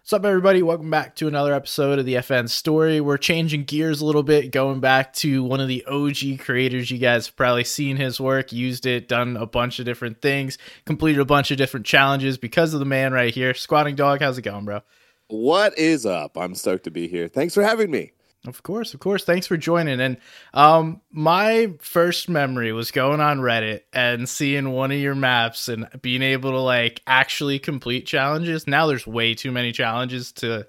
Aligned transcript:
What's 0.00 0.14
up, 0.14 0.24
everybody? 0.24 0.62
Welcome 0.62 0.88
back 0.88 1.14
to 1.16 1.28
another 1.28 1.52
episode 1.52 1.98
of 1.98 2.06
the 2.06 2.14
FN 2.14 2.48
story. 2.48 3.02
We're 3.02 3.18
changing 3.18 3.64
gears 3.64 4.00
a 4.00 4.06
little 4.06 4.22
bit, 4.22 4.50
going 4.50 4.80
back 4.80 5.12
to 5.16 5.44
one 5.44 5.60
of 5.60 5.68
the 5.68 5.84
OG 5.84 6.40
creators. 6.40 6.90
You 6.90 6.96
guys 6.96 7.26
have 7.26 7.36
probably 7.36 7.64
seen 7.64 7.98
his 7.98 8.18
work, 8.18 8.50
used 8.50 8.86
it, 8.86 9.08
done 9.08 9.36
a 9.36 9.44
bunch 9.44 9.78
of 9.78 9.84
different 9.84 10.22
things, 10.22 10.56
completed 10.86 11.20
a 11.20 11.26
bunch 11.26 11.50
of 11.50 11.58
different 11.58 11.84
challenges 11.84 12.38
because 12.38 12.72
of 12.72 12.80
the 12.80 12.86
man 12.86 13.12
right 13.12 13.32
here. 13.32 13.52
Squatingdog, 13.52 14.22
how's 14.22 14.38
it 14.38 14.42
going, 14.42 14.64
bro? 14.64 14.80
What 15.28 15.78
is 15.78 16.06
up? 16.06 16.36
I'm 16.36 16.54
stoked 16.54 16.84
to 16.84 16.90
be 16.90 17.06
here. 17.06 17.28
Thanks 17.28 17.52
for 17.52 17.62
having 17.62 17.90
me. 17.90 18.12
Of 18.46 18.62
course, 18.62 18.94
of 18.94 19.00
course. 19.00 19.24
Thanks 19.24 19.46
for 19.46 19.58
joining. 19.58 20.00
And 20.00 20.16
um, 20.54 21.02
my 21.10 21.74
first 21.80 22.28
memory 22.28 22.72
was 22.72 22.90
going 22.90 23.20
on 23.20 23.40
Reddit 23.40 23.82
and 23.92 24.26
seeing 24.26 24.70
one 24.70 24.90
of 24.90 24.98
your 24.98 25.14
maps 25.14 25.68
and 25.68 25.86
being 26.00 26.22
able 26.22 26.52
to 26.52 26.60
like 26.60 27.02
actually 27.06 27.58
complete 27.58 28.06
challenges. 28.06 28.66
Now 28.66 28.86
there's 28.86 29.06
way 29.06 29.34
too 29.34 29.52
many 29.52 29.72
challenges 29.72 30.32
to 30.32 30.66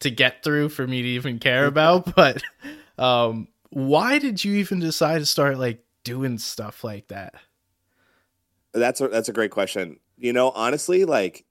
to 0.00 0.10
get 0.10 0.44
through 0.44 0.68
for 0.68 0.86
me 0.86 1.00
to 1.00 1.08
even 1.08 1.38
care 1.38 1.64
about. 1.66 2.14
But 2.14 2.42
um, 2.98 3.48
why 3.70 4.18
did 4.18 4.44
you 4.44 4.56
even 4.56 4.78
decide 4.78 5.20
to 5.20 5.26
start 5.26 5.58
like 5.58 5.82
doing 6.04 6.36
stuff 6.36 6.84
like 6.84 7.08
that? 7.08 7.34
That's 8.74 9.00
a 9.00 9.08
that's 9.08 9.30
a 9.30 9.32
great 9.32 9.52
question. 9.52 10.00
You 10.18 10.34
know, 10.34 10.50
honestly, 10.50 11.06
like 11.06 11.46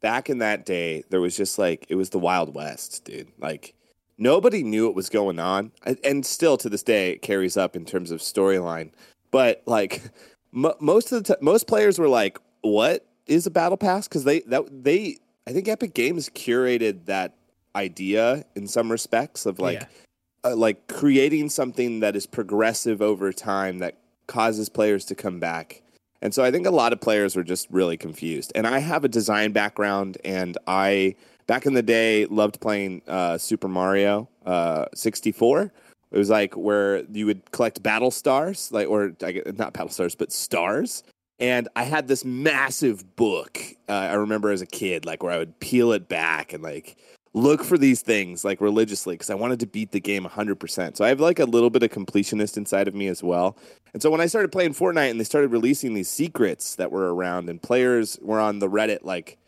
back 0.00 0.30
in 0.30 0.38
that 0.38 0.64
day, 0.64 1.02
there 1.10 1.20
was 1.20 1.36
just 1.36 1.58
like 1.58 1.86
it 1.88 1.96
was 1.96 2.10
the 2.10 2.20
Wild 2.20 2.54
West, 2.54 3.04
dude. 3.04 3.32
Like 3.38 3.74
nobody 4.18 4.62
knew 4.62 4.86
what 4.86 4.94
was 4.94 5.08
going 5.08 5.38
on, 5.38 5.72
and 6.04 6.26
still 6.26 6.56
to 6.58 6.68
this 6.68 6.82
day 6.82 7.12
it 7.12 7.22
carries 7.22 7.56
up 7.56 7.76
in 7.76 7.84
terms 7.84 8.10
of 8.10 8.20
storyline. 8.20 8.90
But 9.30 9.62
like 9.66 10.02
m- 10.54 10.72
most 10.80 11.12
of 11.12 11.24
the 11.24 11.34
t- 11.34 11.40
most 11.40 11.66
players 11.66 11.98
were 11.98 12.08
like, 12.08 12.38
"What 12.60 13.06
is 13.26 13.46
a 13.46 13.50
battle 13.50 13.78
pass?" 13.78 14.08
Because 14.08 14.24
they 14.24 14.40
that 14.40 14.64
they 14.84 15.18
I 15.46 15.52
think 15.52 15.68
Epic 15.68 15.94
Games 15.94 16.28
curated 16.28 17.06
that 17.06 17.34
idea 17.74 18.44
in 18.54 18.66
some 18.66 18.90
respects 18.90 19.46
of 19.46 19.58
like 19.58 19.80
yeah. 19.80 20.50
uh, 20.50 20.56
like 20.56 20.88
creating 20.88 21.48
something 21.48 22.00
that 22.00 22.16
is 22.16 22.26
progressive 22.26 23.00
over 23.00 23.32
time 23.32 23.78
that 23.78 23.96
causes 24.26 24.68
players 24.68 25.04
to 25.06 25.14
come 25.14 25.40
back. 25.40 25.82
And 26.20 26.34
so 26.34 26.42
I 26.42 26.50
think 26.50 26.66
a 26.66 26.70
lot 26.70 26.92
of 26.92 27.00
players 27.00 27.36
were 27.36 27.44
just 27.44 27.68
really 27.70 27.96
confused. 27.96 28.50
And 28.54 28.66
I 28.66 28.80
have 28.80 29.04
a 29.04 29.08
design 29.08 29.52
background 29.52 30.18
and 30.24 30.58
I 30.66 31.14
back 31.48 31.66
in 31.66 31.74
the 31.74 31.82
day, 31.82 32.26
loved 32.26 32.60
playing 32.60 33.02
uh, 33.08 33.36
Super 33.36 33.66
Mario 33.66 34.28
uh, 34.46 34.84
64. 34.94 35.72
It 36.10 36.16
was 36.16 36.30
like 36.30 36.56
where 36.56 37.02
you 37.10 37.26
would 37.26 37.50
collect 37.50 37.82
battle 37.82 38.12
stars, 38.12 38.70
like 38.70 38.86
or 38.88 39.14
not 39.56 39.72
battle 39.72 39.88
stars, 39.88 40.14
but 40.14 40.30
stars. 40.30 41.02
And 41.40 41.68
I 41.74 41.82
had 41.82 42.08
this 42.08 42.24
massive 42.24 43.16
book. 43.16 43.60
Uh, 43.88 43.92
I 43.92 44.14
remember 44.14 44.50
as 44.50 44.62
a 44.62 44.66
kid, 44.66 45.04
like 45.04 45.22
where 45.22 45.32
I 45.32 45.38
would 45.38 45.58
peel 45.58 45.92
it 45.92 46.08
back 46.08 46.52
and 46.52 46.62
like 46.62 46.96
look 47.34 47.62
for 47.62 47.78
these 47.78 48.00
things 48.00 48.44
like 48.44 48.60
religiously 48.60 49.14
because 49.14 49.30
I 49.30 49.34
wanted 49.34 49.60
to 49.60 49.66
beat 49.66 49.92
the 49.92 50.00
game 50.00 50.24
100%. 50.24 50.96
So 50.96 51.04
I 51.04 51.08
have 51.08 51.20
like 51.20 51.38
a 51.38 51.44
little 51.44 51.70
bit 51.70 51.82
of 51.82 51.90
completionist 51.90 52.56
inside 52.56 52.88
of 52.88 52.94
me 52.94 53.06
as 53.06 53.22
well. 53.22 53.56
And 53.92 54.02
so 54.02 54.10
when 54.10 54.20
I 54.20 54.26
started 54.26 54.50
playing 54.50 54.74
Fortnite 54.74 55.10
and 55.10 55.20
they 55.20 55.24
started 55.24 55.52
releasing 55.52 55.94
these 55.94 56.08
secrets 56.08 56.74
that 56.76 56.90
were 56.90 57.14
around 57.14 57.48
and 57.48 57.62
players 57.62 58.18
were 58.22 58.40
on 58.40 58.58
the 58.58 58.68
Reddit 58.68 59.04
like 59.04 59.38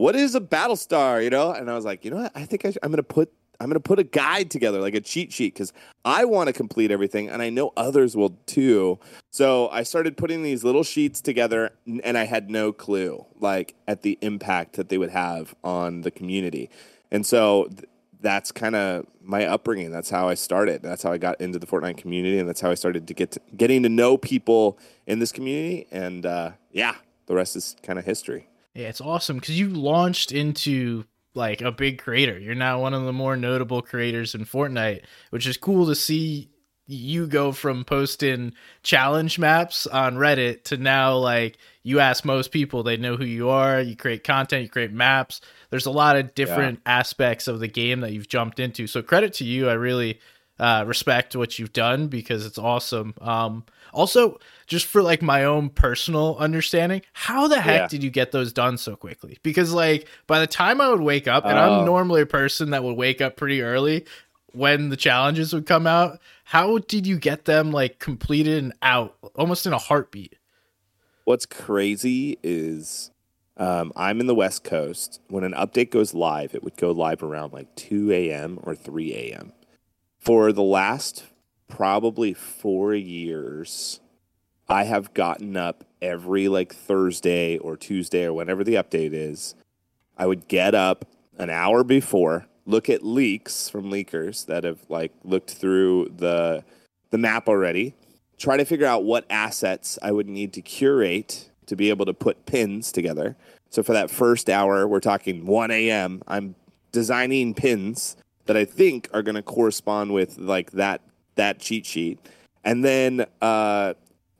what 0.00 0.16
is 0.16 0.34
a 0.34 0.40
battle 0.40 0.76
star? 0.76 1.20
You 1.20 1.28
know, 1.28 1.52
and 1.52 1.70
I 1.70 1.74
was 1.74 1.84
like, 1.84 2.06
you 2.06 2.10
know 2.10 2.16
what? 2.16 2.32
I 2.34 2.46
think 2.46 2.64
I 2.64 2.72
am 2.82 2.90
gonna 2.90 3.02
put 3.02 3.30
I'm 3.60 3.68
gonna 3.68 3.80
put 3.80 3.98
a 3.98 4.02
guide 4.02 4.50
together, 4.50 4.80
like 4.80 4.94
a 4.94 5.00
cheat 5.02 5.30
sheet, 5.30 5.52
because 5.52 5.74
I 6.06 6.24
want 6.24 6.46
to 6.46 6.54
complete 6.54 6.90
everything, 6.90 7.28
and 7.28 7.42
I 7.42 7.50
know 7.50 7.74
others 7.76 8.16
will 8.16 8.30
too. 8.46 8.98
So 9.30 9.68
I 9.68 9.82
started 9.82 10.16
putting 10.16 10.42
these 10.42 10.64
little 10.64 10.84
sheets 10.84 11.20
together, 11.20 11.72
and 12.02 12.16
I 12.16 12.24
had 12.24 12.50
no 12.50 12.72
clue, 12.72 13.26
like 13.38 13.74
at 13.86 14.00
the 14.00 14.16
impact 14.22 14.76
that 14.76 14.88
they 14.88 14.96
would 14.96 15.10
have 15.10 15.54
on 15.62 16.00
the 16.00 16.10
community. 16.10 16.70
And 17.10 17.26
so 17.26 17.64
th- 17.64 17.84
that's 18.22 18.52
kind 18.52 18.76
of 18.76 19.06
my 19.22 19.44
upbringing. 19.44 19.90
That's 19.90 20.08
how 20.08 20.30
I 20.30 20.34
started. 20.34 20.82
That's 20.82 21.02
how 21.02 21.12
I 21.12 21.18
got 21.18 21.38
into 21.42 21.58
the 21.58 21.66
Fortnite 21.66 21.98
community, 21.98 22.38
and 22.38 22.48
that's 22.48 22.62
how 22.62 22.70
I 22.70 22.74
started 22.74 23.06
to 23.06 23.12
get 23.12 23.32
to, 23.32 23.40
getting 23.54 23.82
to 23.82 23.90
know 23.90 24.16
people 24.16 24.78
in 25.06 25.18
this 25.18 25.30
community. 25.30 25.86
And 25.90 26.24
uh, 26.24 26.52
yeah, 26.72 26.94
the 27.26 27.34
rest 27.34 27.54
is 27.54 27.76
kind 27.82 27.98
of 27.98 28.06
history. 28.06 28.46
Yeah, 28.74 28.88
it's 28.88 29.00
awesome 29.00 29.38
because 29.38 29.58
you 29.58 29.68
launched 29.68 30.32
into 30.32 31.04
like 31.34 31.60
a 31.60 31.72
big 31.72 31.98
creator. 31.98 32.38
You're 32.38 32.54
now 32.54 32.80
one 32.80 32.94
of 32.94 33.04
the 33.04 33.12
more 33.12 33.36
notable 33.36 33.82
creators 33.82 34.34
in 34.34 34.44
Fortnite, 34.44 35.02
which 35.30 35.46
is 35.46 35.56
cool 35.56 35.86
to 35.86 35.94
see 35.94 36.50
you 36.86 37.26
go 37.26 37.52
from 37.52 37.84
posting 37.84 38.52
challenge 38.82 39.38
maps 39.38 39.86
on 39.86 40.16
Reddit 40.16 40.64
to 40.64 40.76
now 40.76 41.16
like 41.16 41.56
you 41.82 42.00
ask 42.00 42.24
most 42.24 42.50
people, 42.50 42.82
they 42.82 42.96
know 42.96 43.16
who 43.16 43.24
you 43.24 43.48
are, 43.48 43.80
you 43.80 43.96
create 43.96 44.24
content, 44.24 44.64
you 44.64 44.68
create 44.68 44.92
maps. 44.92 45.40
There's 45.70 45.86
a 45.86 45.90
lot 45.90 46.16
of 46.16 46.34
different 46.34 46.80
yeah. 46.84 46.98
aspects 46.98 47.46
of 47.46 47.60
the 47.60 47.68
game 47.68 48.00
that 48.00 48.12
you've 48.12 48.28
jumped 48.28 48.58
into. 48.58 48.86
So 48.86 49.02
credit 49.02 49.32
to 49.34 49.44
you. 49.44 49.68
I 49.68 49.74
really 49.74 50.20
uh, 50.58 50.84
respect 50.86 51.36
what 51.36 51.58
you've 51.58 51.72
done 51.72 52.08
because 52.08 52.44
it's 52.44 52.58
awesome. 52.58 53.14
Um, 53.20 53.64
also, 53.92 54.38
just 54.70 54.86
for 54.86 55.02
like 55.02 55.20
my 55.20 55.44
own 55.44 55.68
personal 55.68 56.36
understanding, 56.38 57.02
how 57.12 57.46
the 57.48 57.60
heck 57.60 57.80
yeah. 57.82 57.88
did 57.88 58.02
you 58.02 58.10
get 58.10 58.32
those 58.32 58.52
done 58.52 58.78
so 58.78 58.96
quickly? 58.96 59.38
Because 59.42 59.74
like 59.74 60.08
by 60.26 60.38
the 60.38 60.46
time 60.46 60.80
I 60.80 60.88
would 60.88 61.02
wake 61.02 61.28
up, 61.28 61.44
and 61.44 61.58
I'm 61.58 61.80
oh. 61.80 61.84
normally 61.84 62.22
a 62.22 62.26
person 62.26 62.70
that 62.70 62.82
would 62.82 62.96
wake 62.96 63.20
up 63.20 63.36
pretty 63.36 63.60
early 63.60 64.06
when 64.52 64.88
the 64.88 64.96
challenges 64.96 65.52
would 65.52 65.66
come 65.66 65.86
out. 65.86 66.18
How 66.44 66.78
did 66.78 67.06
you 67.06 67.18
get 67.18 67.44
them 67.44 67.70
like 67.70 67.98
completed 67.98 68.62
and 68.62 68.72
out 68.80 69.16
almost 69.34 69.66
in 69.66 69.74
a 69.74 69.78
heartbeat? 69.78 70.36
What's 71.24 71.44
crazy 71.44 72.38
is 72.42 73.10
um, 73.58 73.92
I'm 73.94 74.20
in 74.20 74.26
the 74.26 74.34
West 74.34 74.64
Coast. 74.64 75.20
When 75.28 75.44
an 75.44 75.52
update 75.52 75.90
goes 75.90 76.14
live, 76.14 76.54
it 76.54 76.64
would 76.64 76.76
go 76.76 76.90
live 76.92 77.22
around 77.22 77.52
like 77.52 77.74
2 77.76 78.10
a.m. 78.10 78.58
or 78.62 78.74
3 78.74 79.14
a.m 79.14 79.52
for 80.20 80.52
the 80.52 80.62
last 80.62 81.24
probably 81.68 82.34
four 82.34 82.94
years, 82.94 84.00
I 84.70 84.84
have 84.84 85.12
gotten 85.14 85.56
up 85.56 85.82
every 86.00 86.46
like 86.46 86.72
Thursday 86.72 87.58
or 87.58 87.76
Tuesday 87.76 88.26
or 88.26 88.32
whenever 88.32 88.62
the 88.62 88.74
update 88.74 89.12
is. 89.12 89.56
I 90.16 90.26
would 90.26 90.46
get 90.46 90.76
up 90.76 91.06
an 91.38 91.50
hour 91.50 91.82
before, 91.82 92.46
look 92.66 92.88
at 92.88 93.04
leaks 93.04 93.68
from 93.68 93.90
leakers 93.90 94.46
that 94.46 94.62
have 94.62 94.78
like 94.88 95.12
looked 95.24 95.50
through 95.50 96.12
the 96.16 96.62
the 97.10 97.18
map 97.18 97.48
already, 97.48 97.94
try 98.38 98.56
to 98.56 98.64
figure 98.64 98.86
out 98.86 99.02
what 99.02 99.24
assets 99.28 99.98
I 100.04 100.12
would 100.12 100.28
need 100.28 100.52
to 100.52 100.62
curate 100.62 101.50
to 101.66 101.74
be 101.74 101.88
able 101.88 102.06
to 102.06 102.14
put 102.14 102.46
pins 102.46 102.92
together. 102.92 103.36
So 103.70 103.82
for 103.82 103.92
that 103.92 104.08
first 104.08 104.48
hour, 104.48 104.86
we're 104.86 105.00
talking 105.00 105.46
1 105.46 105.72
a.m. 105.72 106.22
I'm 106.28 106.54
designing 106.92 107.54
pins 107.54 108.16
that 108.46 108.56
I 108.56 108.64
think 108.64 109.08
are 109.12 109.22
going 109.22 109.34
to 109.34 109.42
correspond 109.42 110.12
with 110.12 110.38
like 110.38 110.70
that 110.72 111.00
that 111.34 111.58
cheat 111.58 111.86
sheet, 111.86 112.20
and 112.62 112.84
then 112.84 113.26
uh, 113.42 113.94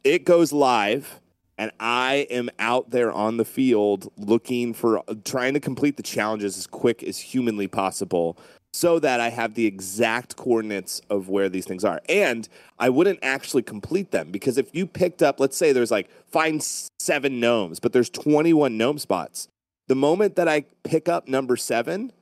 it 0.05 0.25
goes 0.25 0.53
live, 0.53 1.21
and 1.59 1.71
I 1.79 2.27
am 2.31 2.51
out 2.59 2.91
there 2.91 3.13
on 3.13 3.37
the 3.37 3.45
field 3.45 4.11
looking 4.17 4.73
for 4.73 5.03
trying 5.25 5.55
to 5.55 5.61
complete 5.61 5.97
the 5.97 6.03
challenges 6.03 6.57
as 6.57 6.67
quick 6.67 7.03
as 7.03 7.19
humanly 7.19 7.69
possible. 7.69 8.39
So 8.73 9.01
that 9.01 9.19
I 9.19 9.31
have 9.31 9.55
the 9.55 9.67
exact 9.67 10.37
coordinates 10.37 11.03
of 11.11 11.29
where 11.29 11.49
these 11.49 11.67
things 11.67 11.85
are. 11.85 12.01
And 12.09 12.49
I 12.79 12.89
wouldn't 12.89 13.19
actually 13.21 13.63
complete 13.63 14.13
them 14.13 14.31
because 14.31 14.59
if 14.59 14.73
you 14.73 14.87
picked 14.87 15.25
up, 15.25 15.41
let's 15.41 15.57
say 15.57 15.73
there's 15.73 15.91
like, 15.91 16.09
find 16.29 16.63
seven 17.01 17.41
gnomes, 17.41 17.81
but 17.81 17.93
there's 17.93 18.09
21 18.09 18.79
gnome 18.79 18.99
spots. 18.99 19.49
The 19.89 19.97
moment 19.97 20.37
that 20.37 20.47
I 20.47 20.67
pick 20.85 21.09
up 21.09 21.27
number 21.27 21.57
seven, 21.57 22.13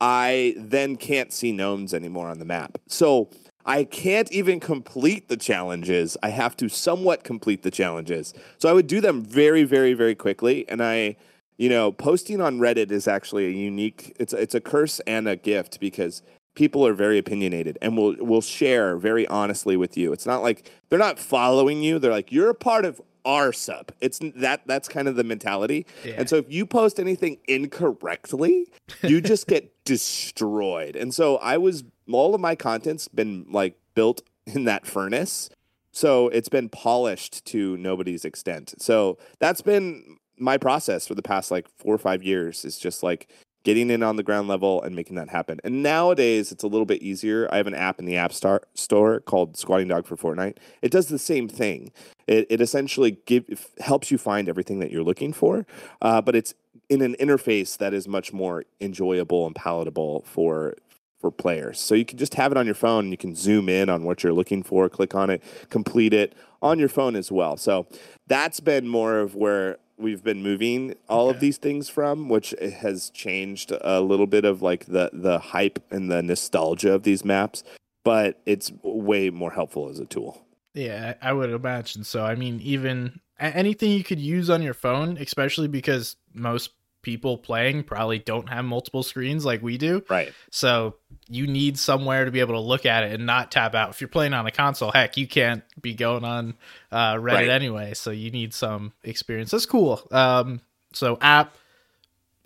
I 0.00 0.54
then 0.56 0.94
can't 0.94 1.32
see 1.32 1.50
gnomes 1.50 1.92
anymore 1.92 2.28
on 2.28 2.38
the 2.38 2.44
map. 2.44 2.78
So 2.86 3.28
I 3.64 3.84
can't 3.84 4.30
even 4.32 4.60
complete 4.60 5.28
the 5.28 5.36
challenges. 5.36 6.16
I 6.22 6.30
have 6.30 6.56
to 6.56 6.68
somewhat 6.68 7.22
complete 7.22 7.62
the 7.62 7.70
challenges. 7.70 8.32
So 8.56 8.68
I 8.68 8.72
would 8.72 8.86
do 8.86 9.00
them 9.00 9.22
very, 9.22 9.64
very, 9.64 9.92
very 9.92 10.14
quickly. 10.14 10.66
And 10.68 10.82
I, 10.82 11.16
you 11.58 11.68
know, 11.68 11.92
posting 11.92 12.40
on 12.40 12.58
Reddit 12.60 12.90
is 12.90 13.06
actually 13.06 13.46
a 13.46 13.50
unique. 13.50 14.16
It's 14.18 14.32
it's 14.32 14.54
a 14.54 14.60
curse 14.60 15.00
and 15.00 15.28
a 15.28 15.36
gift 15.36 15.80
because 15.80 16.22
people 16.54 16.84
are 16.86 16.94
very 16.94 17.18
opinionated 17.18 17.78
and 17.82 17.96
will 17.96 18.16
will 18.18 18.40
share 18.40 18.96
very 18.96 19.26
honestly 19.28 19.76
with 19.76 19.96
you. 19.96 20.12
It's 20.12 20.26
not 20.26 20.42
like 20.42 20.70
they're 20.88 20.98
not 20.98 21.18
following 21.18 21.82
you. 21.82 21.98
They're 21.98 22.10
like 22.10 22.32
you're 22.32 22.50
a 22.50 22.54
part 22.54 22.84
of 22.84 23.00
our 23.28 23.52
sub. 23.52 23.92
It's 24.00 24.18
that 24.36 24.62
that's 24.66 24.88
kind 24.88 25.06
of 25.06 25.14
the 25.14 25.22
mentality. 25.22 25.86
Yeah. 26.02 26.14
And 26.16 26.28
so 26.28 26.36
if 26.36 26.46
you 26.48 26.64
post 26.64 26.98
anything 26.98 27.36
incorrectly, 27.46 28.72
you 29.02 29.20
just 29.32 29.46
get 29.46 29.72
destroyed. 29.84 30.96
And 30.96 31.14
so 31.14 31.36
I 31.36 31.58
was 31.58 31.84
all 32.10 32.34
of 32.34 32.40
my 32.40 32.56
content's 32.56 33.06
been 33.06 33.46
like 33.50 33.78
built 33.94 34.22
in 34.46 34.64
that 34.64 34.86
furnace. 34.86 35.50
So 35.92 36.28
it's 36.28 36.48
been 36.48 36.70
polished 36.70 37.44
to 37.46 37.76
nobody's 37.76 38.24
extent. 38.24 38.74
So 38.78 39.18
that's 39.40 39.60
been 39.60 40.16
my 40.38 40.56
process 40.56 41.06
for 41.06 41.14
the 41.14 41.22
past 41.22 41.50
like 41.50 41.68
4 41.78 41.94
or 41.94 41.98
5 41.98 42.22
years 42.22 42.64
is 42.64 42.78
just 42.78 43.02
like 43.02 43.28
getting 43.64 43.90
in 43.90 44.02
on 44.02 44.16
the 44.16 44.22
ground 44.22 44.48
level 44.48 44.80
and 44.82 44.94
making 44.94 45.16
that 45.16 45.28
happen. 45.28 45.60
And 45.64 45.82
nowadays, 45.82 46.52
it's 46.52 46.62
a 46.62 46.68
little 46.68 46.86
bit 46.86 47.02
easier. 47.02 47.48
I 47.52 47.56
have 47.56 47.66
an 47.66 47.74
app 47.74 47.98
in 47.98 48.06
the 48.06 48.16
App 48.16 48.32
Store, 48.32 48.62
store 48.74 49.20
called 49.20 49.56
Squatingdog 49.56 50.06
for 50.06 50.16
Fortnite. 50.16 50.56
It 50.80 50.90
does 50.90 51.08
the 51.08 51.18
same 51.18 51.48
thing. 51.48 51.92
It, 52.28 52.46
it 52.50 52.60
essentially 52.60 53.18
give, 53.26 53.70
helps 53.80 54.10
you 54.10 54.18
find 54.18 54.48
everything 54.48 54.78
that 54.78 54.90
you're 54.90 55.02
looking 55.02 55.32
for, 55.32 55.66
uh, 56.02 56.20
but 56.20 56.36
it's 56.36 56.54
in 56.88 57.02
an 57.02 57.16
interface 57.18 57.76
that 57.78 57.92
is 57.92 58.06
much 58.06 58.32
more 58.32 58.64
enjoyable 58.80 59.46
and 59.46 59.54
palatable 59.54 60.22
for 60.26 60.76
for 61.20 61.32
players. 61.32 61.80
So 61.80 61.96
you 61.96 62.04
can 62.04 62.16
just 62.16 62.34
have 62.34 62.52
it 62.52 62.58
on 62.58 62.64
your 62.64 62.76
phone 62.76 63.06
and 63.06 63.10
you 63.10 63.16
can 63.16 63.34
zoom 63.34 63.68
in 63.68 63.88
on 63.88 64.04
what 64.04 64.22
you're 64.22 64.32
looking 64.32 64.62
for, 64.62 64.88
click 64.88 65.16
on 65.16 65.30
it, 65.30 65.42
complete 65.68 66.14
it 66.14 66.32
on 66.62 66.78
your 66.78 66.88
phone 66.88 67.16
as 67.16 67.32
well. 67.32 67.56
So 67.56 67.88
that's 68.28 68.60
been 68.60 68.86
more 68.86 69.18
of 69.18 69.34
where 69.34 69.78
we've 69.96 70.22
been 70.22 70.42
moving 70.42 70.94
all 71.08 71.28
okay. 71.28 71.34
of 71.34 71.40
these 71.40 71.58
things 71.58 71.88
from, 71.88 72.28
which 72.28 72.54
has 72.60 73.10
changed 73.10 73.72
a 73.80 74.00
little 74.00 74.28
bit 74.28 74.44
of 74.44 74.62
like 74.62 74.86
the 74.86 75.10
the 75.12 75.38
hype 75.38 75.82
and 75.90 76.10
the 76.10 76.22
nostalgia 76.22 76.92
of 76.92 77.02
these 77.02 77.24
maps, 77.24 77.64
but 78.04 78.40
it's 78.46 78.70
way 78.82 79.28
more 79.30 79.50
helpful 79.50 79.88
as 79.88 79.98
a 79.98 80.06
tool. 80.06 80.44
Yeah, 80.74 81.14
I 81.20 81.32
would 81.32 81.50
imagine 81.50 82.04
so. 82.04 82.24
I 82.24 82.34
mean, 82.34 82.60
even 82.60 83.20
anything 83.38 83.90
you 83.90 84.04
could 84.04 84.20
use 84.20 84.50
on 84.50 84.62
your 84.62 84.74
phone, 84.74 85.16
especially 85.18 85.68
because 85.68 86.16
most 86.34 86.70
people 87.02 87.38
playing 87.38 87.82
probably 87.82 88.18
don't 88.18 88.48
have 88.48 88.64
multiple 88.64 89.02
screens 89.02 89.44
like 89.44 89.62
we 89.62 89.78
do. 89.78 90.02
Right. 90.08 90.32
So 90.50 90.96
you 91.28 91.46
need 91.46 91.78
somewhere 91.78 92.24
to 92.24 92.30
be 92.30 92.40
able 92.40 92.54
to 92.54 92.60
look 92.60 92.86
at 92.86 93.04
it 93.04 93.12
and 93.12 93.24
not 93.24 93.50
tap 93.50 93.74
out. 93.74 93.90
If 93.90 94.00
you're 94.00 94.08
playing 94.08 94.34
on 94.34 94.46
a 94.46 94.50
console, 94.50 94.90
heck, 94.90 95.16
you 95.16 95.26
can't 95.26 95.62
be 95.80 95.94
going 95.94 96.24
on 96.24 96.54
uh, 96.90 97.14
Reddit 97.14 97.32
right. 97.32 97.48
anyway. 97.48 97.94
So 97.94 98.10
you 98.10 98.30
need 98.30 98.52
some 98.52 98.92
experience. 99.04 99.52
That's 99.52 99.66
cool. 99.66 100.06
Um, 100.10 100.60
so 100.92 101.18
app, 101.20 101.54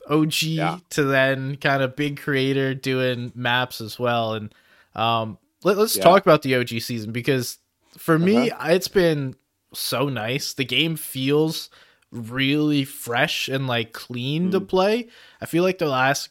OG 0.09 0.43
yeah. 0.43 0.79
to 0.91 1.05
then 1.05 1.57
kind 1.57 1.83
of 1.83 1.97
big 1.97 2.21
creator 2.21 2.75
doing 2.75 3.33
maps 3.35 3.81
as 3.81 3.99
well. 3.99 4.35
And 4.35 4.55
um, 4.95 5.39
let, 5.65 5.79
us 5.79 5.97
yeah. 5.97 6.03
talk 6.03 6.23
about 6.23 6.43
the 6.43 6.57
OG 6.57 6.69
season 6.81 7.13
because 7.13 7.59
for 7.99 8.17
uh-huh. 8.17 8.25
me, 8.25 8.53
it's 8.65 8.89
been 8.89 9.37
so 9.73 10.09
nice. 10.09 10.55
The 10.55 10.65
game 10.65 10.97
feels 10.97 11.71
really 12.11 12.85
fresh 12.85 13.49
and 13.49 13.67
like 13.67 13.93
clean 13.93 14.49
mm. 14.49 14.53
to 14.53 14.61
play. 14.61 15.09
I 15.41 15.47
feel 15.47 15.63
like 15.63 15.79
the 15.79 15.89
last 15.89 16.29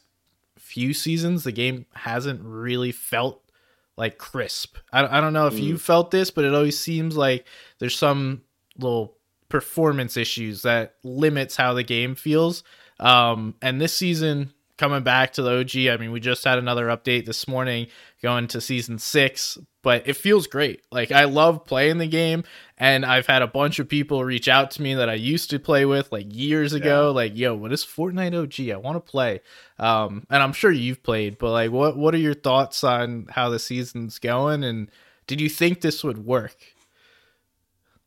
few 0.56 0.94
seasons 0.94 1.44
the 1.44 1.52
game 1.52 1.86
hasn't 1.92 2.40
really 2.42 2.92
felt 2.92 3.42
like 3.96 4.16
crisp. 4.16 4.76
I, 4.92 5.18
I 5.18 5.20
don't 5.20 5.32
know 5.32 5.46
if 5.46 5.54
mm. 5.54 5.62
you 5.62 5.78
felt 5.78 6.10
this, 6.10 6.30
but 6.30 6.44
it 6.44 6.54
always 6.54 6.78
seems 6.78 7.16
like 7.16 7.46
there's 7.78 7.96
some 7.96 8.42
little 8.78 9.16
performance 9.48 10.16
issues 10.16 10.62
that 10.62 10.94
limits 11.02 11.56
how 11.56 11.74
the 11.74 11.82
game 11.82 12.14
feels. 12.14 12.64
Um, 12.98 13.54
and 13.60 13.80
this 13.80 13.92
season 13.92 14.52
coming 14.78 15.02
back 15.02 15.34
to 15.34 15.42
the 15.42 15.58
OG, 15.58 15.92
I 15.92 15.96
mean, 15.98 16.12
we 16.12 16.20
just 16.20 16.44
had 16.44 16.58
another 16.58 16.86
update 16.86 17.26
this 17.26 17.46
morning 17.46 17.88
going 18.22 18.46
to 18.46 18.60
season 18.60 18.98
six, 18.98 19.58
but 19.82 20.06
it 20.06 20.14
feels 20.14 20.46
great. 20.46 20.82
Like 20.92 21.10
I 21.10 21.24
love 21.24 21.66
playing 21.66 21.98
the 21.98 22.06
game, 22.06 22.44
and 22.78 23.04
I've 23.04 23.26
had 23.26 23.42
a 23.42 23.48
bunch 23.48 23.80
of 23.80 23.88
people 23.88 24.24
reach 24.24 24.48
out 24.48 24.70
to 24.72 24.82
me 24.82 24.94
that 24.94 25.08
I 25.08 25.14
used 25.14 25.50
to 25.50 25.58
play 25.58 25.84
with 25.84 26.12
like 26.12 26.26
years 26.28 26.72
ago. 26.72 27.08
Yeah. 27.08 27.14
Like, 27.14 27.36
yo, 27.36 27.54
what 27.54 27.72
is 27.72 27.84
Fortnite 27.84 28.40
OG? 28.40 28.70
I 28.70 28.76
want 28.76 29.04
to 29.04 29.10
play. 29.10 29.40
Um, 29.78 30.24
and 30.30 30.42
I'm 30.42 30.52
sure 30.52 30.70
you've 30.70 31.02
played, 31.02 31.36
but 31.38 31.50
like, 31.50 31.72
what 31.72 31.96
what 31.96 32.14
are 32.14 32.18
your 32.18 32.34
thoughts 32.34 32.84
on 32.84 33.26
how 33.30 33.50
the 33.50 33.58
season's 33.58 34.18
going? 34.18 34.62
And 34.62 34.88
did 35.26 35.40
you 35.40 35.48
think 35.48 35.80
this 35.80 36.04
would 36.04 36.24
work? 36.24 36.56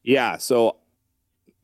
Yeah. 0.01 0.37
So, 0.37 0.77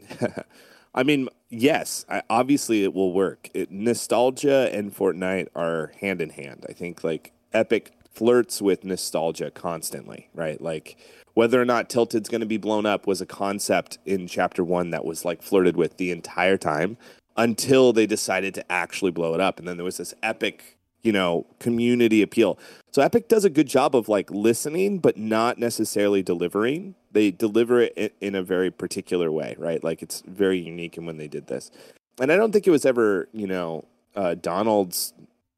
I 0.94 1.04
mean, 1.04 1.30
yes, 1.50 2.06
I, 2.10 2.24
obviously 2.30 2.84
it 2.84 2.94
will 2.94 3.14
work. 3.14 3.50
It, 3.54 3.72
nostalgia 3.72 4.70
and 4.74 4.94
Fortnite 4.94 5.48
are 5.56 5.94
hand 6.02 6.22
in 6.22 6.32
hand. 6.32 6.66
I 6.68 6.74
think 6.74 7.04
like 7.04 7.32
Epic 7.54 7.94
flirts 8.14 8.62
with 8.62 8.84
nostalgia 8.84 9.52
constantly, 9.52 10.30
right? 10.34 10.62
Like 10.62 10.98
whether 11.34 11.62
or 11.62 11.66
not 11.66 11.90
Tilted's 11.90 12.30
going 12.30 12.42
to 12.42 12.48
be 12.48 12.58
blown 12.58 12.86
up 12.86 13.08
was 13.08 13.22
a 13.22 13.26
concept 13.26 13.98
in 14.06 14.28
chapter 14.28 14.64
one 14.64 14.90
that 14.92 15.06
was 15.06 15.24
like 15.24 15.42
flirted 15.42 15.78
with 15.78 15.98
the 15.98 16.12
entire 16.12 16.58
time 16.58 16.98
until 17.38 17.94
they 17.94 18.06
decided 18.06 18.54
to 18.56 18.72
actually 18.72 19.12
blow 19.12 19.34
it 19.34 19.40
up. 19.40 19.58
And 19.58 19.68
then 19.68 19.78
there 19.78 19.86
was 19.86 19.98
this 19.98 20.14
epic, 20.22 20.78
you 21.04 21.12
know, 21.12 21.46
community 21.60 22.22
appeal. 22.22 22.60
So 22.92 23.02
Epic 23.02 23.30
does 23.30 23.46
a 23.46 23.50
good 23.50 23.68
job 23.68 23.96
of 23.96 24.10
like 24.10 24.30
listening, 24.30 25.00
but 25.00 25.18
not 25.18 25.58
necessarily 25.58 26.22
delivering. 26.22 26.96
They 27.12 27.32
deliver 27.32 27.82
it 27.82 28.14
in 28.20 28.36
a 28.36 28.44
very 28.44 28.70
particular 28.70 29.32
way, 29.32 29.56
right? 29.58 29.82
Like 29.82 30.02
it's 30.02 30.22
very 30.28 30.60
unique 30.60 30.98
in 30.98 31.06
when 31.06 31.18
they 31.18 31.30
did 31.30 31.48
this. 31.48 31.72
And 32.20 32.32
I 32.32 32.36
don't 32.36 32.52
think 32.52 32.68
it 32.68 32.72
was 32.72 32.86
ever, 32.86 33.30
you 33.32 33.48
know, 33.48 33.86
uh, 34.16 34.36
Donald's 34.36 35.14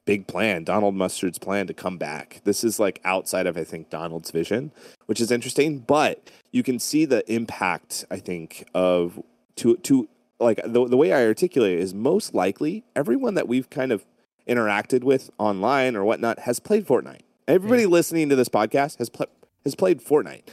big 0.05 0.27
plan, 0.27 0.63
Donald 0.63 0.95
Mustard's 0.95 1.39
plan 1.39 1.67
to 1.67 1.73
come 1.73 1.97
back. 1.97 2.41
This 2.43 2.63
is 2.63 2.79
like 2.79 2.99
outside 3.03 3.47
of 3.47 3.57
I 3.57 3.63
think 3.63 3.89
Donald's 3.89 4.31
vision, 4.31 4.71
which 5.05 5.21
is 5.21 5.31
interesting, 5.31 5.79
but 5.79 6.29
you 6.51 6.63
can 6.63 6.79
see 6.79 7.05
the 7.05 7.29
impact 7.31 8.05
I 8.11 8.17
think 8.17 8.67
of 8.73 9.21
to 9.57 9.77
to 9.77 10.09
like 10.39 10.59
the 10.65 10.87
the 10.87 10.97
way 10.97 11.13
I 11.13 11.25
articulate 11.25 11.73
it 11.73 11.79
is 11.79 11.93
most 11.93 12.33
likely 12.33 12.83
everyone 12.95 13.35
that 13.35 13.47
we've 13.47 13.69
kind 13.69 13.91
of 13.91 14.05
interacted 14.47 15.03
with 15.03 15.29
online 15.37 15.95
or 15.95 16.03
whatnot 16.03 16.39
has 16.39 16.59
played 16.59 16.85
Fortnite. 16.85 17.21
Everybody 17.47 17.83
yeah. 17.83 17.89
listening 17.89 18.29
to 18.29 18.35
this 18.35 18.49
podcast 18.49 18.97
has 18.97 19.09
pl- 19.09 19.27
has 19.63 19.75
played 19.75 20.01
Fortnite. 20.03 20.43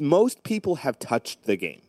Most 0.00 0.42
people 0.42 0.76
have 0.76 0.98
touched 0.98 1.44
the 1.44 1.56
game. 1.56 1.82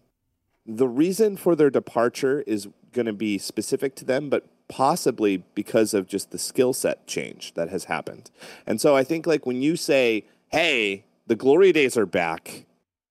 The 0.65 0.87
reason 0.87 1.35
for 1.35 1.55
their 1.55 1.69
departure 1.69 2.41
is 2.45 2.67
going 2.91 3.05
to 3.05 3.13
be 3.13 3.37
specific 3.37 3.95
to 3.95 4.05
them, 4.05 4.29
but 4.29 4.47
possibly 4.73 5.37
because 5.53 5.93
of 5.93 6.07
just 6.07 6.31
the 6.31 6.37
skill 6.39 6.73
set 6.73 7.05
change 7.05 7.53
that 7.53 7.69
has 7.69 7.83
happened. 7.83 8.31
And 8.65 8.81
so 8.81 8.95
I 8.95 9.03
think 9.03 9.27
like 9.27 9.45
when 9.45 9.61
you 9.61 9.75
say, 9.75 10.25
"Hey, 10.47 11.03
the 11.27 11.35
glory 11.35 11.71
days 11.71 11.95
are 11.95 12.07
back," 12.07 12.65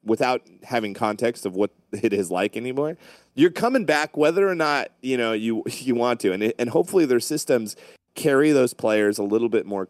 without 0.05 0.43
having 0.64 0.93
context 0.93 1.47
of 1.47 1.55
what 1.55 1.70
it 1.93 2.12
is 2.12 2.32
like 2.32 2.56
anymore, 2.56 2.97
you're 3.37 3.50
coming 3.50 3.85
back 3.85 4.17
whether 4.17 4.49
or 4.49 4.56
not 4.56 4.91
you 5.03 5.17
know 5.17 5.32
you 5.32 5.62
you 5.70 5.94
want 5.94 6.19
to, 6.20 6.32
and 6.32 6.53
and 6.59 6.70
hopefully 6.70 7.05
their 7.06 7.20
systems 7.20 7.76
carry 8.17 8.50
those 8.50 8.75
players 8.75 9.19
a 9.19 9.23
little 9.23 9.49
bit 9.49 9.65
more 9.65 9.88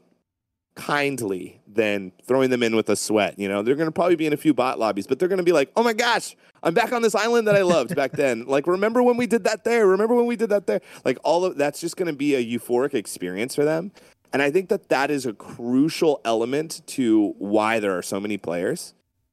kindly 0.74 1.60
than 1.66 2.12
throwing 2.26 2.50
them 2.50 2.62
in 2.62 2.76
with 2.76 2.88
a 2.88 2.96
sweat. 2.96 3.38
You 3.38 3.48
know, 3.48 3.62
they're 3.62 3.74
going 3.74 3.88
to 3.88 3.92
probably 3.92 4.16
be 4.16 4.26
in 4.26 4.32
a 4.32 4.38
few 4.38 4.54
bot 4.54 4.78
lobbies, 4.78 5.06
but 5.06 5.18
they're 5.18 5.28
going 5.28 5.38
to 5.38 5.44
be 5.44 5.52
like, 5.52 5.70
"Oh 5.76 5.82
my 5.82 5.92
gosh, 5.92 6.36
I'm 6.62 6.74
back 6.74 6.92
on 6.92 7.02
this 7.02 7.14
island 7.14 7.48
that 7.48 7.56
I 7.56 7.62
loved 7.62 7.94
back 7.94 8.12
then. 8.12 8.46
Like, 8.52 8.66
remember 8.66 9.02
when 9.02 9.16
we 9.16 9.26
did 9.26 9.44
that 9.44 9.64
there? 9.64 9.86
Remember 9.86 10.14
when 10.14 10.26
we 10.26 10.36
did 10.36 10.50
that 10.50 10.66
there? 10.66 10.82
Like, 11.06 11.16
all 11.24 11.46
of 11.46 11.56
that's 11.56 11.80
just 11.80 11.96
going 11.96 12.08
to 12.08 12.12
be 12.12 12.34
a 12.34 12.44
euphoric 12.44 12.92
experience 12.92 13.54
for 13.54 13.64
them. 13.64 13.92
And 14.30 14.42
I 14.42 14.50
think 14.50 14.68
that 14.68 14.90
that 14.90 15.10
is 15.10 15.24
a 15.24 15.32
crucial 15.32 16.20
element 16.24 16.82
to 16.88 17.34
why 17.38 17.80
there 17.80 17.96
are 17.96 18.02
so 18.02 18.20
many 18.20 18.36
players. 18.36 18.92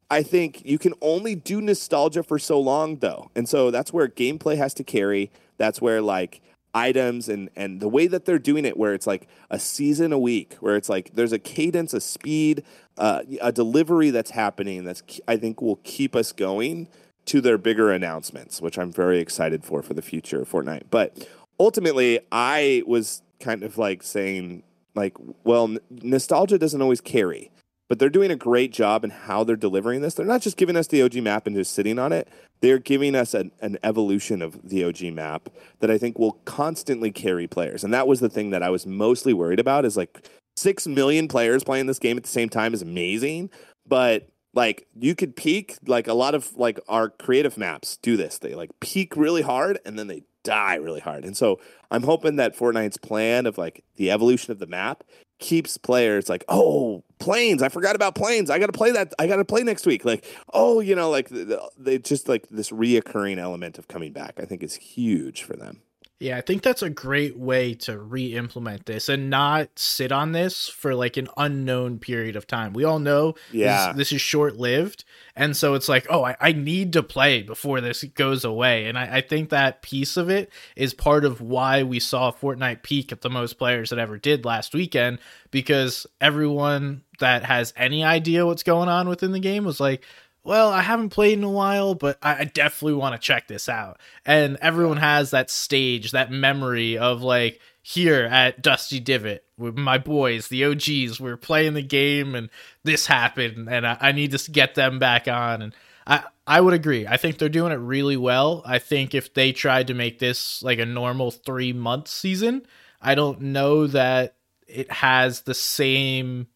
I 0.10 0.24
think 0.24 0.66
you 0.66 0.78
can 0.78 0.94
only 1.02 1.36
do 1.36 1.60
nostalgia 1.60 2.24
for 2.24 2.40
so 2.40 2.60
long, 2.60 2.98
though, 2.98 3.30
and 3.36 3.50
so 3.50 3.72
that's 3.72 3.92
where 3.92 4.08
gameplay 4.08 4.56
has 4.56 4.74
to 4.76 4.84
carry. 4.84 5.32
That's 5.58 5.82
where 5.82 6.02
like 6.02 6.42
items 6.74 7.28
and 7.28 7.50
and 7.56 7.80
the 7.80 7.90
way 7.90 8.08
that 8.08 8.26
they're 8.26 8.40
doing 8.40 8.66
it 8.66 8.78
where 8.78 8.94
it's 8.94 9.08
like 9.08 9.28
a 9.50 9.60
season 9.60 10.14
a 10.14 10.20
week 10.20 10.56
where 10.60 10.76
it's 10.76 10.90
like 10.90 11.12
there's 11.14 11.32
a 11.32 11.40
cadence 11.40 11.94
a 11.94 12.02
speed 12.02 12.64
uh, 12.98 13.24
a 13.42 13.52
delivery 13.52 14.10
that's 14.10 14.32
happening 14.32 14.84
that's 14.84 15.02
i 15.28 15.36
think 15.36 15.62
will 15.62 15.80
keep 15.84 16.16
us 16.16 16.32
going 16.32 16.88
to 17.26 17.42
their 17.42 17.58
bigger 17.58 17.92
announcements 17.92 18.62
which 18.62 18.78
i'm 18.78 18.92
very 18.92 19.20
excited 19.20 19.64
for 19.64 19.82
for 19.82 19.94
the 19.94 20.02
future 20.02 20.42
of 20.42 20.52
fortnite. 20.52 20.84
But 20.90 21.28
ultimately 21.60 22.20
i 22.32 22.84
was 22.86 23.22
kind 23.40 23.64
of 23.64 23.78
like 23.78 24.04
saying 24.04 24.64
like 24.96 25.16
well 25.44 25.66
n- 25.66 25.80
nostalgia 25.90 26.60
doesn't 26.60 26.82
always 26.82 27.02
carry 27.02 27.52
but 27.90 27.98
they're 27.98 28.10
doing 28.10 28.32
a 28.32 28.36
great 28.36 28.72
job 28.72 29.04
in 29.04 29.10
how 29.10 29.44
they're 29.44 29.56
delivering 29.56 30.02
this. 30.02 30.14
They're 30.14 30.26
not 30.26 30.42
just 30.42 30.58
giving 30.58 30.78
us 30.78 30.88
the 30.88 31.02
OG 31.02 31.16
map 31.16 31.48
and 31.48 31.56
just 31.56 31.74
sitting 31.74 31.98
on 31.98 32.14
it. 32.14 32.30
They're 32.62 32.78
giving 32.78 33.16
us 33.16 33.34
an, 33.34 33.52
an 33.62 33.80
evolution 33.84 34.42
of 34.42 34.70
the 34.70 34.84
OG 34.84 35.14
map 35.14 35.50
that 35.80 35.90
I 35.90 35.98
think 35.98 36.20
will 36.20 36.34
constantly 36.46 37.12
carry 37.12 37.48
players. 37.48 37.84
And 37.84 37.94
that 37.94 38.08
was 38.08 38.20
the 38.20 38.30
thing 38.30 38.52
that 38.52 38.62
I 38.62 38.70
was 38.70 38.86
mostly 38.86 39.34
worried 39.34 39.60
about 39.60 39.86
is 39.86 39.98
like 39.98 40.30
six 40.56 40.88
million 40.88 41.28
players 41.28 41.64
playing 41.64 41.88
this 41.88 42.00
game 42.00 42.16
at 42.16 42.24
the 42.24 42.30
same 42.30 42.50
time 42.50 42.76
is 42.76 42.84
amazing. 42.84 43.50
But 43.88 44.30
like 44.54 44.88
you 44.96 45.16
could 45.16 45.36
peak 45.36 45.78
like 45.88 46.08
a 46.08 46.14
lot 46.14 46.36
of 46.36 46.56
like 46.56 46.80
our 46.88 47.10
creative 47.10 47.58
maps 47.58 47.98
do 47.98 48.16
this. 48.16 48.38
They 48.38 48.54
like 48.54 48.70
peak 48.80 49.18
really 49.18 49.42
hard 49.42 49.80
and 49.84 49.98
then 49.98 50.08
they 50.08 50.24
die 50.44 50.76
really 50.76 51.00
hard. 51.00 51.26
And 51.26 51.36
so 51.36 51.60
I'm 51.90 52.04
hoping 52.04 52.36
that 52.36 52.56
Fortnite's 52.56 52.98
plan 52.98 53.48
of 53.48 53.58
like 53.58 53.84
the 53.96 54.12
evolution 54.12 54.52
of 54.52 54.60
the 54.60 54.68
map 54.68 55.04
keeps 55.40 55.78
players 55.78 56.30
like, 56.30 56.44
oh, 56.48 57.04
planes. 57.20 57.64
I 57.64 57.70
forgot 57.70 57.96
about 57.96 58.16
planes. 58.16 58.50
I 58.50 58.60
got 58.60 58.68
to 58.68 58.72
play 58.72 58.92
that. 58.92 59.14
I 59.18 59.28
got 59.28 59.38
to 59.38 59.46
play 59.46 59.64
next 59.64 59.86
week. 59.86 60.06
Like, 60.06 60.26
oh, 60.54 60.80
you 60.80 60.96
know, 60.96 61.10
like 61.10 61.30
they 61.78 61.98
just 61.98 62.30
like 62.30 62.48
this 62.50 62.70
reoccurring 62.70 63.38
element 63.38 63.78
of 63.78 63.88
coming 63.88 64.14
back. 64.14 64.40
I 64.40 64.46
think 64.46 64.64
is 64.64 64.76
huge 64.76 65.44
for 65.44 65.56
them. 65.56 65.82
Yeah, 66.20 66.36
I 66.36 66.42
think 66.42 66.64
that's 66.64 66.82
a 66.82 66.90
great 66.90 67.38
way 67.38 67.74
to 67.76 67.98
re-implement 67.98 68.86
this 68.86 69.08
and 69.08 69.30
not 69.30 69.70
sit 69.80 70.12
on 70.12 70.34
this 70.34 70.68
for 70.68 70.94
like 70.94 71.16
an 71.16 71.30
unknown 71.38 71.98
period 71.98 72.36
of 72.36 72.46
time. 72.46 72.74
We 72.74 72.84
all 72.84 73.00
know 73.00 73.36
yeah. 73.54 73.94
this, 73.94 73.98
this 73.98 74.12
is 74.12 74.22
short-lived, 74.22 75.06
and 75.38 75.56
so 75.56 75.76
it's 75.76 75.88
like, 75.88 76.08
oh, 76.10 76.26
I, 76.26 76.36
I, 76.42 76.52
need 76.52 76.92
to 76.94 77.04
play 77.04 77.42
before 77.42 77.80
this 77.80 78.04
goes 78.04 78.44
away. 78.44 78.88
And 78.88 78.98
I, 78.98 79.18
I, 79.18 79.22
think 79.22 79.50
that 79.50 79.82
piece 79.82 80.18
of 80.18 80.30
it 80.30 80.52
is 80.76 80.94
part 80.94 81.24
of 81.24 81.40
why 81.40 81.84
we 81.84 82.02
saw 82.02 82.34
Fortnite 82.34 82.84
peak 82.84 83.14
at 83.14 83.22
the 83.22 83.30
most 83.30 83.54
players 83.54 83.90
that 83.90 84.00
ever 84.00 84.18
did 84.18 84.44
last 84.44 84.74
weekend, 84.74 85.20
because 85.52 86.06
everyone 86.20 87.04
that 87.20 87.46
has 87.46 87.74
any 87.78 88.04
idea 88.04 88.46
what's 88.46 88.64
going 88.64 88.90
on 88.90 89.08
within 89.08 89.32
the 89.32 89.40
game 89.40 89.64
was 89.64 89.80
like, 89.80 90.04
well, 90.50 90.72
I 90.72 90.82
haven't 90.82 91.12
played 91.12 91.38
in 91.38 91.44
a 91.44 91.50
while, 91.50 91.94
but 91.94 92.18
I, 92.24 92.44
definitely 92.44 92.96
want 92.96 93.14
to 93.14 93.24
check 93.24 93.48
this 93.48 93.70
out. 93.70 94.00
And 94.26 94.58
everyone 94.62 94.98
has 94.98 95.30
that 95.30 95.52
stage, 95.52 96.10
that 96.10 96.32
memory 96.32 96.98
of 96.98 97.22
like 97.22 97.62
here 97.84 98.24
at 98.24 98.64
Dusty 98.64 99.00
Divot 99.00 99.46
with 99.60 99.78
my 99.78 100.00
boys, 100.00 100.48
the 100.48 100.66
OGs. 100.66 101.20
We 101.20 101.30
are 101.30 101.38
playing 101.38 101.76
the 101.76 101.84
game, 101.84 102.34
and 102.34 102.50
this 102.84 103.06
happened, 103.06 103.70
and 103.70 103.86
I, 103.86 103.98
I 104.02 104.12
need 104.12 104.32
to 104.36 104.52
get 104.52 104.74
them 104.74 104.98
back 104.98 105.28
on. 105.28 105.62
And 105.62 105.76
I 106.08 106.24
I 106.48 106.62
would 106.62 106.74
agree. 106.74 107.06
I 107.06 107.18
think 107.18 107.38
they're 107.38 107.48
doing 107.48 107.72
it 107.72 107.76
really 107.76 108.18
well. 108.18 108.64
I 108.66 108.80
think 108.80 109.14
if 109.14 109.36
they 109.36 109.52
tried 109.52 109.86
to 109.86 109.94
make 109.94 110.18
this 110.18 110.64
like 110.64 110.80
a 110.80 110.86
normal 110.88 111.30
three 111.30 111.74
month 111.74 112.08
season, 112.08 112.66
I 113.00 113.14
don't 113.14 113.40
know 113.40 113.86
that 113.86 114.34
it 114.68 114.92
has 114.92 115.42
the 115.42 115.54
same 115.54 116.48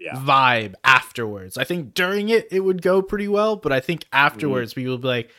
yeah. 0.00 0.14
vibe 0.16 0.74
afterwards. 0.82 1.58
I 1.58 1.64
think 1.64 1.94
during 1.94 2.30
it 2.30 2.48
it 2.50 2.60
would 2.60 2.82
go 2.82 3.02
pretty 3.02 3.28
well, 3.28 3.56
but 3.56 3.72
I 3.72 3.80
think 3.80 4.06
afterwards 4.12 4.72
mm-hmm. 4.72 4.80
people 4.80 4.94
would 4.94 5.02
be 5.02 5.08
like, 5.08 5.30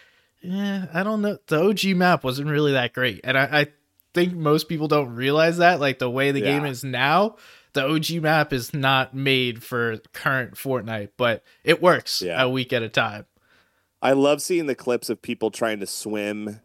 "Yeah, 0.41 0.85
I 0.93 1.03
don't 1.03 1.21
know. 1.21 1.37
The 1.47 1.63
OG 1.63 1.97
map 1.97 2.23
wasn't 2.23 2.49
really 2.49 2.73
that 2.73 2.93
great," 2.93 3.21
and 3.23 3.37
I, 3.37 3.61
I 3.61 3.67
think 4.13 4.33
most 4.33 4.69
people 4.69 4.87
don't 4.87 5.15
realize 5.15 5.57
that. 5.57 5.79
Like 5.79 5.99
the 5.99 6.09
way 6.09 6.31
the 6.31 6.39
yeah. 6.39 6.45
game 6.45 6.65
is 6.65 6.83
now, 6.83 7.37
the 7.73 7.85
OG 7.87 8.21
map 8.21 8.53
is 8.53 8.73
not 8.73 9.13
made 9.13 9.63
for 9.63 9.97
current 10.13 10.53
Fortnite, 10.53 11.09
but 11.17 11.43
it 11.63 11.81
works 11.81 12.21
yeah. 12.21 12.41
a 12.41 12.49
week 12.49 12.71
at 12.73 12.83
a 12.83 12.89
time. 12.89 13.25
I 14.01 14.13
love 14.13 14.41
seeing 14.41 14.65
the 14.65 14.75
clips 14.75 15.09
of 15.09 15.21
people 15.21 15.51
trying 15.51 15.79
to 15.79 15.87
swim 15.87 16.59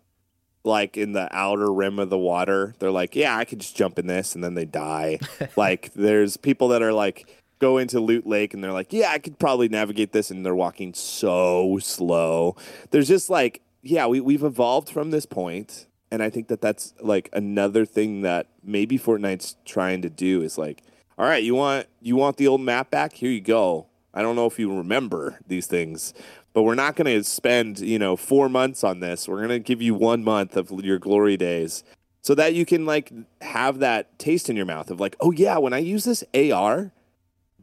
like 0.65 0.97
in 0.97 1.13
the 1.13 1.29
outer 1.35 1.73
rim 1.73 1.99
of 1.99 2.11
the 2.11 2.19
water. 2.19 2.75
They're 2.79 2.91
like, 2.91 3.15
"Yeah, 3.15 3.37
I 3.37 3.45
could 3.45 3.61
just 3.61 3.77
jump 3.77 3.99
in 3.99 4.07
this," 4.07 4.35
and 4.35 4.43
then 4.43 4.55
they 4.55 4.65
die. 4.65 5.21
like 5.57 5.93
there's 5.95 6.37
people 6.37 6.69
that 6.69 6.83
are 6.83 6.93
like 6.93 7.45
go 7.59 7.79
into 7.79 8.01
Loot 8.01 8.27
Lake 8.27 8.55
and 8.55 8.63
they're 8.63 8.73
like, 8.73 8.93
"Yeah, 8.93 9.11
I 9.11 9.19
could 9.19 9.39
probably 9.39 9.69
navigate 9.69 10.13
this," 10.13 10.31
and 10.31 10.45
they're 10.45 10.55
walking 10.55 10.95
so 10.95 11.79
slow. 11.81 12.57
There's 12.91 13.09
just 13.09 13.31
like, 13.31 13.63
yeah, 13.83 14.07
we 14.07 14.21
we've 14.21 14.45
evolved 14.45 14.91
from 14.91 15.11
this 15.11 15.27
point, 15.27 15.87
and 16.11 16.23
I 16.23 16.31
think 16.31 16.49
that 16.49 16.61
that's 16.61 16.95
like 17.01 17.29
another 17.33 17.85
thing 17.85 18.23
that 18.23 18.49
maybe 18.63 18.99
Fortnite's 18.99 19.57
trying 19.65 20.03
to 20.03 20.11
do 20.11 20.43
is 20.43 20.59
like, 20.59 20.83
all 21.19 21.27
right, 21.27 21.43
you 21.43 21.55
want 21.55 21.87
you 22.01 22.17
want 22.17 22.37
the 22.37 22.49
old 22.49 22.61
map 22.61 22.91
back? 22.91 23.15
Here 23.15 23.31
you 23.31 23.41
go. 23.41 23.87
I 24.15 24.23
don't 24.23 24.37
know 24.37 24.47
if 24.47 24.59
you 24.59 24.75
remember 24.75 25.39
these 25.47 25.67
things, 25.67 26.15
but 26.57 26.63
we're 26.63 26.75
not 26.75 26.97
going 26.97 27.05
to 27.05 27.23
spend 27.23 27.81
you 27.81 27.99
know 27.99 28.17
four 28.17 28.49
months 28.49 28.83
on 28.83 29.01
this 29.01 29.29
we're 29.29 29.37
going 29.37 29.51
to 29.51 29.59
give 29.59 29.83
you 29.83 29.95
one 29.95 30.25
month 30.25 30.57
of 30.57 30.71
your 30.83 30.99
glory 30.99 31.37
days 31.37 31.85
so 32.23 32.35
that 32.35 32.55
you 32.55 32.65
can 32.65 32.87
like 32.87 33.13
have 33.43 33.79
that 33.81 34.19
taste 34.19 34.49
in 34.49 34.57
your 34.57 34.65
mouth 34.65 34.91
of 34.91 34.99
like 34.99 35.15
oh 35.21 35.31
yeah 35.33 35.59
when 35.59 35.75
i 35.75 35.79
use 35.79 36.05
this 36.05 36.25
ar 36.35 36.93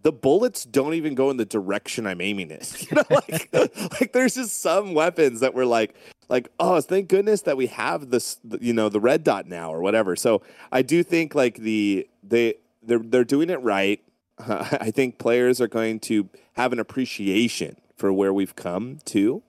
the 0.04 0.12
bullets 0.12 0.64
don't 0.66 0.94
even 0.94 1.16
go 1.16 1.30
in 1.30 1.38
the 1.38 1.46
direction 1.46 2.06
i'm 2.06 2.22
aiming 2.22 2.52
it 2.52 2.82
you 2.92 2.96
know 2.96 3.04
like 3.10 3.50
like 4.00 4.14
there's 4.14 4.36
just 4.36 4.62
some 4.62 4.94
weapons 4.94 5.40
that 5.40 5.54
we're 5.54 5.66
like 5.66 5.96
like 6.30 6.50
oh 6.60 6.82
thank 6.82 7.10
goodness 7.10 7.42
that 7.42 7.58
we 7.58 7.68
have 7.68 8.10
this 8.10 8.40
you 8.60 8.74
know 8.74 8.90
the 8.90 9.00
red 9.00 9.24
dot 9.24 9.48
now 9.48 9.74
or 9.74 9.82
whatever. 9.82 10.16
So 10.16 10.42
i 10.72 10.82
do 10.82 11.04
think 11.04 11.36
like 11.36 11.58
the 11.58 12.08
they 12.24 12.56
they're 12.82 13.00
they're 13.00 13.24
doing 13.24 13.50
it 13.50 13.62
right. 13.62 14.02
Uh, 14.40 14.66
i 14.82 14.90
think 14.90 15.20
players 15.20 15.62
are 15.62 15.68
going 15.68 16.00
to 16.00 16.30
have 16.54 16.74
an 16.74 16.80
appreciation 16.80 17.76
for 17.96 18.12
where 18.12 18.34
we've 18.34 18.56
come 18.56 18.98
to, 19.06 19.44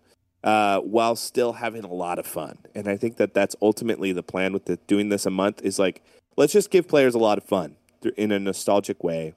uh, 0.45 0.79
while 0.81 1.17
still 1.17 1.55
having 1.55 1.85
a 1.85 1.93
lot 1.93 2.19
of 2.19 2.27
fun. 2.27 2.59
And 2.75 2.87
I 2.87 2.97
think 2.97 3.17
that 3.17 3.35
that's 3.35 3.57
ultimately 3.63 4.13
the 4.13 4.23
plan 4.23 4.53
with 4.53 4.67
the, 4.67 4.77
doing 4.87 5.09
this 5.09 5.27
a 5.27 5.31
month 5.31 5.63
is 5.63 5.79
like, 5.79 6.03
let's 6.37 6.53
just 6.53 6.71
give 6.71 6.87
players 6.87 7.15
a 7.15 7.19
lot 7.19 7.39
of 7.39 7.45
fun 7.45 7.77
in 8.17 8.31
a 8.31 8.39
nostalgic 8.39 9.03
way, 9.03 9.35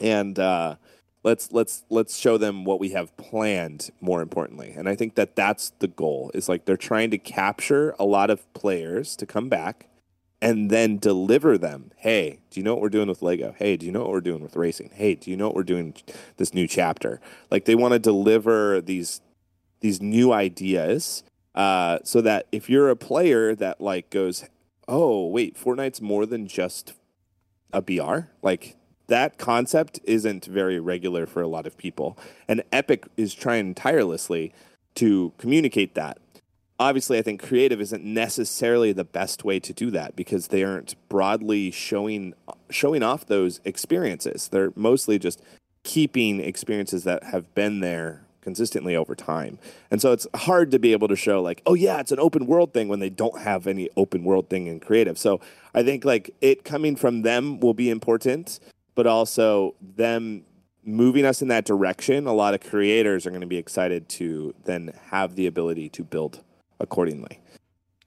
and 0.00 0.38
uh, 0.38 0.76
let's 1.22 1.52
let's 1.52 1.84
let's 1.90 2.16
show 2.16 2.38
them 2.38 2.64
what 2.64 2.80
we 2.80 2.90
have 2.90 3.16
planned. 3.16 3.90
More 4.00 4.22
importantly, 4.22 4.74
and 4.76 4.88
I 4.88 4.96
think 4.96 5.14
that 5.14 5.36
that's 5.36 5.70
the 5.78 5.88
goal. 5.88 6.30
Is 6.34 6.48
like 6.48 6.64
they're 6.64 6.76
trying 6.76 7.10
to 7.10 7.18
capture 7.18 7.94
a 7.98 8.04
lot 8.04 8.30
of 8.30 8.52
players 8.54 9.16
to 9.16 9.26
come 9.26 9.48
back 9.48 9.86
and 10.42 10.70
then 10.70 10.98
deliver 10.98 11.58
them. 11.58 11.90
Hey, 11.96 12.40
do 12.50 12.58
you 12.58 12.64
know 12.64 12.72
what 12.74 12.80
we're 12.80 12.88
doing 12.88 13.08
with 13.08 13.22
Lego? 13.22 13.54
Hey, 13.58 13.76
do 13.76 13.84
you 13.84 13.92
know 13.92 14.00
what 14.00 14.10
we're 14.10 14.20
doing 14.20 14.42
with 14.42 14.56
racing? 14.56 14.90
Hey, 14.94 15.14
do 15.14 15.30
you 15.30 15.36
know 15.36 15.46
what 15.46 15.56
we're 15.56 15.62
doing 15.62 15.94
this 16.38 16.54
new 16.54 16.66
chapter? 16.66 17.20
Like 17.50 17.66
they 17.66 17.74
want 17.74 17.92
to 17.92 17.98
deliver 17.98 18.80
these 18.80 19.20
these 19.80 20.00
new 20.00 20.32
ideas 20.32 21.22
uh, 21.54 21.98
so 22.04 22.20
that 22.20 22.46
if 22.52 22.68
you're 22.68 22.90
a 22.90 22.96
player 22.96 23.54
that 23.54 23.80
like 23.80 24.10
goes, 24.10 24.44
oh 24.88 25.26
wait, 25.26 25.56
Fortnite's 25.56 26.00
more 26.00 26.26
than 26.26 26.46
just 26.46 26.94
a 27.72 27.82
BR. 27.82 28.30
Like 28.42 28.76
that 29.10 29.38
concept 29.38 30.00
isn't 30.04 30.46
very 30.46 30.80
regular 30.80 31.26
for 31.26 31.42
a 31.42 31.48
lot 31.48 31.66
of 31.66 31.76
people, 31.76 32.16
and 32.48 32.62
Epic 32.72 33.06
is 33.16 33.34
trying 33.34 33.74
tirelessly 33.74 34.54
to 34.94 35.32
communicate 35.36 35.94
that. 35.94 36.18
Obviously 36.78 37.18
i 37.18 37.22
think 37.22 37.42
creative 37.42 37.78
isn't 37.78 38.02
necessarily 38.02 38.90
the 38.92 39.04
best 39.04 39.44
way 39.44 39.60
to 39.60 39.72
do 39.74 39.90
that 39.90 40.16
because 40.16 40.48
they 40.48 40.64
aren't 40.64 40.94
broadly 41.10 41.70
showing 41.70 42.32
showing 42.70 43.02
off 43.02 43.26
those 43.26 43.60
experiences. 43.64 44.48
They're 44.48 44.72
mostly 44.74 45.18
just 45.18 45.42
keeping 45.82 46.40
experiences 46.40 47.04
that 47.04 47.24
have 47.24 47.54
been 47.54 47.80
there 47.80 48.22
consistently 48.40 48.96
over 48.96 49.14
time. 49.14 49.58
And 49.90 50.00
so 50.00 50.12
it's 50.12 50.26
hard 50.34 50.70
to 50.70 50.78
be 50.78 50.92
able 50.92 51.08
to 51.08 51.16
show 51.16 51.42
like 51.42 51.60
oh 51.66 51.74
yeah 51.74 52.00
it's 52.00 52.12
an 52.12 52.20
open 52.20 52.46
world 52.46 52.72
thing 52.72 52.88
when 52.88 53.00
they 53.00 53.10
don't 53.10 53.40
have 53.40 53.66
any 53.66 53.90
open 53.96 54.24
world 54.24 54.48
thing 54.48 54.66
in 54.66 54.80
creative. 54.80 55.18
So 55.18 55.40
i 55.74 55.82
think 55.82 56.04
like 56.04 56.34
it 56.40 56.64
coming 56.64 56.96
from 56.96 57.22
them 57.22 57.60
will 57.60 57.74
be 57.74 57.90
important 57.90 58.58
but 59.00 59.06
also 59.06 59.74
them 59.80 60.44
moving 60.84 61.24
us 61.24 61.40
in 61.40 61.48
that 61.48 61.64
direction 61.64 62.26
a 62.26 62.34
lot 62.34 62.52
of 62.52 62.60
creators 62.60 63.24
are 63.24 63.30
going 63.30 63.40
to 63.40 63.46
be 63.46 63.56
excited 63.56 64.06
to 64.10 64.54
then 64.66 64.92
have 65.06 65.36
the 65.36 65.46
ability 65.46 65.88
to 65.88 66.04
build 66.04 66.44
accordingly. 66.80 67.40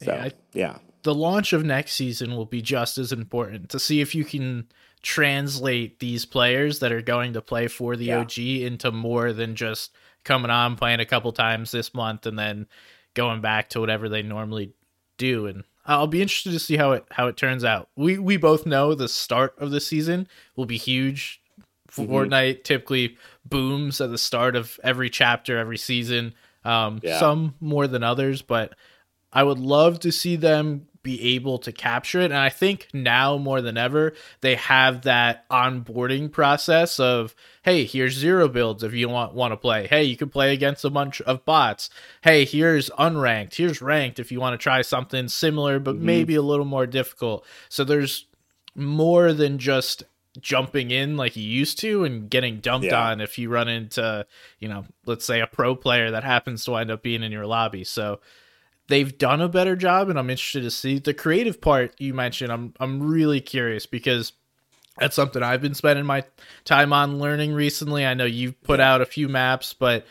So, 0.04 0.14
yeah, 0.14 0.30
yeah. 0.54 0.78
The 1.02 1.16
launch 1.16 1.52
of 1.52 1.66
next 1.66 1.94
season 1.94 2.36
will 2.36 2.46
be 2.46 2.62
just 2.62 3.00
as 3.00 3.12
important 3.12 3.70
to 3.70 3.80
see 3.80 4.02
if 4.02 4.14
you 4.14 4.24
can 4.24 4.68
translate 5.02 5.98
these 5.98 6.28
players 6.28 6.78
that 6.78 6.92
are 6.92 7.02
going 7.02 7.34
to 7.34 7.42
play 7.42 7.68
for 7.68 7.96
the 7.96 8.06
yeah. 8.06 8.20
OG 8.20 8.38
into 8.38 8.92
more 8.92 9.34
than 9.34 9.56
just 9.56 9.96
coming 10.24 10.52
on 10.52 10.76
playing 10.76 11.00
a 11.00 11.08
couple 11.08 11.32
times 11.32 11.72
this 11.72 11.96
month 11.96 12.28
and 12.28 12.38
then 12.38 12.68
going 13.16 13.42
back 13.42 13.70
to 13.70 13.80
whatever 13.80 14.10
they 14.10 14.22
normally 14.22 14.74
do 15.18 15.48
and 15.48 15.64
I'll 15.86 16.08
be 16.08 16.22
interested 16.22 16.52
to 16.52 16.60
see 16.60 16.78
how 16.78 16.94
it 16.94 17.06
how 17.12 17.28
it 17.28 17.38
turns 17.38 17.64
out. 17.64 17.90
We 17.96 18.18
we 18.18 18.38
both 18.38 18.66
know 18.66 18.96
the 18.96 19.08
start 19.10 19.56
of 19.58 19.72
the 19.72 19.82
season 19.82 20.28
will 20.56 20.66
be 20.66 20.78
huge. 20.78 21.42
Mm-hmm. 21.92 22.12
Fortnite 22.12 22.64
typically 22.64 23.18
booms 23.46 24.02
at 24.02 24.10
the 24.10 24.18
start 24.18 24.56
of 24.56 24.80
every 24.84 25.10
chapter, 25.10 25.58
every 25.58 25.78
season. 25.78 26.34
Um, 26.64 27.02
yeah. 27.04 27.20
Some 27.20 27.56
more 27.60 27.88
than 27.88 28.04
others, 28.04 28.42
but 28.42 28.74
I 29.32 29.44
would 29.44 29.60
love 29.60 30.00
to 30.00 30.12
see 30.12 30.36
them 30.38 30.88
be 31.04 31.36
able 31.36 31.60
to 31.60 31.72
capture 31.72 32.22
it. 32.22 32.26
And 32.26 32.36
I 32.36 32.50
think 32.50 32.88
now 32.94 33.38
more 33.38 33.62
than 33.62 33.78
ever, 33.78 34.14
they 34.42 34.56
have 34.56 35.04
that 35.04 35.48
onboarding 35.50 36.32
process 36.32 37.00
of, 37.00 37.36
hey, 37.64 37.86
here's 37.86 38.14
zero 38.14 38.48
builds 38.48 38.84
if 38.84 38.94
you 38.94 39.10
want 39.10 39.34
want 39.34 39.52
to 39.52 39.58
play. 39.58 39.88
Hey, 39.88 40.06
you 40.06 40.18
can 40.18 40.30
play 40.30 40.54
against 40.54 40.86
a 40.86 40.90
bunch 40.90 41.22
of 41.22 41.46
bots. 41.46 41.90
Hey, 42.22 42.46
here's 42.46 42.90
unranked. 42.92 43.56
Here's 43.56 43.82
ranked 43.82 44.20
if 44.20 44.32
you 44.32 44.40
want 44.40 44.54
to 44.54 44.64
try 44.64 44.82
something 44.82 45.28
similar, 45.28 45.80
but 45.80 45.96
mm-hmm. 45.96 46.06
maybe 46.06 46.36
a 46.36 46.42
little 46.42 46.66
more 46.66 46.88
difficult. 46.88 47.46
So 47.70 47.84
there's 47.84 48.26
more 48.76 49.34
than 49.34 49.60
just 49.60 50.04
jumping 50.42 50.90
in 50.90 51.16
like 51.16 51.36
you 51.36 51.44
used 51.44 51.80
to 51.80 52.04
and 52.04 52.30
getting 52.30 52.60
dumped 52.60 52.88
yeah. 52.88 53.10
on 53.10 53.22
if 53.22 53.38
you 53.38 53.50
run 53.50 53.68
into, 53.68 54.26
you 54.60 54.68
know, 54.68 54.86
let's 55.06 55.26
say 55.26 55.42
a 55.42 55.48
pro 55.48 55.76
player 55.76 56.12
that 56.12 56.24
happens 56.24 56.66
to 56.66 56.72
wind 56.72 56.90
up 56.90 57.04
being 57.04 57.24
in 57.24 57.32
your 57.32 57.46
lobby. 57.46 57.84
So 57.84 58.20
they've 58.88 59.18
done 59.18 59.42
a 59.42 59.50
better 59.50 59.76
job 59.76 60.10
and 60.10 60.20
I'm 60.20 60.30
interested 60.30 60.64
to 60.64 60.72
see 60.72 61.00
the 61.00 61.14
creative 61.14 61.62
part 61.62 61.94
you 62.00 62.14
mentioned. 62.14 62.52
I'm 62.52 62.74
I'm 62.80 63.02
really 63.02 63.42
curious 63.42 63.86
because 63.86 64.34
that's 64.98 65.16
something 65.16 65.42
I've 65.42 65.62
been 65.62 65.74
spending 65.74 66.06
my 66.06 66.24
time 66.66 66.94
on 66.94 67.20
learning 67.20 67.54
recently. 67.54 68.06
I 68.06 68.14
know 68.14 68.26
you've 68.26 68.62
put 68.64 68.80
out 68.80 69.02
a 69.02 69.06
few 69.06 69.28
maps, 69.28 69.74
but 69.74 70.06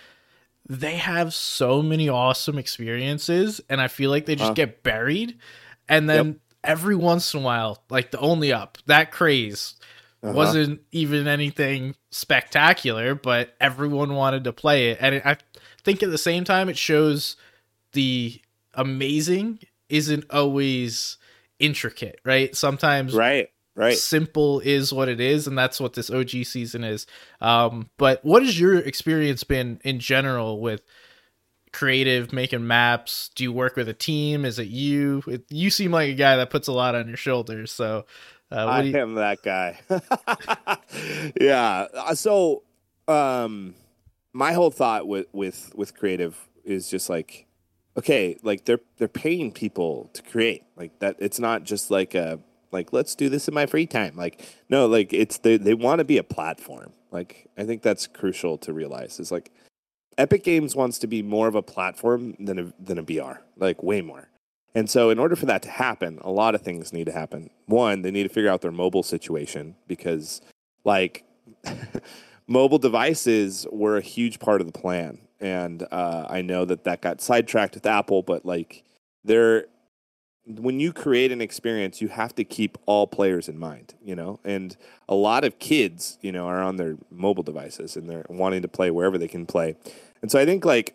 they 0.68 0.96
have 0.96 1.34
so 1.34 1.82
many 1.82 2.08
awesome 2.08 2.58
experiences 2.58 3.60
and 3.68 3.80
I 3.80 3.88
feel 3.88 4.10
like 4.10 4.26
they 4.26 4.36
just 4.36 4.48
huh. 4.48 4.54
get 4.54 4.82
buried 4.82 5.38
and 5.88 6.08
then 6.08 6.26
yep. 6.26 6.36
every 6.64 6.94
once 6.94 7.34
in 7.34 7.40
a 7.40 7.42
while 7.42 7.82
like 7.90 8.12
the 8.12 8.20
only 8.20 8.52
up 8.52 8.78
that 8.86 9.10
craze 9.10 9.74
uh-huh. 10.22 10.32
wasn't 10.32 10.80
even 10.92 11.26
anything 11.26 11.96
spectacular, 12.10 13.14
but 13.14 13.54
everyone 13.60 14.14
wanted 14.14 14.44
to 14.44 14.52
play 14.52 14.90
it. 14.90 14.98
And 15.00 15.20
I 15.24 15.36
think 15.82 16.02
at 16.02 16.10
the 16.10 16.18
same 16.18 16.44
time, 16.44 16.68
it 16.68 16.78
shows 16.78 17.36
the 17.92 18.40
amazing 18.74 19.60
isn't 19.88 20.24
always 20.30 21.18
intricate, 21.58 22.20
right? 22.24 22.54
Sometimes, 22.56 23.14
right, 23.14 23.48
right, 23.74 23.96
simple 23.96 24.60
is 24.60 24.92
what 24.92 25.08
it 25.08 25.20
is, 25.20 25.46
and 25.46 25.56
that's 25.56 25.80
what 25.80 25.94
this 25.94 26.10
OG 26.10 26.30
season 26.44 26.84
is. 26.84 27.06
Um, 27.40 27.90
but 27.98 28.24
what 28.24 28.42
has 28.42 28.58
your 28.58 28.78
experience 28.78 29.44
been 29.44 29.80
in 29.84 29.98
general 29.98 30.60
with? 30.60 30.82
creative 31.74 32.34
making 32.34 32.66
maps 32.66 33.30
do 33.34 33.44
you 33.44 33.50
work 33.50 33.76
with 33.76 33.88
a 33.88 33.94
team 33.94 34.44
is 34.44 34.58
it 34.58 34.68
you 34.68 35.22
it, 35.26 35.42
you 35.48 35.70
seem 35.70 35.90
like 35.90 36.10
a 36.10 36.14
guy 36.14 36.36
that 36.36 36.50
puts 36.50 36.68
a 36.68 36.72
lot 36.72 36.94
on 36.94 37.08
your 37.08 37.16
shoulders 37.16 37.72
so 37.72 38.04
uh, 38.52 38.66
I 38.66 38.82
you... 38.82 38.98
am 38.98 39.14
that 39.14 39.42
guy. 39.42 39.80
yeah. 41.40 41.86
Uh, 41.94 42.14
so, 42.14 42.64
um, 43.08 43.74
my 44.34 44.52
whole 44.52 44.70
thought 44.70 45.08
with 45.08 45.26
with 45.32 45.72
with 45.74 45.96
creative 45.96 46.48
is 46.62 46.90
just 46.90 47.08
like 47.08 47.46
okay, 47.96 48.36
like 48.42 48.64
they're 48.64 48.80
they're 48.98 49.08
paying 49.08 49.52
people 49.52 50.10
to 50.14 50.22
create. 50.22 50.64
Like 50.76 50.98
that 51.00 51.16
it's 51.18 51.38
not 51.38 51.64
just 51.64 51.90
like 51.90 52.14
a 52.14 52.38
like 52.70 52.92
let's 52.92 53.14
do 53.14 53.28
this 53.28 53.48
in 53.48 53.54
my 53.54 53.66
free 53.66 53.86
time. 53.86 54.16
Like 54.16 54.42
no, 54.68 54.86
like 54.86 55.12
it's 55.12 55.38
they 55.38 55.56
they 55.56 55.74
want 55.74 55.98
to 55.98 56.04
be 56.04 56.18
a 56.18 56.24
platform. 56.24 56.92
Like 57.10 57.48
I 57.56 57.64
think 57.64 57.82
that's 57.82 58.06
crucial 58.06 58.58
to 58.58 58.72
realize. 58.72 59.20
Is 59.20 59.32
like 59.32 59.50
Epic 60.18 60.44
Games 60.44 60.74
wants 60.74 60.98
to 61.00 61.06
be 61.06 61.22
more 61.22 61.48
of 61.48 61.54
a 61.54 61.62
platform 61.62 62.36
than 62.38 62.58
a 62.58 62.72
than 62.82 62.98
a 62.98 63.02
BR. 63.02 63.40
Like 63.56 63.82
way 63.82 64.00
more. 64.00 64.28
And 64.74 64.88
so 64.88 65.10
in 65.10 65.18
order 65.18 65.36
for 65.36 65.44
that 65.46 65.62
to 65.62 65.68
happen, 65.68 66.18
a 66.22 66.30
lot 66.30 66.54
of 66.54 66.62
things 66.62 66.94
need 66.94 67.04
to 67.04 67.12
happen. 67.12 67.50
One, 67.66 68.00
they 68.00 68.10
need 68.10 68.22
to 68.22 68.30
figure 68.30 68.48
out 68.48 68.62
their 68.62 68.72
mobile 68.72 69.02
situation 69.02 69.76
because 69.86 70.40
like 70.84 71.24
mobile 72.46 72.78
devices 72.78 73.66
were 73.70 73.98
a 73.98 74.02
huge 74.02 74.38
part 74.38 74.62
of 74.62 74.66
the 74.66 74.72
plan 74.72 75.18
and 75.42 75.86
uh, 75.90 76.26
I 76.30 76.40
know 76.40 76.64
that 76.64 76.84
that 76.84 77.02
got 77.02 77.20
sidetracked 77.20 77.74
with 77.74 77.84
Apple, 77.84 78.22
but 78.22 78.46
like 78.46 78.84
there, 79.24 79.66
when 80.46 80.78
you 80.78 80.92
create 80.92 81.32
an 81.32 81.40
experience, 81.40 82.00
you 82.00 82.08
have 82.08 82.34
to 82.36 82.44
keep 82.44 82.78
all 82.86 83.06
players 83.08 83.48
in 83.48 83.58
mind, 83.58 83.94
you 84.02 84.14
know. 84.14 84.38
And 84.44 84.76
a 85.08 85.14
lot 85.14 85.44
of 85.44 85.58
kids, 85.58 86.18
you 86.22 86.30
know, 86.30 86.46
are 86.46 86.62
on 86.62 86.76
their 86.76 86.96
mobile 87.10 87.42
devices 87.42 87.96
and 87.96 88.08
they're 88.08 88.24
wanting 88.28 88.62
to 88.62 88.68
play 88.68 88.90
wherever 88.90 89.18
they 89.18 89.28
can 89.28 89.44
play. 89.44 89.76
And 90.22 90.30
so 90.30 90.38
I 90.38 90.44
think 90.44 90.64
like 90.64 90.94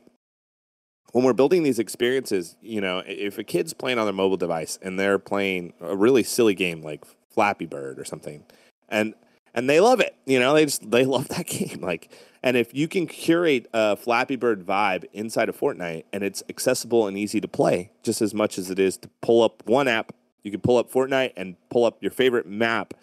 when 1.12 1.26
we're 1.26 1.34
building 1.34 1.64
these 1.64 1.80
experiences, 1.80 2.56
you 2.62 2.80
know, 2.80 3.04
if 3.06 3.38
a 3.38 3.44
kid's 3.44 3.74
playing 3.74 4.00
on 4.00 4.06
their 4.06 4.14
mobile 4.14 4.38
device 4.38 4.80
and 4.82 4.98
they're 4.98 5.20
playing 5.20 5.74
a 5.82 5.96
really 5.96 6.24
silly 6.24 6.56
game 6.56 6.82
like 6.82 7.04
Flappy 7.30 7.66
Bird 7.66 8.00
or 8.00 8.06
something, 8.06 8.46
and 8.88 9.14
and 9.54 9.70
they 9.70 9.80
love 9.82 10.00
it, 10.00 10.16
you 10.26 10.40
know, 10.40 10.54
they 10.54 10.66
just 10.66 10.90
they 10.90 11.04
love 11.04 11.28
that 11.36 11.48
game, 11.48 11.82
like 11.82 12.12
and 12.48 12.56
if 12.56 12.74
you 12.74 12.88
can 12.88 13.08
curate 13.08 13.68
a 13.74 13.98
Flappy 13.98 14.38
Bird 14.38 14.66
vibe 14.66 15.04
inside 15.12 15.50
of 15.50 15.60
Fortnite 15.60 16.06
and 16.14 16.24
it's 16.24 16.42
accessible 16.48 17.06
and 17.06 17.18
easy 17.18 17.42
to 17.42 17.48
play, 17.50 17.92
just 18.04 18.22
as 18.22 18.34
much 18.34 18.58
as 18.58 18.70
it 18.70 18.80
is 18.80 18.96
to 19.00 19.10
pull 19.22 19.44
up 19.44 19.64
one 19.66 19.90
app, 19.90 20.14
you 20.44 20.52
can 20.52 20.62
pull 20.62 20.78
up 20.78 20.90
Fortnite 20.90 21.34
and 21.36 21.58
pull 21.70 21.84
up 21.84 21.98
your 22.02 22.10
favorite 22.10 22.48
map. 22.48 22.94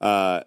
Uh, 0.00 0.40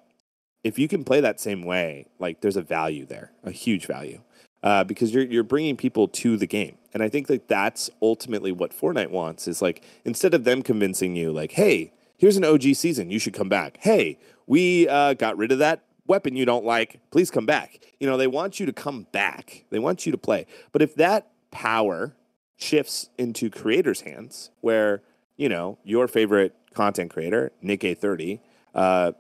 if 0.63 0.79
you 0.79 0.87
can 0.87 1.03
play 1.03 1.21
that 1.21 1.39
same 1.39 1.61
way, 1.61 2.07
like 2.17 2.41
there's 2.41 2.57
a 2.57 2.63
value 2.63 3.05
there, 3.05 3.31
a 3.43 3.51
huge 3.51 3.85
value, 3.85 4.21
uh, 4.63 4.83
because 4.83 5.13
you're 5.13 5.25
you're 5.25 5.43
bringing 5.43 5.77
people 5.77 6.07
to 6.07 6.35
the 6.35 6.47
game, 6.47 6.79
and 6.95 7.03
I 7.03 7.09
think 7.09 7.27
that 7.27 7.47
that's 7.47 7.91
ultimately 8.01 8.51
what 8.51 8.71
Fortnite 8.71 9.11
wants. 9.11 9.47
Is 9.47 9.61
like 9.61 9.83
instead 10.03 10.33
of 10.33 10.45
them 10.45 10.63
convincing 10.63 11.15
you, 11.15 11.31
like, 11.31 11.51
hey, 11.51 11.93
here's 12.17 12.37
an 12.37 12.43
OG 12.43 12.73
season, 12.73 13.11
you 13.11 13.19
should 13.19 13.35
come 13.35 13.49
back. 13.49 13.77
Hey, 13.81 14.17
we 14.47 14.89
uh, 14.89 15.13
got 15.13 15.37
rid 15.37 15.51
of 15.51 15.59
that 15.59 15.83
weapon 16.07 16.35
you 16.35 16.45
don't 16.45 16.65
like, 16.65 16.99
please 17.11 17.29
come 17.29 17.45
back. 17.45 17.79
You 17.99 18.07
know, 18.07 18.17
they 18.17 18.27
want 18.27 18.59
you 18.59 18.65
to 18.65 18.73
come 18.73 19.07
back. 19.11 19.65
They 19.69 19.79
want 19.79 20.05
you 20.05 20.11
to 20.11 20.17
play. 20.17 20.45
But 20.71 20.81
if 20.81 20.95
that 20.95 21.27
power 21.51 22.15
shifts 22.57 23.09
into 23.17 23.49
creators' 23.49 24.01
hands, 24.01 24.49
where, 24.61 25.01
you 25.35 25.49
know, 25.49 25.77
your 25.83 26.07
favorite 26.07 26.55
content 26.73 27.11
creator, 27.11 27.51
Nick 27.61 27.81
A30, 27.81 28.39
uh, 28.73 29.11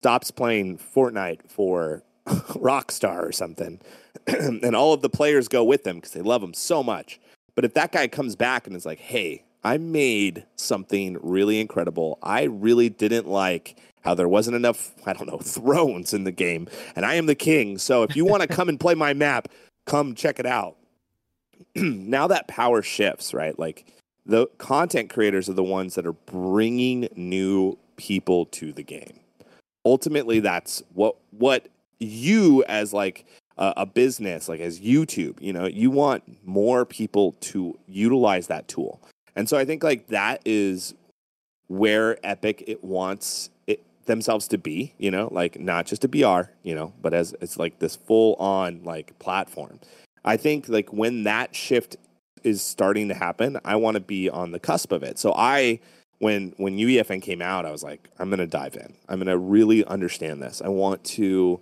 stops 0.00 0.30
playing 0.30 0.78
Fortnite 0.78 1.40
for 1.48 2.02
Rockstar 2.26 3.26
or 3.26 3.32
something, 3.32 3.80
and 4.26 4.76
all 4.76 4.92
of 4.92 5.02
the 5.02 5.10
players 5.10 5.48
go 5.48 5.64
with 5.64 5.84
them 5.84 5.96
because 5.96 6.12
they 6.12 6.22
love 6.22 6.42
him 6.42 6.54
so 6.54 6.82
much. 6.82 7.20
But 7.54 7.64
if 7.64 7.74
that 7.74 7.92
guy 7.92 8.08
comes 8.08 8.36
back 8.36 8.66
and 8.66 8.74
is 8.74 8.86
like, 8.86 8.98
hey, 8.98 9.44
I 9.62 9.78
made 9.78 10.44
something 10.56 11.16
really 11.22 11.58
incredible. 11.58 12.18
I 12.22 12.42
really 12.42 12.90
didn't 12.90 13.26
like 13.26 13.76
how 14.04 14.14
there 14.14 14.28
wasn't 14.28 14.56
enough, 14.56 14.92
I 15.06 15.12
don't 15.12 15.26
know, 15.26 15.38
thrones 15.42 16.12
in 16.12 16.24
the 16.24 16.32
game, 16.32 16.68
and 16.94 17.04
I 17.04 17.14
am 17.14 17.26
the 17.26 17.34
king. 17.34 17.78
So 17.78 18.02
if 18.02 18.14
you 18.14 18.24
want 18.24 18.42
to 18.42 18.48
come 18.48 18.68
and 18.68 18.78
play 18.78 18.94
my 18.94 19.14
map, 19.14 19.48
come 19.86 20.14
check 20.14 20.38
it 20.38 20.46
out. 20.46 20.76
now 21.74 22.26
that 22.26 22.48
power 22.48 22.82
shifts, 22.82 23.34
right? 23.34 23.58
Like 23.58 23.86
the 24.26 24.46
content 24.58 25.10
creators 25.10 25.48
are 25.48 25.54
the 25.54 25.62
ones 25.62 25.94
that 25.94 26.06
are 26.06 26.12
bringing 26.12 27.08
new 27.14 27.78
people 27.96 28.46
to 28.46 28.72
the 28.72 28.82
game. 28.82 29.20
Ultimately, 29.84 30.40
that's 30.40 30.82
what 30.94 31.16
what 31.30 31.68
you 31.98 32.64
as 32.64 32.92
like 32.92 33.26
a, 33.58 33.74
a 33.78 33.86
business, 33.86 34.48
like 34.48 34.60
as 34.60 34.80
YouTube, 34.80 35.40
you 35.40 35.52
know, 35.52 35.66
you 35.66 35.90
want 35.90 36.22
more 36.44 36.84
people 36.84 37.32
to 37.40 37.78
utilize 37.86 38.46
that 38.46 38.66
tool. 38.66 39.00
And 39.36 39.48
so 39.48 39.56
I 39.56 39.64
think 39.64 39.82
like 39.82 40.08
that 40.08 40.40
is 40.44 40.94
where 41.68 42.18
Epic 42.26 42.64
it 42.66 42.82
wants 42.82 43.50
themselves 44.06 44.48
to 44.48 44.58
be, 44.58 44.94
you 44.98 45.10
know, 45.10 45.28
like 45.30 45.58
not 45.58 45.86
just 45.86 46.04
a 46.04 46.08
BR, 46.08 46.50
you 46.62 46.74
know, 46.74 46.92
but 47.00 47.14
as 47.14 47.34
it's 47.40 47.58
like 47.58 47.78
this 47.78 47.96
full 47.96 48.34
on 48.34 48.82
like 48.84 49.18
platform. 49.18 49.80
I 50.24 50.36
think 50.36 50.68
like 50.68 50.92
when 50.92 51.24
that 51.24 51.54
shift 51.54 51.96
is 52.42 52.62
starting 52.62 53.08
to 53.08 53.14
happen, 53.14 53.58
I 53.64 53.76
want 53.76 53.96
to 53.96 54.00
be 54.00 54.30
on 54.30 54.52
the 54.52 54.60
cusp 54.60 54.92
of 54.92 55.02
it. 55.02 55.18
So 55.18 55.32
I 55.34 55.80
when 56.18 56.54
when 56.56 56.76
UEFN 56.76 57.22
came 57.22 57.42
out, 57.42 57.66
I 57.66 57.70
was 57.70 57.82
like, 57.82 58.08
I'm 58.18 58.30
gonna 58.30 58.46
dive 58.46 58.76
in. 58.76 58.94
I'm 59.08 59.18
gonna 59.18 59.38
really 59.38 59.84
understand 59.84 60.42
this. 60.42 60.62
I 60.64 60.68
want 60.68 61.04
to 61.04 61.60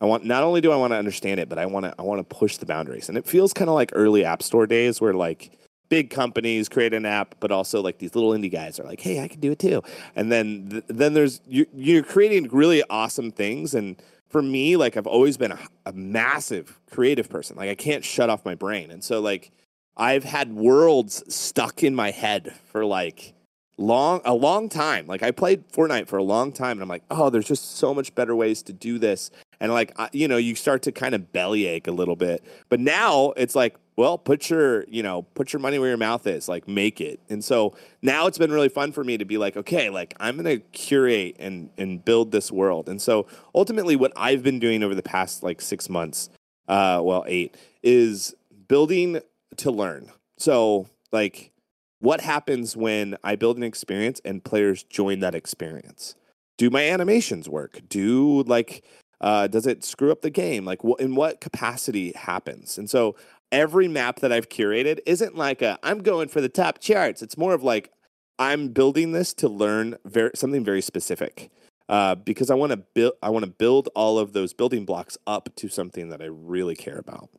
I 0.00 0.06
want 0.06 0.24
not 0.24 0.42
only 0.42 0.60
do 0.60 0.72
I 0.72 0.76
want 0.76 0.92
to 0.92 0.96
understand 0.96 1.40
it, 1.40 1.48
but 1.48 1.58
I 1.58 1.66
want 1.66 1.86
to 1.86 1.94
I 1.98 2.02
want 2.02 2.18
to 2.20 2.36
push 2.36 2.56
the 2.56 2.66
boundaries. 2.66 3.08
And 3.08 3.16
it 3.16 3.26
feels 3.26 3.52
kind 3.52 3.68
of 3.68 3.74
like 3.74 3.90
early 3.94 4.24
app 4.24 4.42
store 4.42 4.66
days 4.66 5.00
where 5.00 5.14
like 5.14 5.52
big 5.88 6.10
companies 6.10 6.68
create 6.68 6.94
an 6.94 7.06
app, 7.06 7.34
but 7.40 7.50
also 7.50 7.82
like 7.82 7.98
these 7.98 8.14
little 8.14 8.30
indie 8.30 8.50
guys 8.50 8.80
are 8.80 8.84
like, 8.84 9.00
hey, 9.00 9.22
I 9.22 9.28
can 9.28 9.40
do 9.40 9.52
it 9.52 9.58
too. 9.58 9.82
And 10.16 10.30
then 10.30 10.68
th- 10.70 10.84
then 10.88 11.14
there's 11.14 11.40
you, 11.46 11.66
you're 11.74 12.02
creating 12.02 12.48
really 12.50 12.82
awesome 12.90 13.30
things. 13.30 13.74
And 13.74 14.00
for 14.28 14.42
me, 14.42 14.76
like 14.76 14.96
I've 14.96 15.06
always 15.06 15.36
been 15.36 15.52
a, 15.52 15.58
a 15.86 15.92
massive 15.92 16.80
creative 16.90 17.28
person. 17.28 17.56
Like 17.56 17.70
I 17.70 17.74
can't 17.74 18.04
shut 18.04 18.30
off 18.30 18.44
my 18.44 18.54
brain, 18.54 18.90
and 18.90 19.02
so 19.02 19.20
like 19.20 19.52
I've 19.96 20.24
had 20.24 20.54
worlds 20.54 21.22
stuck 21.32 21.82
in 21.82 21.94
my 21.94 22.10
head 22.10 22.54
for 22.66 22.84
like 22.84 23.34
long 23.76 24.20
a 24.24 24.32
long 24.32 24.68
time 24.68 25.04
like 25.06 25.22
i 25.22 25.32
played 25.32 25.68
fortnite 25.68 26.06
for 26.06 26.16
a 26.16 26.22
long 26.22 26.52
time 26.52 26.72
and 26.72 26.82
i'm 26.82 26.88
like 26.88 27.02
oh 27.10 27.28
there's 27.28 27.48
just 27.48 27.76
so 27.76 27.92
much 27.92 28.14
better 28.14 28.36
ways 28.36 28.62
to 28.62 28.72
do 28.72 28.98
this 29.00 29.32
and 29.64 29.72
like 29.72 29.92
you 30.12 30.28
know 30.28 30.36
you 30.36 30.54
start 30.54 30.82
to 30.82 30.92
kind 30.92 31.14
of 31.14 31.32
bellyache 31.32 31.86
a 31.86 31.92
little 31.92 32.16
bit 32.16 32.44
but 32.68 32.80
now 32.80 33.32
it's 33.36 33.54
like 33.54 33.76
well, 33.96 34.18
put 34.18 34.50
your, 34.50 34.84
you 34.88 35.02
know, 35.02 35.22
put 35.22 35.52
your 35.52 35.60
money 35.60 35.78
where 35.78 35.88
your 35.88 35.96
mouth 35.96 36.26
is, 36.26 36.48
like 36.48 36.66
make 36.66 37.00
it. 37.00 37.20
And 37.28 37.44
so 37.44 37.76
now 38.02 38.26
it's 38.26 38.38
been 38.38 38.50
really 38.50 38.68
fun 38.68 38.90
for 38.92 39.04
me 39.04 39.16
to 39.18 39.24
be 39.24 39.38
like, 39.38 39.56
okay, 39.56 39.88
like 39.88 40.14
I'm 40.18 40.42
to 40.42 40.58
curate 40.58 41.36
and 41.38 41.70
and 41.78 42.04
build 42.04 42.32
this 42.32 42.50
world. 42.50 42.88
And 42.88 43.00
so 43.00 43.26
ultimately 43.54 43.94
what 43.94 44.12
I've 44.16 44.42
been 44.42 44.58
doing 44.58 44.82
over 44.82 44.94
the 44.94 45.02
past 45.02 45.42
like 45.42 45.60
6 45.60 45.88
months, 45.88 46.28
uh 46.68 47.00
well, 47.04 47.24
8 47.26 47.56
is 47.82 48.34
building 48.66 49.20
to 49.58 49.70
learn. 49.70 50.10
So, 50.38 50.88
like 51.12 51.52
what 52.00 52.20
happens 52.20 52.76
when 52.76 53.16
I 53.22 53.36
build 53.36 53.56
an 53.56 53.62
experience 53.62 54.20
and 54.24 54.42
players 54.42 54.82
join 54.82 55.20
that 55.20 55.34
experience? 55.34 56.16
Do 56.58 56.68
my 56.68 56.88
animations 56.88 57.48
work? 57.48 57.80
Do 57.88 58.42
like 58.42 58.84
uh, 59.24 59.46
does 59.46 59.66
it 59.66 59.82
screw 59.82 60.12
up 60.12 60.20
the 60.20 60.28
game? 60.28 60.66
Like, 60.66 60.82
wh- 60.82 61.00
in 61.00 61.14
what 61.14 61.40
capacity 61.40 62.12
happens? 62.12 62.76
And 62.76 62.90
so 62.90 63.16
every 63.50 63.88
map 63.88 64.20
that 64.20 64.30
I've 64.30 64.50
curated 64.50 65.00
isn't 65.06 65.34
like 65.34 65.62
a 65.62 65.78
I'm 65.82 66.02
going 66.02 66.28
for 66.28 66.42
the 66.42 66.50
top 66.50 66.78
charts. 66.78 67.22
It's 67.22 67.38
more 67.38 67.54
of 67.54 67.62
like 67.62 67.90
I'm 68.38 68.68
building 68.68 69.12
this 69.12 69.32
to 69.34 69.48
learn 69.48 69.96
very, 70.04 70.30
something 70.34 70.62
very 70.62 70.82
specific. 70.82 71.50
Uh, 71.88 72.14
because 72.14 72.50
I 72.50 72.54
want 72.54 72.72
to 72.72 72.76
build, 72.76 73.14
I 73.22 73.30
want 73.30 73.46
to 73.46 73.50
build 73.50 73.88
all 73.94 74.18
of 74.18 74.34
those 74.34 74.52
building 74.52 74.84
blocks 74.84 75.16
up 75.26 75.48
to 75.56 75.68
something 75.68 76.10
that 76.10 76.20
I 76.20 76.26
really 76.26 76.76
care 76.76 76.98
about. 76.98 77.30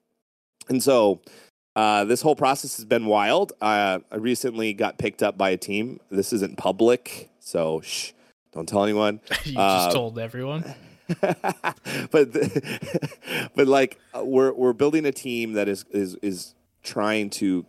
And 0.67 0.82
so, 0.82 1.21
uh, 1.76 2.06
this 2.06 2.21
whole 2.21 2.36
process 2.36 2.78
has 2.78 2.86
been 2.86 3.06
wild. 3.06 3.54
Uh, 3.62 4.00
I 4.12 4.15
recently 4.15 4.74
got 4.74 4.98
picked 4.98 5.21
up 5.21 5.38
by 5.38 5.50
a 5.52 5.58
team. 5.58 6.00
This 6.10 6.32
isn't 6.32 6.58
public, 6.58 7.30
so 7.39 7.82
shh, 7.82 8.12
don't 8.54 8.69
tell 8.69 8.84
anyone. 8.84 9.19
you 9.43 9.54
just 9.54 9.58
uh, 9.58 9.91
told 9.91 10.17
everyone. 10.19 10.76
but 12.12 12.32
but 13.56 13.68
like 13.68 14.00
we're 14.15 14.54
we're 14.54 14.74
building 14.74 15.06
a 15.06 15.12
team 15.12 15.54
that 15.54 15.68
is 15.68 15.86
is 15.91 16.15
is 16.22 16.56
trying 16.84 17.30
to 17.30 17.65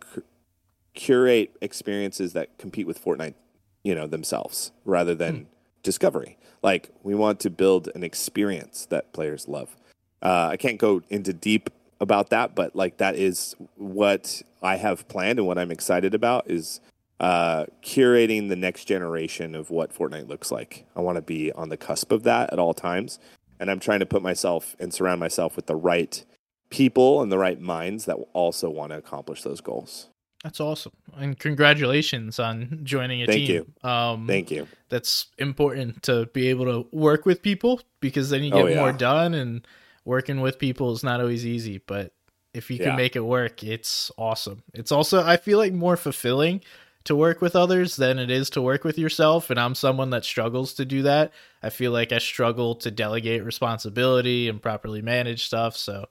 curate 0.93 1.55
experiences 1.61 2.33
that 2.33 2.57
compete 2.57 2.87
with 2.87 3.03
Fortnite, 3.03 3.35
you 3.83 3.93
know, 3.93 4.07
themselves 4.07 4.71
rather 4.83 5.15
than 5.15 5.35
hmm. 5.35 5.43
discovery. 5.83 6.37
Like 6.63 6.89
we 7.03 7.15
want 7.15 7.39
to 7.41 7.49
build 7.49 7.89
an 7.95 8.03
experience 8.03 8.87
that 8.89 9.13
players 9.13 9.47
love. 9.47 9.75
Uh, 10.21 10.49
I 10.51 10.57
can't 10.57 10.79
go 10.79 11.03
into 11.09 11.33
deep 11.33 11.69
about 11.99 12.29
that, 12.31 12.55
but 12.55 12.75
like 12.75 12.97
that 12.97 13.15
is 13.15 13.55
what 13.75 14.41
I 14.61 14.77
have 14.77 15.07
planned 15.07 15.39
and 15.39 15.47
what 15.47 15.57
I'm 15.57 15.71
excited 15.71 16.13
about 16.13 16.49
is 16.49 16.79
uh, 17.19 17.65
curating 17.83 18.49
the 18.49 18.55
next 18.55 18.85
generation 18.85 19.55
of 19.55 19.69
what 19.69 19.93
Fortnite 19.93 20.27
looks 20.27 20.51
like. 20.51 20.85
I 20.95 21.01
want 21.01 21.15
to 21.15 21.21
be 21.21 21.51
on 21.53 21.69
the 21.69 21.77
cusp 21.77 22.11
of 22.11 22.23
that 22.23 22.53
at 22.53 22.59
all 22.59 22.73
times. 22.73 23.19
And 23.59 23.71
I'm 23.71 23.79
trying 23.79 23.99
to 24.01 24.05
put 24.05 24.21
myself 24.21 24.75
and 24.79 24.93
surround 24.93 25.19
myself 25.19 25.55
with 25.55 25.65
the 25.65 25.75
right 25.75 26.23
people 26.69 27.21
and 27.21 27.31
the 27.31 27.37
right 27.39 27.59
minds 27.59 28.05
that 28.05 28.17
also 28.33 28.69
want 28.69 28.91
to 28.91 28.97
accomplish 28.97 29.41
those 29.41 29.61
goals. 29.61 30.09
That's 30.43 30.59
awesome. 30.59 30.91
And 31.15 31.39
congratulations 31.39 32.39
on 32.39 32.81
joining 32.83 33.23
a 33.23 33.25
Thank 33.25 33.47
team. 33.47 33.73
You. 33.83 33.89
Um, 33.89 34.27
Thank 34.27 34.51
you. 34.51 34.67
That's 34.89 35.27
important 35.39 36.03
to 36.03 36.27
be 36.33 36.49
able 36.49 36.65
to 36.65 36.87
work 36.95 37.25
with 37.25 37.41
people 37.41 37.81
because 37.99 38.29
then 38.29 38.43
you 38.43 38.51
get 38.51 38.63
oh, 38.63 38.67
yeah. 38.67 38.75
more 38.75 38.91
done 38.91 39.33
and 39.33 39.65
working 40.05 40.39
with 40.39 40.59
people 40.59 40.93
is 40.93 41.03
not 41.03 41.19
always 41.19 41.45
easy, 41.45 41.79
but 41.87 42.13
If 42.53 42.71
you 42.71 42.77
Yeah. 42.77 42.85
can 42.85 42.95
make 42.95 43.15
it 43.15 43.21
work, 43.21 43.63
it's 43.63 44.11
awesome. 44.17 44.63
It's 44.73 44.91
also 44.91 45.23
I 45.23 45.37
feel 45.37 45.57
like 45.57 45.73
more 45.73 45.97
fulfilling 45.97 46.61
to 47.07 47.15
work 47.15 47.41
with 47.41 47.55
others 47.55 47.95
than 47.95 48.19
it 48.19 48.29
is 48.29 48.49
to 48.51 48.61
work 48.61 48.83
with 48.83 48.97
yourself 48.97 49.49
and 49.49 49.59
I'm 49.59 49.75
someone 49.75 50.09
that 50.11 50.25
struggles 50.25 50.73
to 50.75 50.85
do 50.85 51.01
that. 51.03 51.31
I 51.63 51.69
feel 51.69 51.91
like 51.91 52.11
I 52.11 52.17
struggle 52.19 52.75
to 52.75 52.91
delegate 52.91 53.43
responsibility 53.43 54.47
and 54.49 54.61
properly 54.61 55.01
manage 55.01 55.45
stuff, 55.45 55.75
so 55.75 56.05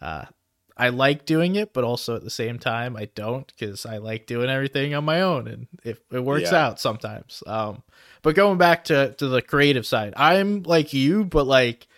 uh 0.00 0.24
I 0.80 0.90
like 0.90 1.26
doing 1.26 1.56
it, 1.56 1.72
but 1.74 1.82
also 1.82 2.14
at 2.14 2.22
the 2.24 2.30
same 2.30 2.58
time 2.58 2.96
I 2.96 3.06
don't 3.14 3.46
because 3.58 3.84
I 3.84 3.98
like 3.98 4.26
doing 4.26 4.48
everything 4.48 4.94
on 4.94 5.04
my 5.04 5.20
own 5.20 5.48
and 5.48 5.66
it, 5.84 5.98
it 6.12 6.24
works 6.24 6.52
Yeah. 6.52 6.66
out 6.66 6.80
sometimes. 6.80 7.42
Um 7.46 7.82
but 8.22 8.34
going 8.34 8.58
back 8.58 8.84
to 8.84 9.14
to 9.18 9.28
the 9.28 9.42
creative 9.42 9.86
side, 9.86 10.14
I'm 10.16 10.62
like 10.62 10.92
you, 10.94 11.24
but 11.24 11.46
like 11.46 11.88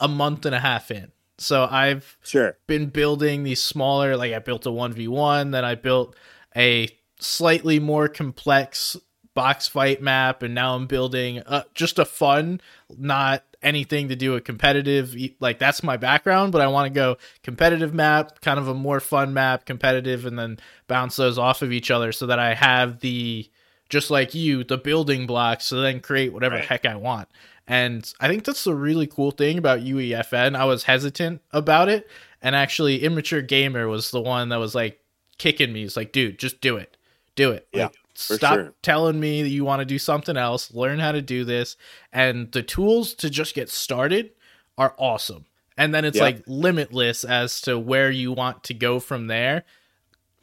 a 0.00 0.08
month 0.08 0.46
and 0.46 0.54
a 0.54 0.60
half 0.60 0.90
in. 0.90 1.10
So 1.38 1.66
I've 1.70 2.16
Sure. 2.22 2.56
been 2.66 2.86
building 2.86 3.42
these 3.42 3.62
smaller 3.62 4.16
like 4.16 4.32
I 4.32 4.38
built 4.38 4.64
a 4.66 4.70
1v1, 4.70 5.50
then 5.50 5.64
I 5.64 5.74
built 5.74 6.14
a 6.54 6.88
slightly 7.18 7.78
more 7.78 8.08
complex 8.08 8.96
box 9.34 9.68
fight 9.68 10.00
map 10.00 10.42
and 10.42 10.54
now 10.54 10.74
I'm 10.74 10.86
building 10.86 11.40
uh, 11.40 11.64
just 11.74 11.98
a 11.98 12.04
fun, 12.04 12.60
not 12.96 13.44
anything 13.62 14.08
to 14.08 14.16
do 14.16 14.32
with 14.32 14.44
competitive 14.44 15.14
like 15.40 15.58
that's 15.58 15.82
my 15.82 15.96
background, 15.96 16.52
but 16.52 16.60
I 16.60 16.68
want 16.68 16.86
to 16.86 16.94
go 16.94 17.18
competitive 17.42 17.92
map, 17.92 18.40
kind 18.40 18.58
of 18.58 18.68
a 18.68 18.74
more 18.74 19.00
fun 19.00 19.34
map, 19.34 19.66
competitive 19.66 20.24
and 20.24 20.38
then 20.38 20.58
bounce 20.88 21.16
those 21.16 21.38
off 21.38 21.62
of 21.62 21.72
each 21.72 21.90
other 21.90 22.12
so 22.12 22.26
that 22.26 22.38
I 22.38 22.54
have 22.54 23.00
the 23.00 23.48
just 23.88 24.10
like 24.10 24.34
you, 24.34 24.64
the 24.64 24.78
building 24.78 25.26
blocks 25.26 25.68
to 25.68 25.76
then 25.76 26.00
create 26.00 26.32
whatever 26.32 26.56
Right. 26.56 26.64
heck 26.64 26.86
I 26.86 26.96
want. 26.96 27.28
And 27.68 28.10
I 28.20 28.28
think 28.28 28.44
that's 28.44 28.64
the 28.64 28.74
really 28.74 29.06
cool 29.06 29.32
thing 29.32 29.58
about 29.58 29.80
UEFN. 29.80 30.56
I 30.56 30.64
was 30.64 30.84
hesitant 30.84 31.42
about 31.52 31.88
it, 31.88 32.08
and 32.40 32.54
actually, 32.54 33.02
Immature 33.02 33.42
Gamer 33.42 33.88
was 33.88 34.12
the 34.12 34.20
one 34.20 34.48
that 34.50 34.58
was 34.58 34.74
like 34.74 35.00
kicking 35.38 35.72
me. 35.72 35.82
He's 35.82 35.96
like, 35.96 36.12
dude, 36.12 36.38
just 36.38 36.60
do 36.60 36.76
it. 36.76 36.95
Do 37.36 37.52
it. 37.52 37.68
Yeah, 37.72 37.84
Like, 37.84 37.94
for 38.14 38.34
stop 38.36 38.54
sure. 38.54 38.74
telling 38.82 39.20
me 39.20 39.42
that 39.42 39.48
you 39.50 39.64
want 39.64 39.80
to 39.80 39.84
do 39.84 39.98
something 39.98 40.36
else. 40.36 40.72
Learn 40.74 40.98
how 40.98 41.12
to 41.12 41.22
do 41.22 41.44
this. 41.44 41.76
And 42.12 42.50
the 42.52 42.62
tools 42.62 43.14
to 43.14 43.30
just 43.30 43.54
get 43.54 43.68
started 43.70 44.30
are 44.78 44.94
awesome. 44.98 45.44
And 45.78 45.94
then 45.94 46.04
it's 46.04 46.16
Yeah. 46.16 46.22
like 46.24 46.42
limitless 46.46 47.22
as 47.24 47.60
to 47.62 47.78
where 47.78 48.10
you 48.10 48.32
want 48.32 48.64
to 48.64 48.74
go 48.74 48.98
from 49.00 49.26
there. 49.26 49.64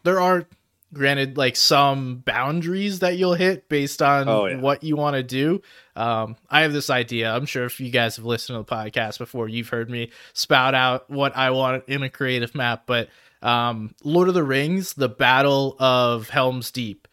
There 0.04 0.20
are 0.20 0.46
granted 0.94 1.38
like 1.38 1.56
some 1.56 2.18
boundaries 2.18 3.00
that 3.00 3.18
you'll 3.18 3.34
hit 3.34 3.68
based 3.68 4.00
on 4.04 4.30
Oh, 4.30 4.46
yeah. 4.46 4.58
what 4.58 4.84
you 4.84 4.96
want 4.96 5.16
to 5.16 5.24
do. 5.24 5.60
Um, 5.96 6.36
I 6.52 6.62
have 6.62 6.74
this 6.74 6.92
idea. 6.92 7.34
I'm 7.34 7.48
sure 7.48 7.66
if 7.66 7.80
you 7.80 7.90
guys 7.90 8.18
have 8.18 8.26
listened 8.26 8.56
to 8.58 8.60
the 8.60 8.76
podcast 8.76 9.18
before, 9.18 9.50
you've 9.50 9.70
heard 9.70 9.90
me 9.90 10.12
spout 10.34 10.76
out 10.76 11.10
what 11.10 11.36
I 11.36 11.50
want 11.50 11.86
in 11.88 12.04
a 12.04 12.10
creative 12.10 12.54
map. 12.54 12.84
But 12.86 13.10
um, 13.44 13.94
Lord 14.04 14.28
of 14.30 14.34
the 14.34 14.44
Rings, 14.44 14.94
the 14.94 15.10
Battle 15.10 15.76
of 15.80 16.30
Helm's 16.30 16.72
Deep, 16.72 17.08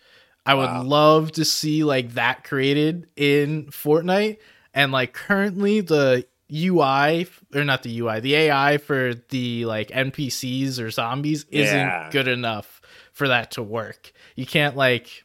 I 0.46 0.54
would 0.54 0.70
Wow. 0.70 0.82
love 0.82 1.32
to 1.32 1.44
see 1.44 1.84
like 1.84 2.14
that 2.14 2.44
created 2.44 3.08
in 3.16 3.66
Fortnite. 3.66 4.38
And 4.72 4.92
like 4.92 5.12
currently, 5.12 5.80
the 5.82 6.24
UI 6.52 7.26
or 7.54 7.64
not 7.64 7.82
the 7.82 7.98
UI, 8.00 8.20
the 8.20 8.34
AI 8.34 8.78
for 8.78 9.14
the 9.28 9.64
like 9.66 9.90
NPCs 9.90 10.80
or 10.80 10.90
zombies 10.90 11.44
isn't 11.50 11.88
Yeah. 11.88 12.08
good 12.10 12.28
enough 12.28 12.80
for 13.12 13.28
that 13.28 13.50
to 13.52 13.62
work. 13.62 14.12
You 14.36 14.46
can't 14.46 14.76
like 14.76 15.24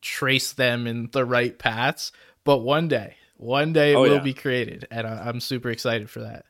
trace 0.00 0.52
them 0.52 0.86
in 0.86 1.08
the 1.12 1.24
right 1.24 1.58
paths, 1.58 2.12
but 2.44 2.58
one 2.58 2.88
day, 2.88 3.16
one 3.36 3.72
day 3.72 3.92
it 3.92 3.96
Oh, 3.96 4.02
will 4.02 4.14
yeah. 4.16 4.18
be 4.20 4.34
created, 4.34 4.86
and 4.90 5.06
I- 5.06 5.28
I'm 5.28 5.40
super 5.40 5.70
excited 5.70 6.08
for 6.10 6.20
that. 6.20 6.44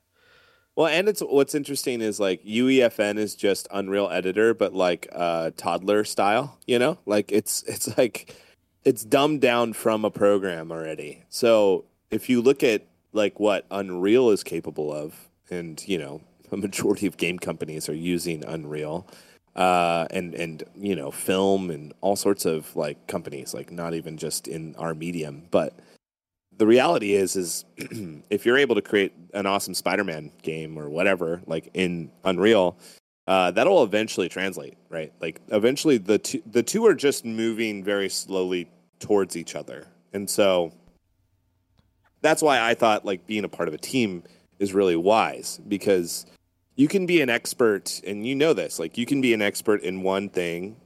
Well, 0.78 0.86
and 0.86 1.08
it's 1.08 1.20
what's 1.20 1.56
interesting 1.56 2.00
is 2.00 2.20
like 2.20 2.40
UEFN 2.44 3.18
is 3.18 3.34
just 3.34 3.66
Unreal 3.72 4.08
Editor, 4.10 4.54
but 4.54 4.74
like 4.74 5.08
uh, 5.10 5.50
toddler 5.56 6.04
style. 6.04 6.56
You 6.68 6.78
know, 6.78 6.98
like 7.04 7.32
it's 7.32 7.64
it's 7.64 7.98
like 7.98 8.36
it's 8.84 9.04
dumbed 9.04 9.40
down 9.40 9.72
from 9.72 10.04
a 10.04 10.10
program 10.12 10.70
already. 10.70 11.24
So 11.30 11.86
if 12.12 12.28
you 12.28 12.40
look 12.40 12.62
at 12.62 12.86
like 13.12 13.40
what 13.40 13.66
Unreal 13.72 14.30
is 14.30 14.44
capable 14.44 14.94
of, 14.94 15.28
and 15.50 15.82
you 15.88 15.98
know, 15.98 16.20
a 16.52 16.56
majority 16.56 17.08
of 17.08 17.16
game 17.16 17.40
companies 17.40 17.88
are 17.88 17.94
using 17.96 18.44
Unreal, 18.44 19.04
uh, 19.56 20.06
and 20.12 20.32
and 20.36 20.62
you 20.76 20.94
know, 20.94 21.10
film 21.10 21.72
and 21.72 21.92
all 22.02 22.14
sorts 22.14 22.44
of 22.44 22.76
like 22.76 23.08
companies, 23.08 23.52
like 23.52 23.72
not 23.72 23.94
even 23.94 24.16
just 24.16 24.46
in 24.46 24.76
our 24.76 24.94
medium, 24.94 25.42
but 25.50 25.76
the 26.58 26.66
reality 26.66 27.14
is 27.14 27.36
is 27.36 27.64
if 28.30 28.44
you're 28.44 28.58
able 28.58 28.74
to 28.74 28.82
create 28.82 29.12
an 29.34 29.46
awesome 29.46 29.74
spider-man 29.74 30.30
game 30.42 30.78
or 30.78 30.90
whatever 30.90 31.40
like 31.46 31.70
in 31.74 32.10
unreal 32.24 32.76
uh, 33.26 33.50
that'll 33.50 33.82
eventually 33.82 34.28
translate 34.28 34.76
right? 34.90 35.12
Like 35.20 35.40
eventually 35.48 35.98
the 35.98 36.18
two, 36.18 36.42
the 36.50 36.62
two 36.62 36.86
are 36.86 36.94
just 36.94 37.24
moving 37.24 37.84
very 37.84 38.08
slowly 38.08 38.70
towards 39.00 39.36
each 39.36 39.54
other. 39.54 39.86
And 40.14 40.28
so 40.28 40.72
that's 42.20 42.42
why 42.42 42.60
i 42.60 42.74
thought 42.74 43.04
like 43.04 43.26
being 43.26 43.44
a 43.44 43.48
part 43.48 43.68
of 43.68 43.74
a 43.74 43.78
team 43.78 44.22
is 44.58 44.74
really 44.74 44.96
wise 44.96 45.60
because 45.68 46.26
you 46.76 46.88
can 46.88 47.06
be 47.06 47.20
an 47.20 47.30
expert 47.30 48.00
and 48.06 48.26
you 48.26 48.34
know 48.34 48.52
this 48.52 48.78
like 48.78 48.98
you 48.98 49.06
can 49.06 49.20
be 49.20 49.32
an 49.32 49.42
expert 49.42 49.82
in 49.82 50.02
one 50.02 50.28
thing 50.28 50.76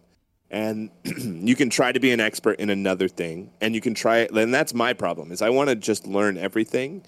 and 0.53 0.91
you 1.05 1.57
can 1.57 1.71
try 1.71 1.91
to 1.91 1.99
be 1.99 2.12
an 2.12 2.21
expert 2.21 2.61
in 2.61 2.71
another 2.71 3.09
thing 3.09 3.51
and 3.61 3.75
you 3.75 3.81
can 3.81 3.95
try 3.95 4.19
it 4.19 4.31
and 4.31 4.55
that's 4.55 4.75
my 4.75 4.93
problem 4.93 5.33
is 5.33 5.43
i 5.43 5.51
want 5.51 5.69
to 5.69 5.75
just 5.75 6.07
learn 6.07 6.37
everything 6.38 7.03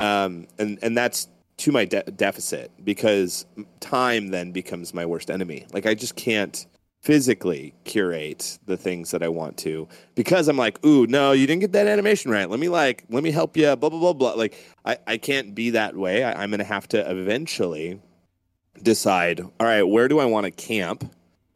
um, 0.00 0.46
and 0.58 0.78
and 0.82 0.96
that's 0.96 1.28
to 1.58 1.72
my 1.72 1.84
de- 1.84 2.02
deficit 2.02 2.72
because 2.82 3.44
time 3.80 4.28
then 4.28 4.50
becomes 4.50 4.94
my 4.94 5.04
worst 5.04 5.30
enemy. 5.30 5.66
Like 5.72 5.86
i 5.86 5.94
just 5.94 6.16
can't 6.16 6.66
physically 7.02 7.74
curate 7.84 8.58
the 8.66 8.76
things 8.76 9.10
that 9.10 9.22
i 9.22 9.28
want 9.28 9.56
to 9.56 9.88
because 10.14 10.48
i'm 10.48 10.58
like 10.58 10.84
ooh 10.84 11.06
no 11.06 11.32
you 11.32 11.46
didn't 11.46 11.62
get 11.62 11.72
that 11.72 11.86
animation 11.86 12.30
right. 12.30 12.48
Let 12.48 12.60
me 12.60 12.68
like 12.68 13.04
let 13.10 13.22
me 13.22 13.30
help 13.30 13.56
you 13.56 13.76
blah 13.76 13.90
blah 13.90 13.98
blah 13.98 14.12
blah. 14.14 14.32
Like 14.32 14.54
i, 14.84 14.96
I 15.06 15.16
can't 15.18 15.54
be 15.54 15.70
that 15.70 15.94
way. 15.94 16.24
I, 16.24 16.42
i'm 16.42 16.50
gonna 16.50 16.64
have 16.64 16.88
to 16.88 17.10
eventually 17.10 18.00
decide 18.82 19.40
all 19.40 19.66
right 19.66 19.82
where 19.82 20.08
do 20.08 20.18
i 20.18 20.24
want 20.24 20.44
to 20.44 20.50
camp? 20.50 21.10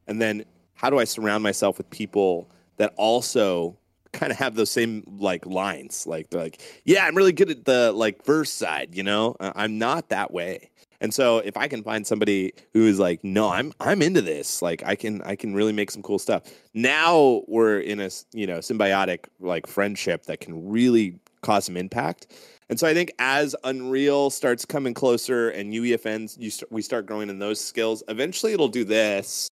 And 0.06 0.20
then 0.20 0.44
how 0.84 0.90
do 0.90 0.98
I 0.98 1.04
surround 1.04 1.42
myself 1.42 1.78
with 1.78 1.88
people 1.88 2.50
that 2.76 2.92
also 2.98 3.74
kind 4.12 4.30
of 4.30 4.36
have 4.36 4.54
those 4.54 4.70
same 4.70 5.02
like 5.18 5.46
lines? 5.46 6.06
Like 6.06 6.28
they're 6.28 6.42
like 6.42 6.60
yeah 6.84 7.06
i'm 7.06 7.16
really 7.16 7.32
good 7.32 7.48
at 7.48 7.64
the 7.64 7.90
like 7.92 8.22
verse 8.26 8.52
side 8.52 8.90
you 8.94 9.02
know? 9.02 9.34
Uh, 9.40 9.52
i'm 9.56 9.78
not 9.78 10.10
that 10.10 10.30
way. 10.30 10.68
And 11.00 11.14
so 11.14 11.38
if 11.38 11.56
i 11.56 11.68
can 11.68 11.82
find 11.82 12.06
somebody 12.06 12.52
who 12.74 12.86
is 12.86 12.98
like 12.98 13.24
no 13.24 13.48
i'm 13.48 13.72
i'm 13.80 14.02
into 14.02 14.20
this. 14.20 14.60
Like 14.60 14.82
i 14.84 14.94
can 14.94 15.22
i 15.22 15.34
can 15.34 15.54
really 15.54 15.72
make 15.72 15.90
some 15.90 16.02
cool 16.02 16.18
stuff. 16.18 16.42
Now 16.74 17.44
we're 17.48 17.80
in 17.80 17.98
a 18.00 18.10
you 18.34 18.46
know 18.46 18.58
symbiotic 18.58 19.20
like 19.40 19.66
friendship 19.66 20.24
that 20.26 20.40
can 20.40 20.68
really 20.68 21.18
cause 21.40 21.64
some 21.64 21.78
impact. 21.78 22.26
And 22.68 22.78
so 22.78 22.86
i 22.86 22.92
think 22.92 23.10
as 23.18 23.56
unreal 23.64 24.28
starts 24.28 24.66
coming 24.66 24.92
closer 24.92 25.48
and 25.48 25.72
uefns 25.72 26.38
you 26.38 26.50
st- 26.50 26.70
we 26.70 26.82
start 26.82 27.06
growing 27.06 27.30
in 27.30 27.38
those 27.38 27.58
skills 27.58 28.02
eventually 28.08 28.52
it'll 28.52 28.68
do 28.68 28.84
this 28.84 29.48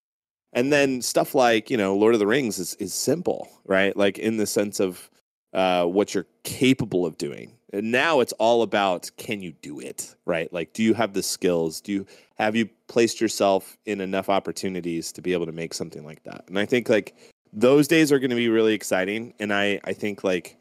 and 0.53 0.71
then 0.71 1.01
stuff 1.01 1.35
like 1.35 1.69
you 1.69 1.77
know 1.77 1.95
lord 1.95 2.13
of 2.13 2.19
the 2.19 2.27
rings 2.27 2.59
is, 2.59 2.75
is 2.75 2.93
simple 2.93 3.49
right? 3.65 3.95
Like 3.95 4.19
in 4.19 4.37
the 4.37 4.45
sense 4.45 4.79
of 4.79 5.09
uh, 5.53 5.85
what 5.85 6.13
you're 6.13 6.27
capable 6.43 7.05
of 7.05 7.17
doing. 7.17 7.53
And 7.71 7.91
now 7.91 8.19
it's 8.19 8.33
all 8.33 8.61
about 8.61 9.09
can 9.17 9.41
you 9.41 9.51
do 9.61 9.79
it 9.79 10.15
right? 10.25 10.51
Like 10.53 10.73
do 10.73 10.83
you 10.83 10.93
have 10.93 11.13
the 11.13 11.23
skills? 11.23 11.81
Do 11.81 11.91
you 11.91 12.05
have 12.35 12.55
you 12.55 12.69
placed 12.87 13.21
yourself 13.21 13.77
in 13.85 14.01
enough 14.01 14.29
opportunities 14.29 15.11
to 15.13 15.21
be 15.21 15.33
able 15.33 15.45
to 15.45 15.51
make 15.51 15.73
something 15.73 16.05
like 16.05 16.23
that? 16.23 16.43
And 16.47 16.59
i 16.59 16.65
think 16.65 16.89
like 16.89 17.15
those 17.51 17.87
days 17.87 18.11
are 18.11 18.19
going 18.19 18.31
to 18.31 18.35
be 18.35 18.49
really 18.49 18.73
exciting. 18.73 19.33
And 19.39 19.53
i 19.53 19.79
i 19.83 19.93
think 19.93 20.23
like 20.23 20.57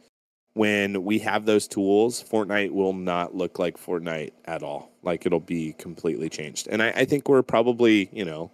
when 0.54 1.04
we 1.04 1.18
have 1.18 1.46
those 1.46 1.66
tools 1.66 2.22
fortnite 2.22 2.70
will 2.70 2.92
not 2.92 3.34
look 3.34 3.58
like 3.58 3.78
fortnite 3.78 4.32
at 4.46 4.62
all. 4.62 4.90
Like 5.02 5.26
it'll 5.26 5.40
be 5.40 5.74
completely 5.74 6.30
changed. 6.30 6.68
And 6.68 6.82
i, 6.82 6.90
I 6.90 7.04
think 7.04 7.28
we're 7.28 7.42
probably 7.42 8.08
you 8.10 8.24
know 8.24 8.50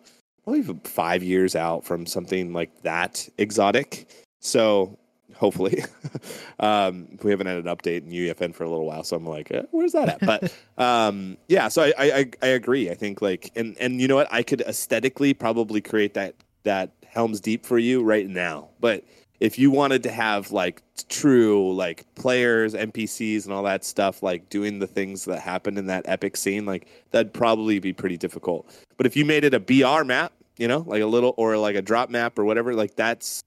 probably 0.49 0.81
five 0.85 1.23
years 1.23 1.55
out 1.55 1.85
from 1.85 2.07
something 2.07 2.53
like 2.53 2.83
that 2.83 3.29
exotic. 3.39 4.09
So 4.41 4.99
hopefully, 5.35 5.85
um, 6.61 7.19
we 7.23 7.31
haven't 7.31 7.47
had 7.47 7.59
an 7.59 7.65
update 7.65 8.05
in 8.05 8.11
UEFN 8.11 8.55
for 8.55 8.65
a 8.65 8.69
little 8.69 8.87
while. 8.87 9.05
So 9.05 9.17
I'm 9.17 9.27
like, 9.27 9.51
eh, 9.51 9.63
where's 9.71 9.93
that 9.93 10.09
at? 10.09 10.21
But 10.21 10.55
um, 10.83 11.37
yeah, 11.49 11.69
so 11.69 11.83
I, 11.83 11.93
I 11.99 12.19
I 12.19 12.31
I 12.43 12.47
agree. 12.49 12.91
I 12.91 12.95
think 12.95 13.23
like 13.23 13.51
and 13.57 13.77
and 13.79 14.01
you 14.01 14.09
know 14.09 14.17
what? 14.17 14.33
I 14.33 14.43
could 14.43 14.63
aesthetically 14.63 15.35
probably 15.35 15.81
create 15.81 16.15
that 16.15 16.35
that 16.65 16.93
Helms 17.07 17.41
Deep 17.41 17.65
for 17.65 17.79
you 17.79 18.03
right 18.03 18.29
now, 18.29 18.69
but. 18.81 19.05
If 19.41 19.57
you 19.57 19.71
wanted 19.71 20.03
to 20.03 20.11
have 20.11 20.51
like 20.51 20.83
true 21.09 21.73
like 21.73 22.13
players, 22.17 22.75
NPCs, 22.75 23.45
and 23.45 23.53
all 23.53 23.63
that 23.63 23.85
stuff, 23.85 24.21
like 24.21 24.49
doing 24.49 24.81
the 24.81 24.87
things 24.89 25.27
that 25.27 25.39
happened 25.39 25.79
in 25.79 25.87
that 25.87 26.03
epic 26.09 26.37
scene, 26.37 26.67
like 26.67 26.89
that'd 27.13 27.33
probably 27.33 27.79
be 27.79 27.93
pretty 27.93 28.17
difficult. 28.17 28.69
But 28.97 29.07
if 29.07 29.17
you 29.17 29.25
made 29.25 29.45
it 29.45 29.55
a 29.55 29.61
BR 29.61 30.03
map, 30.03 30.33
you 30.59 30.69
know, 30.69 30.85
like 30.87 31.03
a 31.03 31.07
little 31.07 31.35
or 31.37 31.57
like 31.57 31.77
a 31.77 31.83
drop 31.83 32.11
map 32.11 32.39
or 32.39 32.45
whatever, 32.45 32.75
like 32.75 32.97
that's 32.97 33.43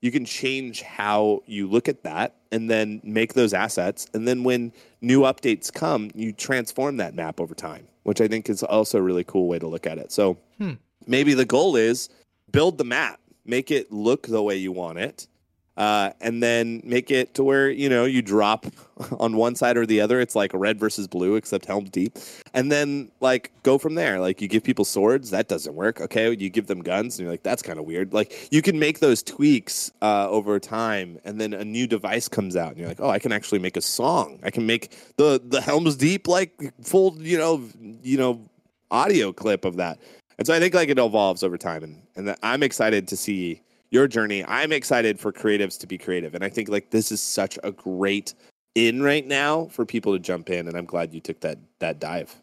you 0.00 0.10
can 0.10 0.24
change 0.24 0.82
how 0.82 1.42
you 1.46 1.66
look 1.66 1.88
at 1.88 2.02
that 2.02 2.36
and 2.52 2.68
then 2.68 3.00
make 3.04 3.32
those 3.32 3.54
assets. 3.54 4.06
And 4.12 4.28
then 4.28 4.44
when 4.44 4.70
new 5.00 5.20
updates 5.22 5.72
come, 5.72 6.10
you 6.14 6.30
transform 6.32 6.98
that 6.98 7.14
map 7.14 7.40
over 7.40 7.54
time, 7.54 7.86
which 8.02 8.20
I 8.20 8.28
think 8.28 8.50
is 8.50 8.62
also 8.62 8.98
a 8.98 9.02
really 9.02 9.24
cool 9.24 9.48
way 9.48 9.58
to 9.58 9.66
look 9.66 9.86
at 9.86 9.96
it. 9.98 10.12
So 10.12 10.36
Hmm. 10.58 10.72
maybe 11.06 11.32
the 11.32 11.46
goal 11.46 11.76
is 11.76 12.10
build 12.52 12.76
the 12.76 12.84
map, 12.84 13.18
make 13.46 13.70
it 13.70 13.90
look 13.90 14.26
the 14.26 14.42
way 14.42 14.56
you 14.56 14.72
want 14.72 14.98
it, 14.98 15.26
uh, 15.76 16.10
and 16.20 16.42
then 16.42 16.80
make 16.84 17.10
it 17.10 17.34
to 17.34 17.42
where 17.42 17.68
you 17.68 17.88
know 17.88 18.04
you 18.04 18.22
drop 18.22 18.66
on 19.18 19.36
one 19.36 19.56
side 19.56 19.76
or 19.76 19.86
the 19.86 20.00
other. 20.00 20.20
It's 20.20 20.36
like 20.36 20.52
red 20.54 20.78
versus 20.78 21.08
blue, 21.08 21.34
except 21.34 21.66
Helm's 21.66 21.90
Deep, 21.90 22.16
and 22.52 22.70
then 22.70 23.10
like 23.20 23.50
go 23.62 23.78
from 23.78 23.94
there. 23.94 24.20
Like 24.20 24.40
you 24.40 24.48
give 24.48 24.62
people 24.62 24.84
swords, 24.84 25.30
that 25.30 25.48
doesn't 25.48 25.74
work. 25.74 26.00
Okay, 26.00 26.34
you 26.36 26.48
give 26.48 26.66
them 26.66 26.80
guns, 26.80 27.18
and 27.18 27.24
you're 27.24 27.32
like, 27.32 27.42
that's 27.42 27.62
kind 27.62 27.78
of 27.78 27.84
weird. 27.86 28.12
Like 28.12 28.48
you 28.52 28.62
can 28.62 28.78
make 28.78 29.00
those 29.00 29.22
tweaks 29.22 29.92
uh, 30.00 30.28
over 30.30 30.60
time, 30.60 31.18
and 31.24 31.40
then 31.40 31.52
a 31.52 31.64
new 31.64 31.86
device 31.86 32.28
comes 32.28 32.56
out, 32.56 32.70
and 32.70 32.78
you're 32.78 32.88
like, 32.88 33.00
oh, 33.00 33.10
I 33.10 33.18
can 33.18 33.32
actually 33.32 33.58
make 33.58 33.76
a 33.76 33.82
song. 33.82 34.38
I 34.42 34.50
can 34.50 34.66
make 34.66 34.96
the 35.16 35.40
the 35.44 35.60
Helm's 35.60 35.96
Deep 35.96 36.28
like 36.28 36.72
full, 36.82 37.20
you 37.20 37.38
know, 37.38 37.68
you 38.02 38.16
know, 38.16 38.48
audio 38.90 39.32
clip 39.32 39.64
of 39.64 39.76
that. 39.76 39.98
And 40.38 40.46
so 40.46 40.54
I 40.54 40.58
think 40.58 40.74
like 40.74 40.88
it 40.88 40.98
evolves 40.98 41.42
over 41.42 41.58
time, 41.58 41.82
and 41.82 42.02
and 42.14 42.36
I'm 42.44 42.62
excited 42.62 43.08
to 43.08 43.16
see 43.16 43.60
your 43.94 44.08
journey. 44.08 44.44
I'm 44.46 44.72
excited 44.72 45.20
for 45.20 45.32
creatives 45.32 45.78
to 45.78 45.86
be 45.86 45.96
creative. 45.96 46.34
And 46.34 46.44
I 46.44 46.48
think 46.48 46.68
like 46.68 46.90
this 46.90 47.12
is 47.12 47.22
such 47.22 47.58
a 47.62 47.70
great 47.70 48.34
in 48.74 49.00
right 49.02 49.24
now 49.24 49.66
for 49.66 49.86
people 49.86 50.12
to 50.12 50.18
jump 50.18 50.50
in. 50.50 50.66
And 50.66 50.76
I'm 50.76 50.84
glad 50.84 51.14
you 51.14 51.20
took 51.20 51.40
that 51.40 51.58
that 51.78 52.00
dive. 52.00 52.34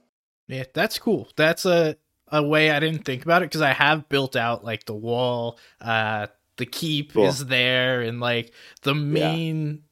Yeah, 0.47 0.63
that's 0.73 0.97
cool. 0.97 1.27
That's 1.35 1.65
a 1.65 1.97
a 2.29 2.41
way 2.41 2.71
I 2.71 2.79
didn't 2.79 3.03
think 3.03 3.23
about 3.23 3.41
it 3.41 3.49
because 3.49 3.61
I 3.61 3.73
have 3.73 4.07
built 4.07 4.37
out 4.37 4.63
like 4.63 4.85
the 4.85 4.95
wall, 4.95 5.59
uh 5.81 6.27
the 6.55 6.65
keep 6.65 7.13
cool. 7.13 7.25
is 7.25 7.45
there 7.45 8.01
and 8.01 8.21
like 8.21 8.53
the 8.83 8.95
main 8.95 9.83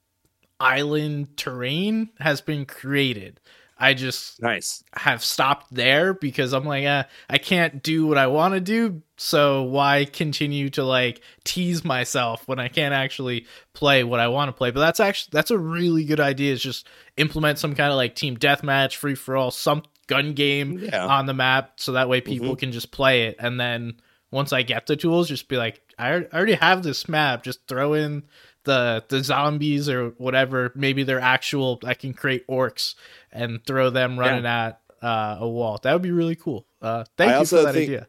yeah. 0.41 0.67
island 0.67 1.36
terrain 1.36 2.10
has 2.19 2.39
been 2.39 2.65
created. 2.65 3.41
I 3.80 3.94
just 3.94 4.42
nice 4.42 4.84
have 4.94 5.24
stopped 5.24 5.74
there 5.74 6.13
because 6.13 6.54
I'm 6.54 6.65
like, 6.65 6.84
eh, 6.84 7.04
I 7.30 7.38
can't 7.38 7.82
do 7.82 8.06
what 8.06 8.18
I 8.18 8.28
want 8.28 8.54
to 8.54 8.60
do. 8.60 9.02
So 9.15 9.63
why 9.63 10.06
continue 10.06 10.70
to 10.72 10.84
like 10.84 11.22
tease 11.46 11.86
myself 11.86 12.46
when 12.48 12.60
I 12.60 12.68
can't 12.68 12.94
actually 12.94 13.48
play 13.74 14.04
what 14.04 14.20
I 14.20 14.28
want 14.28 14.50
to 14.50 14.54
play? 14.54 14.72
But 14.72 14.82
that's 14.82 15.00
actually 15.00 15.30
that's 15.32 15.52
a 15.52 15.58
really 15.58 16.04
good 16.04 16.20
idea. 16.20 16.52
Is 16.52 16.62
just 16.62 16.88
implement 17.15 17.58
some 17.58 17.74
kind 17.74 17.92
of 17.92 17.96
like 17.96 18.15
team 18.15 18.36
deathmatch, 18.36 18.96
free 18.96 19.15
for 19.15 19.38
all, 19.38 19.50
some 19.50 19.84
gun 20.08 20.34
game 20.34 20.80
yeah. 20.80 21.06
on 21.06 21.26
the 21.26 21.34
map, 21.34 21.74
so 21.78 21.94
that 21.94 22.10
way 22.10 22.20
people 22.20 22.48
mm-hmm. 22.48 22.56
can 22.56 22.72
just 22.74 22.92
play 22.92 23.28
it. 23.28 23.38
And 23.39 23.60
then 23.60 23.94
once 24.32 24.52
I 24.52 24.62
get 24.63 24.88
the 24.88 24.96
tools, 24.96 25.30
just 25.30 25.48
be 25.48 25.58
like, 25.58 25.82
I 25.98 26.13
already 26.34 26.54
have 26.54 26.84
this 26.84 27.08
map. 27.08 27.44
Just 27.44 27.60
throw 27.68 27.94
in 27.94 28.24
the 28.69 29.03
the 29.10 29.23
zombies 29.23 29.89
or 29.89 30.10
whatever. 30.17 30.71
Maybe 30.75 31.03
they're 31.03 31.19
actual. 31.19 31.79
I 31.84 31.95
can 31.95 32.13
create 32.13 32.47
orcs 32.47 32.93
and 33.32 33.65
throw 33.65 33.89
them 33.89 34.17
running 34.17 34.43
yeah. 34.43 34.67
at 34.67 34.82
uh, 35.01 35.38
a 35.39 35.49
wall. 35.49 35.79
That 35.82 35.93
would 35.93 36.03
be 36.03 36.12
really 36.12 36.36
cool. 36.36 36.65
Uh, 36.82 37.03
thank 37.17 37.32
I 37.32 37.39
you 37.39 37.45
for 37.45 37.63
that 37.63 37.73
think, 37.73 37.89
idea. 37.89 38.08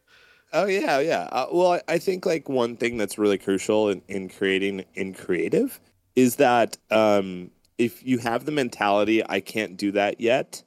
Oh 0.52 0.66
yeah, 0.66 0.98
yeah. 1.00 1.28
Uh, 1.32 1.46
well, 1.50 1.72
I, 1.72 1.82
I, 1.88 1.98
think 1.98 2.26
like 2.26 2.48
one 2.48 2.76
thing 2.76 2.96
that's 2.96 3.18
really 3.18 3.38
crucial 3.38 3.88
in, 3.88 4.02
in 4.08 4.28
creating 4.28 4.84
in 4.94 5.14
creative 5.14 5.80
is 6.14 6.36
that 6.36 6.76
um, 6.90 7.50
if 7.78 8.04
you 8.04 8.18
have 8.18 8.44
the 8.44 8.52
mentality, 8.52 9.22
I 9.26 9.40
can't 9.40 9.76
do 9.76 9.92
that 9.92 10.20
yet, 10.20 10.62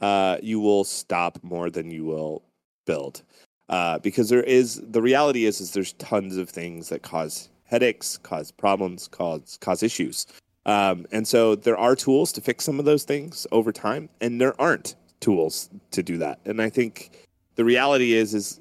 uh, 0.00 0.38
you 0.42 0.58
will 0.58 0.84
stop 0.84 1.38
more 1.42 1.70
than 1.70 1.90
you 1.90 2.04
will 2.04 2.42
build. 2.86 3.22
Uh, 3.68 3.98
because 3.98 4.28
there 4.28 4.42
is 4.42 4.80
the 4.82 5.02
reality 5.02 5.44
is 5.44 5.60
is 5.60 5.72
there's 5.72 5.92
tons 5.94 6.36
of 6.36 6.48
things 6.48 6.88
that 6.88 7.02
cause 7.02 7.48
headaches, 7.66 8.18
cause 8.18 8.50
problems, 8.50 9.08
cause 9.08 9.58
cause 9.60 9.82
issues. 9.82 10.26
Um, 10.64 11.06
and 11.12 11.26
so 11.28 11.54
there 11.54 11.78
are 11.78 11.94
tools 11.94 12.32
to 12.32 12.40
fix 12.40 12.64
some 12.64 12.78
of 12.78 12.84
those 12.84 13.04
things 13.04 13.46
over 13.52 13.72
time, 13.72 14.08
and 14.20 14.40
there 14.40 14.60
aren't 14.60 14.96
tools 15.20 15.70
to 15.92 16.02
do 16.02 16.18
that. 16.18 16.40
And 16.44 16.60
I 16.60 16.68
think 16.68 17.26
the 17.54 17.64
reality 17.64 18.12
is 18.14 18.34
is 18.34 18.60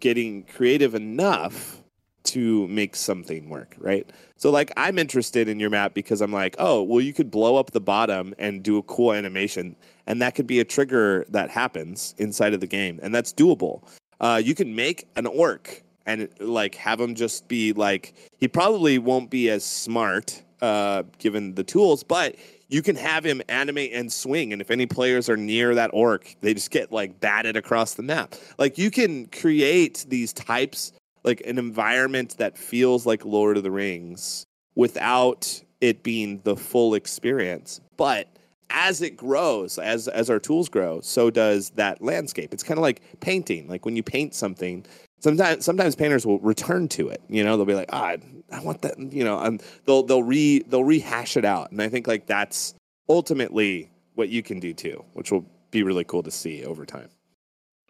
getting 0.00 0.44
creative 0.44 0.94
enough 0.94 1.82
to 2.24 2.68
make 2.68 2.94
something 2.94 3.48
work, 3.48 3.74
right? 3.78 4.10
So 4.36 4.50
like 4.50 4.70
I'm 4.76 4.98
interested 4.98 5.48
in 5.48 5.58
your 5.58 5.70
map 5.70 5.94
because 5.94 6.20
I'm 6.20 6.32
like, 6.32 6.56
oh, 6.58 6.82
well 6.82 7.00
you 7.00 7.14
could 7.14 7.30
blow 7.30 7.56
up 7.56 7.70
the 7.70 7.80
bottom 7.80 8.34
and 8.38 8.62
do 8.62 8.76
a 8.76 8.82
cool 8.82 9.12
animation 9.12 9.76
and 10.06 10.20
that 10.20 10.34
could 10.34 10.46
be 10.46 10.60
a 10.60 10.64
trigger 10.64 11.24
that 11.30 11.48
happens 11.48 12.14
inside 12.18 12.52
of 12.52 12.60
the 12.60 12.66
game 12.66 13.00
and 13.02 13.14
that's 13.14 13.32
doable. 13.32 13.82
Uh, 14.20 14.40
you 14.44 14.54
can 14.54 14.74
make 14.74 15.06
an 15.16 15.26
orc 15.26 15.82
and 16.08 16.28
like 16.40 16.74
have 16.74 16.98
him 16.98 17.14
just 17.14 17.46
be 17.48 17.74
like 17.74 18.14
he 18.38 18.48
probably 18.48 18.98
won't 18.98 19.28
be 19.30 19.50
as 19.50 19.62
smart 19.62 20.42
uh, 20.62 21.02
given 21.18 21.54
the 21.54 21.62
tools, 21.62 22.02
but 22.02 22.34
you 22.68 22.82
can 22.82 22.96
have 22.96 23.24
him 23.24 23.42
animate 23.48 23.92
and 23.92 24.10
swing. 24.10 24.52
And 24.52 24.60
if 24.62 24.70
any 24.70 24.86
players 24.86 25.28
are 25.28 25.36
near 25.36 25.74
that 25.74 25.90
orc, 25.92 26.34
they 26.40 26.54
just 26.54 26.70
get 26.70 26.90
like 26.90 27.20
batted 27.20 27.56
across 27.56 27.94
the 27.94 28.02
map. 28.02 28.34
Like 28.58 28.78
you 28.78 28.90
can 28.90 29.26
create 29.26 30.06
these 30.08 30.32
types, 30.32 30.92
like 31.24 31.42
an 31.46 31.58
environment 31.58 32.36
that 32.38 32.56
feels 32.56 33.04
like 33.04 33.24
Lord 33.26 33.58
of 33.58 33.62
the 33.62 33.70
Rings 33.70 34.44
without 34.74 35.62
it 35.82 36.02
being 36.02 36.40
the 36.44 36.56
full 36.56 36.94
experience. 36.94 37.80
But 37.98 38.28
as 38.70 39.02
it 39.02 39.16
grows, 39.16 39.78
as 39.78 40.08
as 40.08 40.30
our 40.30 40.38
tools 40.38 40.70
grow, 40.70 41.00
so 41.00 41.30
does 41.30 41.70
that 41.70 42.02
landscape. 42.02 42.54
It's 42.54 42.62
kind 42.62 42.78
of 42.78 42.82
like 42.82 43.02
painting. 43.20 43.68
Like 43.68 43.84
when 43.84 43.96
you 43.96 44.02
paint 44.02 44.34
something, 44.34 44.84
sometimes 45.20 45.64
sometimes 45.64 45.94
painters 45.94 46.26
will 46.26 46.38
return 46.40 46.88
to 46.88 47.08
it. 47.08 47.22
You 47.28 47.44
know, 47.44 47.56
they'll 47.56 47.66
be 47.66 47.74
like, 47.74 47.90
ah, 47.92 48.16
oh, 48.16 48.42
I 48.52 48.62
want 48.62 48.82
that. 48.82 48.98
You 48.98 49.24
know, 49.24 49.38
and 49.40 49.62
they'll 49.84 50.02
they'll 50.02 50.22
re 50.22 50.60
they'll 50.60 50.84
rehash 50.84 51.36
it 51.36 51.44
out. 51.44 51.70
And 51.70 51.80
I 51.82 51.88
think 51.88 52.06
like 52.06 52.26
that's 52.26 52.74
ultimately 53.08 53.90
what 54.14 54.28
you 54.28 54.42
can 54.42 54.60
do 54.60 54.74
too, 54.74 55.04
which 55.12 55.30
will 55.30 55.46
be 55.70 55.82
really 55.82 56.04
cool 56.04 56.22
to 56.22 56.30
see 56.30 56.64
over 56.64 56.84
time. 56.86 57.08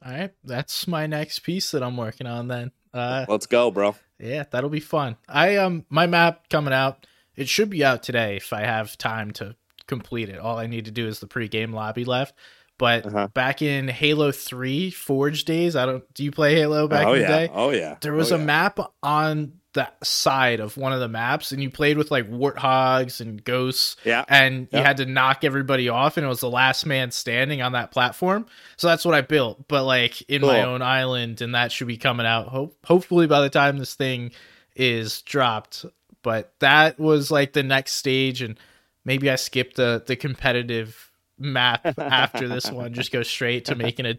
All 0.04 0.12
right, 0.12 0.32
that's 0.44 0.86
my 0.86 1.06
next 1.06 1.40
piece 1.40 1.72
that 1.72 1.82
I'm 1.82 1.96
working 1.96 2.26
on. 2.26 2.48
Then, 2.48 2.70
uh, 2.94 3.26
let's 3.28 3.46
go, 3.46 3.70
bro. 3.70 3.96
Yeah, 4.20 4.44
that'll 4.50 4.70
be 4.70 4.80
fun. 4.80 5.16
I 5.28 5.56
um, 5.56 5.84
my 5.88 6.06
map 6.06 6.48
coming 6.48 6.72
out. 6.72 7.06
It 7.34 7.48
should 7.48 7.70
be 7.70 7.84
out 7.84 8.02
today 8.02 8.36
if 8.36 8.52
I 8.52 8.62
have 8.62 8.98
time 8.98 9.30
to 9.32 9.54
complete 9.86 10.28
it. 10.28 10.38
All 10.38 10.58
I 10.58 10.66
need 10.66 10.84
to 10.86 10.90
do 10.90 11.06
is 11.06 11.20
the 11.20 11.26
pre-game 11.26 11.72
lobby 11.72 12.04
left. 12.04 12.34
But 12.78 13.06
uh-huh. 13.06 13.28
back 13.34 13.60
in 13.60 13.88
Halo 13.88 14.30
3 14.30 14.90
Forge 14.90 15.44
days, 15.44 15.74
I 15.74 15.84
don't 15.84 16.14
do 16.14 16.24
you 16.24 16.30
play 16.30 16.54
Halo 16.54 16.86
back 16.86 17.06
oh, 17.06 17.14
in 17.14 17.22
the 17.22 17.28
yeah. 17.28 17.38
day? 17.46 17.50
Oh 17.52 17.70
yeah. 17.70 17.96
There 18.00 18.12
was 18.12 18.32
oh, 18.32 18.36
a 18.36 18.38
yeah. 18.38 18.44
map 18.44 18.78
on 19.02 19.52
the 19.74 19.88
side 20.02 20.60
of 20.60 20.76
one 20.76 20.92
of 20.92 21.00
the 21.00 21.08
maps 21.08 21.52
and 21.52 21.62
you 21.62 21.70
played 21.70 21.98
with 21.98 22.10
like 22.10 22.30
warthogs 22.30 23.20
and 23.20 23.42
ghosts. 23.44 23.96
Yeah. 24.04 24.24
And 24.28 24.68
you 24.72 24.78
had 24.78 24.96
to 24.98 25.06
knock 25.06 25.44
everybody 25.44 25.88
off 25.88 26.16
and 26.16 26.24
it 26.24 26.28
was 26.28 26.40
the 26.40 26.50
last 26.50 26.86
man 26.86 27.10
standing 27.10 27.60
on 27.60 27.72
that 27.72 27.90
platform. 27.90 28.46
So 28.76 28.86
that's 28.86 29.04
what 29.04 29.14
I 29.14 29.20
built. 29.20 29.68
But 29.68 29.84
like 29.84 30.22
in 30.22 30.40
cool. 30.40 30.50
my 30.50 30.62
own 30.62 30.80
island 30.80 31.42
and 31.42 31.54
that 31.54 31.72
should 31.72 31.88
be 31.88 31.98
coming 31.98 32.26
out 32.26 32.48
hope 32.48 32.76
hopefully 32.84 33.26
by 33.26 33.40
the 33.40 33.50
time 33.50 33.78
this 33.78 33.94
thing 33.94 34.30
is 34.74 35.22
dropped. 35.22 35.84
But 36.22 36.52
that 36.60 36.98
was 36.98 37.30
like 37.30 37.52
the 37.52 37.62
next 37.62 37.94
stage 37.94 38.40
and 38.40 38.58
maybe 39.04 39.30
I 39.30 39.36
skipped 39.36 39.76
the 39.76 40.02
the 40.06 40.16
competitive 40.16 41.07
map 41.38 41.84
after 41.98 42.48
this 42.48 42.70
one. 42.70 42.92
Just 42.94 43.12
go 43.12 43.22
straight 43.22 43.66
to 43.66 43.74
making 43.74 44.06
a 44.06 44.18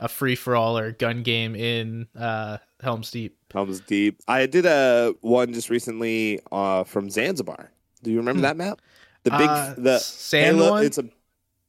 a 0.00 0.08
free 0.08 0.34
for 0.34 0.56
all 0.56 0.78
or 0.78 0.92
gun 0.92 1.22
game 1.22 1.54
in 1.54 2.06
uh, 2.16 2.58
Helm's 2.80 3.10
Deep. 3.10 3.36
Helm's 3.52 3.80
Deep. 3.80 4.20
I 4.28 4.46
did 4.46 4.66
a 4.66 5.14
one 5.20 5.52
just 5.52 5.70
recently 5.70 6.40
uh, 6.52 6.84
from 6.84 7.10
Zanzibar. 7.10 7.70
Do 8.02 8.10
you 8.10 8.18
remember 8.18 8.40
hmm. 8.40 8.42
that 8.42 8.56
map? 8.56 8.80
The 9.24 9.30
big 9.30 9.48
uh, 9.48 9.74
the 9.76 9.98
sand 9.98 10.58
Halo, 10.58 10.70
one. 10.70 10.84
It's 10.84 10.98
a 10.98 11.04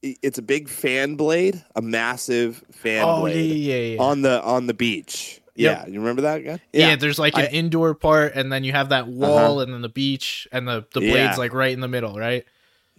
it's 0.02 0.38
a 0.38 0.42
big 0.42 0.68
fan 0.68 1.16
blade, 1.16 1.62
a 1.76 1.82
massive 1.82 2.64
fan 2.70 3.04
oh, 3.04 3.20
blade 3.20 3.56
yeah, 3.56 3.74
yeah, 3.74 3.94
yeah. 3.94 4.02
on 4.02 4.22
the 4.22 4.42
on 4.42 4.66
the 4.66 4.74
beach. 4.74 5.40
Yep. 5.56 5.86
Yeah, 5.86 5.92
you 5.92 6.00
remember 6.00 6.22
that 6.22 6.38
guy? 6.38 6.60
Yeah, 6.72 6.90
yeah 6.90 6.96
there's 6.96 7.18
like 7.18 7.36
an 7.36 7.46
I, 7.46 7.48
indoor 7.48 7.94
part, 7.94 8.34
and 8.34 8.50
then 8.50 8.64
you 8.64 8.72
have 8.72 8.90
that 8.90 9.08
wall, 9.08 9.54
uh-huh. 9.54 9.64
and 9.64 9.74
then 9.74 9.82
the 9.82 9.88
beach, 9.88 10.48
and 10.52 10.66
the 10.66 10.86
the 10.94 11.00
blades 11.00 11.36
like 11.36 11.52
right 11.52 11.72
in 11.72 11.80
the 11.80 11.88
middle, 11.88 12.14
right? 12.18 12.46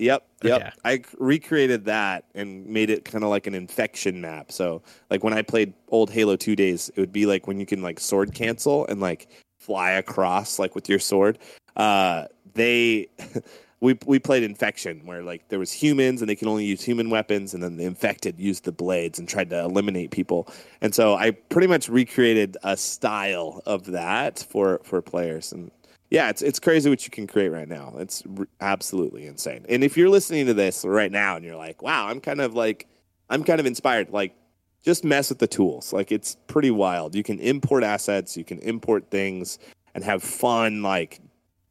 Yep, 0.01 0.27
yep. 0.41 0.61
Okay. 0.61 0.71
I 0.83 1.01
recreated 1.19 1.85
that 1.85 2.25
and 2.33 2.65
made 2.65 2.89
it 2.89 3.05
kind 3.05 3.23
of 3.23 3.29
like 3.29 3.45
an 3.45 3.53
infection 3.53 4.19
map. 4.19 4.51
So, 4.51 4.81
like 5.11 5.23
when 5.23 5.33
I 5.33 5.43
played 5.43 5.73
old 5.89 6.09
Halo 6.09 6.35
2 6.35 6.55
days, 6.55 6.89
it 6.95 6.99
would 6.99 7.13
be 7.13 7.27
like 7.27 7.45
when 7.45 7.59
you 7.59 7.67
can 7.67 7.83
like 7.83 7.99
sword 7.99 8.33
cancel 8.33 8.87
and 8.87 8.99
like 8.99 9.27
fly 9.59 9.91
across 9.91 10.57
like 10.57 10.73
with 10.73 10.89
your 10.89 10.97
sword. 10.97 11.37
Uh 11.75 12.25
they 12.55 13.09
we 13.79 13.95
we 14.07 14.17
played 14.17 14.41
infection 14.41 15.05
where 15.05 15.21
like 15.21 15.47
there 15.49 15.59
was 15.59 15.71
humans 15.71 16.23
and 16.23 16.29
they 16.29 16.35
can 16.35 16.47
only 16.47 16.65
use 16.65 16.81
human 16.81 17.11
weapons 17.11 17.53
and 17.53 17.61
then 17.61 17.77
the 17.77 17.85
infected 17.85 18.39
used 18.39 18.63
the 18.63 18.71
blades 18.71 19.19
and 19.19 19.29
tried 19.29 19.51
to 19.51 19.59
eliminate 19.59 20.09
people. 20.09 20.47
And 20.81 20.95
so 20.95 21.13
I 21.13 21.31
pretty 21.31 21.67
much 21.67 21.89
recreated 21.89 22.57
a 22.63 22.75
style 22.75 23.61
of 23.67 23.85
that 23.91 24.39
for 24.49 24.81
for 24.83 24.99
players 25.03 25.51
and 25.51 25.69
yeah, 26.11 26.29
it's 26.29 26.41
it's 26.41 26.59
crazy 26.59 26.89
what 26.89 27.05
you 27.05 27.11
can 27.11 27.25
create 27.25 27.49
right 27.49 27.67
now. 27.67 27.95
It's 27.97 28.23
r- 28.37 28.47
absolutely 28.59 29.25
insane. 29.25 29.65
And 29.69 29.83
if 29.83 29.95
you're 29.95 30.09
listening 30.09 30.45
to 30.47 30.53
this 30.53 30.85
right 30.85 31.11
now 31.11 31.37
and 31.37 31.45
you're 31.45 31.55
like, 31.55 31.81
"Wow, 31.81 32.07
I'm 32.07 32.19
kind 32.19 32.41
of 32.41 32.53
like 32.53 32.87
I'm 33.29 33.43
kind 33.43 33.59
of 33.59 33.65
inspired." 33.65 34.11
Like 34.11 34.35
just 34.83 35.05
mess 35.05 35.29
with 35.29 35.39
the 35.39 35.47
tools. 35.47 35.93
Like 35.93 36.11
it's 36.11 36.35
pretty 36.47 36.69
wild. 36.69 37.15
You 37.15 37.23
can 37.23 37.39
import 37.39 37.83
assets, 37.83 38.35
you 38.35 38.43
can 38.43 38.59
import 38.59 39.09
things 39.09 39.57
and 39.95 40.03
have 40.03 40.21
fun 40.21 40.83
like 40.83 41.21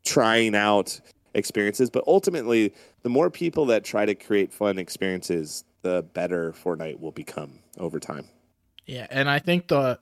trying 0.04 0.54
out 0.54 0.98
experiences, 1.34 1.90
but 1.90 2.02
ultimately, 2.06 2.72
the 3.02 3.08
more 3.08 3.30
people 3.30 3.66
that 3.66 3.84
try 3.84 4.06
to 4.06 4.14
create 4.14 4.52
fun 4.52 4.78
experiences, 4.78 5.64
the 5.82 6.04
better 6.14 6.52
Fortnite 6.52 6.98
will 6.98 7.12
become 7.12 7.58
over 7.78 8.00
time. 8.00 8.26
Yeah, 8.86 9.06
and 9.10 9.28
I 9.28 9.38
think 9.38 9.68
the 9.68 9.98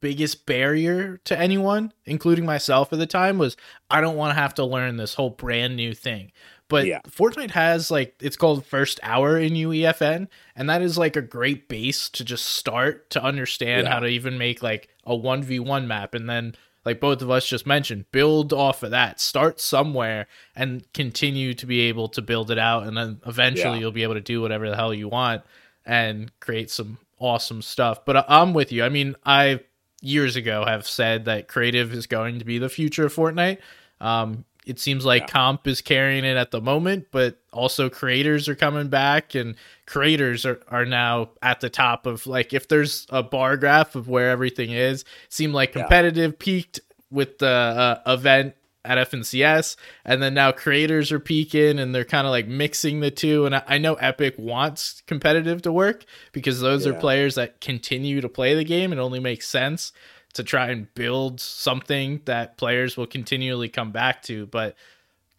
biggest 0.00 0.46
barrier 0.46 1.18
to 1.24 1.38
anyone, 1.38 1.92
including 2.06 2.46
myself 2.46 2.92
at 2.92 2.98
the 2.98 3.06
time, 3.06 3.38
was 3.38 3.56
I 3.90 4.00
don't 4.00 4.16
want 4.16 4.34
to 4.34 4.40
have 4.40 4.54
to 4.54 4.64
learn 4.64 4.96
this 4.96 5.14
whole 5.14 5.30
brand 5.30 5.76
new 5.76 5.94
thing. 5.94 6.32
But 6.68 6.86
Yeah. 6.86 7.00
Fortnite 7.08 7.50
has 7.50 7.90
like 7.90 8.14
it's 8.20 8.36
called 8.36 8.64
first 8.64 9.00
hour 9.02 9.36
in 9.38 9.54
UEFN, 9.54 10.28
and 10.54 10.70
that 10.70 10.82
is 10.82 10.96
like 10.96 11.16
a 11.16 11.22
great 11.22 11.68
base 11.68 12.08
to 12.10 12.24
just 12.24 12.46
start 12.46 13.10
to 13.10 13.22
understand 13.22 13.86
Yeah. 13.86 13.92
how 13.94 13.98
to 14.00 14.06
even 14.06 14.38
make 14.38 14.62
like 14.62 14.88
a 15.04 15.14
one 15.16 15.42
v 15.42 15.58
one 15.58 15.88
map, 15.88 16.14
and 16.14 16.28
then 16.30 16.54
like 16.84 16.98
both 17.00 17.20
of 17.20 17.30
us 17.30 17.46
just 17.46 17.66
mentioned, 17.66 18.06
build 18.12 18.52
off 18.54 18.82
of 18.82 18.90
that. 18.92 19.20
Start 19.20 19.60
somewhere 19.60 20.26
and 20.56 20.90
continue 20.94 21.52
to 21.54 21.66
be 21.66 21.80
able 21.80 22.08
to 22.08 22.22
build 22.22 22.50
it 22.50 22.58
out, 22.58 22.84
and 22.86 22.96
then 22.96 23.20
eventually 23.26 23.74
Yeah. 23.74 23.80
you'll 23.80 23.90
be 23.92 24.02
able 24.04 24.14
to 24.14 24.20
do 24.20 24.40
whatever 24.40 24.70
the 24.70 24.76
hell 24.76 24.94
you 24.94 25.08
want 25.08 25.42
and 25.84 26.30
create 26.40 26.70
some 26.70 26.98
awesome 27.18 27.60
stuff. 27.62 28.04
But 28.06 28.16
I- 28.18 28.24
I'm 28.28 28.54
with 28.54 28.70
you. 28.72 28.82
I 28.84 28.88
mean, 28.88 29.14
I 29.26 29.60
years 30.00 30.36
ago 30.36 30.64
have 30.66 30.86
said 30.86 31.26
that 31.26 31.48
creative 31.48 31.92
is 31.92 32.06
going 32.06 32.38
to 32.38 32.44
be 32.44 32.58
the 32.58 32.68
future 32.68 33.06
of 33.06 33.14
Fortnite. 33.14 33.58
Um, 34.00 34.44
it 34.66 34.78
seems 34.78 35.04
like 35.04 35.22
Yeah. 35.22 35.26
comp 35.28 35.66
is 35.66 35.80
carrying 35.80 36.24
it 36.24 36.36
at 36.36 36.50
the 36.50 36.60
moment, 36.60 37.06
but 37.10 37.38
also 37.52 37.88
creators 37.88 38.48
are 38.48 38.54
coming 38.54 38.88
back, 38.88 39.34
and 39.34 39.56
creators 39.86 40.44
are, 40.46 40.60
are 40.68 40.84
now 40.84 41.30
at 41.42 41.60
the 41.60 41.70
top 41.70 42.06
of 42.06 42.26
like 42.26 42.52
if 42.52 42.68
there's 42.68 43.06
a 43.10 43.22
bar 43.22 43.56
graph 43.56 43.94
of 43.94 44.08
where 44.08 44.30
everything 44.30 44.70
is. 44.70 45.04
seem 45.28 45.52
like 45.52 45.74
Yeah. 45.74 45.82
competitive 45.82 46.38
peaked 46.38 46.80
with 47.10 47.38
the 47.38 47.46
uh, 47.48 48.12
event 48.12 48.54
at 48.84 49.10
FNCS, 49.10 49.76
and 50.04 50.22
then 50.22 50.34
now 50.34 50.52
creators 50.52 51.12
are 51.12 51.20
peaking, 51.20 51.78
and 51.78 51.94
they're 51.94 52.04
kind 52.04 52.26
of 52.26 52.30
like 52.30 52.46
mixing 52.48 53.00
the 53.00 53.10
two. 53.10 53.46
And 53.46 53.54
I, 53.56 53.62
I 53.66 53.78
know 53.78 53.94
Epic 53.94 54.34
wants 54.38 55.02
competitive 55.06 55.62
to 55.62 55.72
work 55.72 56.04
because 56.32 56.60
those 56.60 56.86
are 56.86 56.94
players 56.94 57.34
that 57.34 57.60
continue 57.60 58.20
to 58.20 58.28
play 58.28 58.54
the 58.54 58.64
game. 58.64 58.92
It 58.92 58.98
only 58.98 59.20
makes 59.20 59.48
sense 59.48 59.92
to 60.32 60.44
try 60.44 60.68
and 60.68 60.92
build 60.94 61.40
something 61.40 62.20
that 62.24 62.56
players 62.56 62.96
will 62.96 63.06
continually 63.06 63.68
come 63.68 63.90
back 63.92 64.22
to. 64.22 64.46
But 64.46 64.76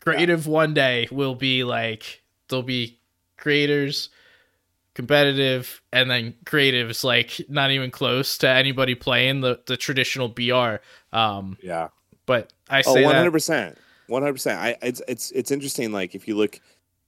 creative 0.01 0.47
one 0.47 0.73
day 0.73 1.07
will 1.11 1.35
be 1.35 1.63
like 1.63 2.21
there'll 2.49 2.61
be 2.63 2.99
creators, 3.37 4.09
competitive, 4.93 5.81
and 5.91 6.09
then 6.11 6.35
creative 6.45 6.89
is 6.89 7.03
like 7.03 7.39
not 7.49 7.71
even 7.71 7.91
close 7.91 8.37
to 8.39 8.49
anybody 8.49 8.95
playing 8.95 9.41
the 9.41 9.59
the 9.65 9.77
traditional 9.77 10.27
BR. 10.27 10.75
Um, 11.13 11.57
Yeah. 11.61 11.89
but 12.25 12.51
I 12.71 12.83
Oh, 12.85 12.93
say 12.93 13.03
hundred 13.03 13.31
percent, 13.31 13.77
one 14.07 14.21
hundred 14.21 14.33
percent. 14.33 14.59
I 14.59 14.77
it's 14.81 15.01
it's 15.07 15.31
it's 15.31 15.51
interesting. 15.51 15.91
Like 15.91 16.15
if 16.15 16.27
you 16.27 16.35
look 16.35 16.59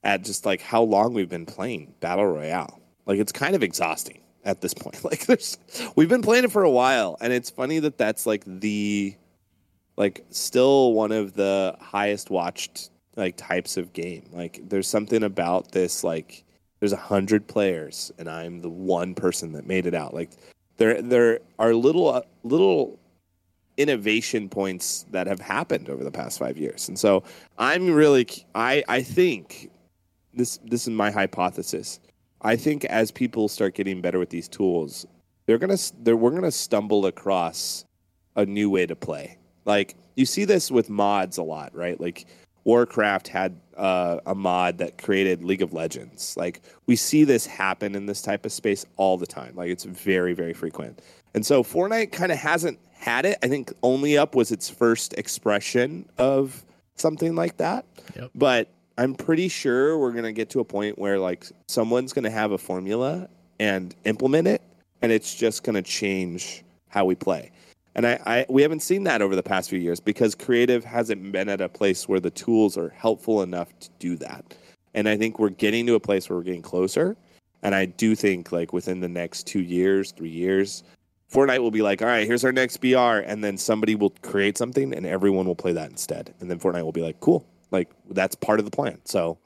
at 0.04 0.24
just 0.24 0.46
like 0.46 0.62
how 0.62 0.84
long 0.84 1.14
we've 1.14 1.30
been 1.30 1.46
playing 1.46 1.94
battle 2.00 2.26
royale, 2.26 2.82
like 3.06 3.20
it's 3.20 3.32
kind 3.32 3.56
of 3.56 3.64
exhausting 3.64 4.22
at 4.46 4.62
this 4.62 4.74
point. 4.74 5.04
Like 5.04 5.26
there's 5.26 5.58
we've 5.96 6.10
been 6.10 6.22
playing 6.22 6.44
it 6.44 6.52
for 6.52 6.64
a 6.64 6.70
while, 6.70 7.18
and 7.22 7.32
it's 7.34 7.50
funny 7.50 7.80
that 7.80 7.98
that's 7.98 8.26
like 8.26 8.44
the 8.46 9.16
like 9.96 10.26
still 10.30 10.94
one 10.94 11.12
of 11.12 11.34
the 11.34 11.76
highest 11.80 12.30
watched 12.30 12.90
like 13.16 13.38
types 13.38 13.78
of 13.78 13.94
game. 13.94 14.30
Like 14.32 14.62
there's 14.70 14.88
something 14.88 15.24
about 15.24 15.72
this 15.72 16.04
like 16.04 16.44
there's 16.80 16.94
a 16.94 16.98
hundred 16.98 17.48
players, 17.48 18.12
and 18.18 18.30
I'm 18.30 18.62
the 18.62 18.70
one 18.70 19.16
person 19.16 19.54
that 19.54 19.66
made 19.66 19.86
it 19.86 19.94
out. 19.96 20.14
Like 20.14 20.32
there 20.78 21.02
there 21.02 21.40
are 21.60 21.74
little 21.74 22.10
uh, 22.10 22.22
little 22.44 23.00
innovation 23.78 24.50
points 24.50 25.06
that 25.12 25.28
have 25.28 25.40
happened 25.40 25.90
over 25.90 26.04
the 26.04 26.12
past 26.12 26.40
five 26.40 26.58
years. 26.58 26.88
And 26.88 26.98
so 26.98 27.24
I'm 27.58 27.92
really, 27.92 28.28
I, 28.54 28.84
I 28.88 29.02
think 29.02 29.72
this, 30.34 30.60
this 30.66 30.84
is 30.84 30.90
my 30.90 31.12
hypothesis. 31.12 32.00
I 32.42 32.56
think 32.56 32.86
as 32.86 33.12
people 33.12 33.48
start 33.48 33.74
getting 33.74 34.02
better 34.02 34.20
with 34.20 34.30
these 34.30 34.48
tools, 34.48 35.06
they're 35.46 35.58
going 35.58 35.76
to, 35.76 35.94
they're, 36.04 36.16
we're 36.18 36.32
going 36.32 36.44
to 36.44 36.52
stumble 36.52 37.06
across 37.06 37.86
a 38.36 38.46
new 38.46 38.70
way 38.70 38.86
to 38.86 38.96
play. 38.96 39.38
Like 39.66 39.96
you 40.16 40.26
see 40.26 40.46
this 40.46 40.70
with 40.70 40.90
mods 40.90 41.38
a 41.38 41.44
lot, 41.44 41.74
right? 41.76 42.00
Like 42.00 42.26
Warcraft 42.66 43.28
had 43.28 43.60
uh, 43.76 44.20
a 44.26 44.36
mod 44.36 44.78
that 44.78 44.98
created 44.98 45.44
League 45.44 45.62
of 45.62 45.74
Legends. 45.74 46.36
Like 46.38 46.62
we 46.86 46.96
see 46.96 47.24
this 47.24 47.46
happen 47.46 47.96
in 47.96 48.06
this 48.06 48.22
type 48.22 48.46
of 48.46 48.52
space 48.52 48.86
all 48.98 49.18
the 49.18 49.28
time. 49.28 49.56
Like 49.56 49.70
it's 49.70 49.84
very, 49.84 50.34
very 50.34 50.54
frequent. 50.54 51.02
And 51.34 51.46
so 51.46 51.64
Fortnite 51.64 52.12
kind 52.12 52.32
of 52.32 52.38
hasn't 52.38 52.80
had 53.04 53.26
it. 53.26 53.38
I 53.44 53.48
think 53.48 53.74
Only 53.84 54.18
Up 54.18 54.34
was 54.34 54.52
its 54.52 54.70
first 54.70 55.14
expression 55.14 56.08
of 56.18 56.64
something 56.96 57.36
like 57.36 57.58
that. 57.58 57.86
Yep. 58.16 58.32
But 58.34 58.70
I'm 58.98 59.14
pretty 59.14 59.50
sure 59.50 59.98
we're 59.98 60.12
going 60.12 60.24
to 60.24 60.32
get 60.32 60.50
to 60.52 60.60
a 60.62 60.66
point 60.66 60.98
where 60.98 61.20
like 61.20 61.46
someone's 61.68 62.14
going 62.14 62.24
to 62.24 62.32
have 62.32 62.52
a 62.52 62.58
formula 62.58 63.28
and 63.60 63.94
implement 64.06 64.48
it 64.48 64.62
and 65.02 65.12
it's 65.12 65.36
just 65.36 65.64
going 65.64 65.76
to 65.76 65.82
change 65.82 66.64
how 66.88 67.04
we 67.06 67.14
play. 67.14 67.52
And 67.96 68.08
I, 68.08 68.20
I 68.26 68.46
we 68.50 68.62
haven't 68.62 68.82
seen 68.82 69.04
that 69.04 69.22
over 69.22 69.36
the 69.36 69.44
past 69.44 69.70
few 69.70 69.80
years 69.80 70.00
because 70.00 70.34
creative 70.34 70.84
hasn't 70.84 71.32
been 71.32 71.50
at 71.50 71.62
a 71.62 71.70
place 71.70 72.08
where 72.08 72.20
the 72.20 72.32
tools 72.32 72.78
are 72.78 72.90
helpful 72.90 73.44
enough 73.44 73.78
to 73.80 73.90
do 74.00 74.16
that. 74.18 74.56
And 74.96 75.10
I 75.10 75.18
think 75.18 75.40
we're 75.40 75.50
getting 75.50 75.86
to 75.88 75.96
a 75.96 76.00
place 76.00 76.30
where 76.30 76.38
we're 76.38 76.44
getting 76.44 76.62
closer. 76.62 77.18
And 77.64 77.76
I 77.76 77.86
do 77.86 78.16
think 78.16 78.52
like 78.52 78.74
within 78.74 79.00
the 79.00 79.10
next 79.10 79.46
two 79.46 79.62
years, 79.62 80.12
three 80.12 80.30
years, 80.30 80.84
Fortnite 81.34 81.60
will 81.60 81.72
be 81.72 81.82
like, 81.82 82.02
all 82.02 82.08
right, 82.08 82.28
here's 82.28 82.46
our 82.46 82.52
next 82.52 82.78
BR, 82.78 82.98
and 83.26 83.44
then 83.44 83.58
somebody 83.58 83.96
will 83.96 84.12
create 84.22 84.58
something, 84.58 84.94
and 84.94 85.06
everyone 85.06 85.48
will 85.48 85.56
play 85.56 85.74
that 85.74 85.90
instead, 85.90 86.34
and 86.40 86.50
then 86.50 86.60
Fortnite 86.60 86.84
will 86.84 86.92
be 86.92 87.02
like, 87.02 87.20
cool, 87.20 87.46
like 87.72 87.90
that's 88.12 88.36
part 88.36 88.60
of 88.60 88.66
the 88.66 88.72
plan. 88.72 89.00
So, 89.06 89.40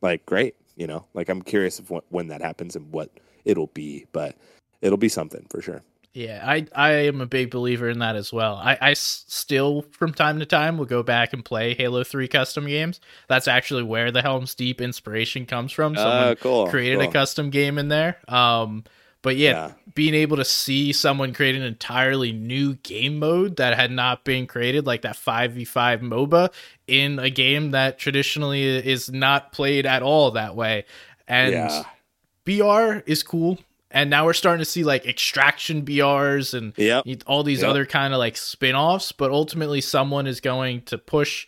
like, 0.00 0.24
great, 0.26 0.54
you 0.76 0.86
know, 0.86 1.04
like 1.14 1.28
I'm 1.28 1.42
curious 1.42 1.78
of 1.78 1.90
what, 1.90 2.04
when 2.08 2.28
that 2.28 2.40
happens 2.40 2.76
and 2.76 2.90
what 2.92 3.10
it'll 3.44 3.66
be, 3.68 4.06
but 4.12 4.36
it'll 4.80 4.96
be 4.98 5.08
something 5.10 5.46
for 5.50 5.60
sure. 5.60 5.82
Yeah, 6.14 6.42
I 6.44 6.66
I 6.74 6.90
am 6.92 7.20
a 7.20 7.26
big 7.26 7.50
believer 7.50 7.88
in 7.88 7.98
that 7.98 8.16
as 8.16 8.32
well. 8.32 8.56
I, 8.56 8.78
I 8.80 8.94
still 8.94 9.82
from 9.92 10.12
time 10.14 10.40
to 10.40 10.46
time 10.46 10.78
will 10.78 10.86
go 10.86 11.02
back 11.02 11.32
and 11.32 11.44
play 11.44 11.74
Halo 11.74 12.02
Three 12.02 12.26
custom 12.26 12.66
games. 12.66 13.00
That's 13.28 13.46
actually 13.46 13.82
where 13.84 14.10
the 14.10 14.22
Helm's 14.22 14.54
Deep 14.54 14.80
inspiration 14.80 15.44
comes 15.46 15.70
from. 15.70 15.94
Someone 15.94 16.28
Uh, 16.28 16.34
cool. 16.40 16.68
created 16.68 17.02
a 17.02 17.12
custom 17.12 17.50
game 17.50 17.76
in 17.78 17.88
there. 17.88 18.16
Um, 18.26 18.84
but 19.22 19.36
yeah, 19.36 19.50
Yeah. 19.50 19.72
being 19.94 20.14
able 20.14 20.36
to 20.36 20.44
see 20.44 20.92
someone 20.92 21.32
create 21.34 21.54
an 21.56 21.62
entirely 21.62 22.32
new 22.32 22.74
game 22.76 23.18
mode 23.18 23.56
that 23.56 23.74
had 23.76 23.90
not 23.90 24.24
been 24.24 24.46
created, 24.46 24.86
like 24.86 25.02
that 25.02 25.16
five 25.16 25.52
v 25.52 25.64
five 25.64 26.00
MOBA, 26.00 26.50
in 26.86 27.18
a 27.18 27.30
game 27.30 27.72
that 27.72 27.98
traditionally 27.98 28.62
is 28.64 29.10
not 29.10 29.52
played 29.52 29.86
at 29.86 30.02
all 30.02 30.30
that 30.32 30.54
way, 30.56 30.84
and 31.26 31.52
Yeah. 31.52 31.82
BR 32.44 33.02
is 33.06 33.22
cool. 33.22 33.58
And 33.90 34.10
now 34.10 34.26
we're 34.26 34.34
starting 34.34 34.60
to 34.62 34.70
see 34.70 34.84
like 34.84 35.06
extraction 35.06 35.82
BRs 35.82 36.52
and 36.52 36.74
Yep. 36.76 37.04
all 37.26 37.42
these 37.42 37.60
Yep. 37.62 37.70
other 37.70 37.86
kind 37.86 38.12
of 38.12 38.18
like 38.18 38.36
spin-offs, 38.36 39.12
but 39.12 39.30
ultimately 39.30 39.80
someone 39.80 40.26
is 40.26 40.40
going 40.40 40.82
to 40.82 40.98
push 40.98 41.46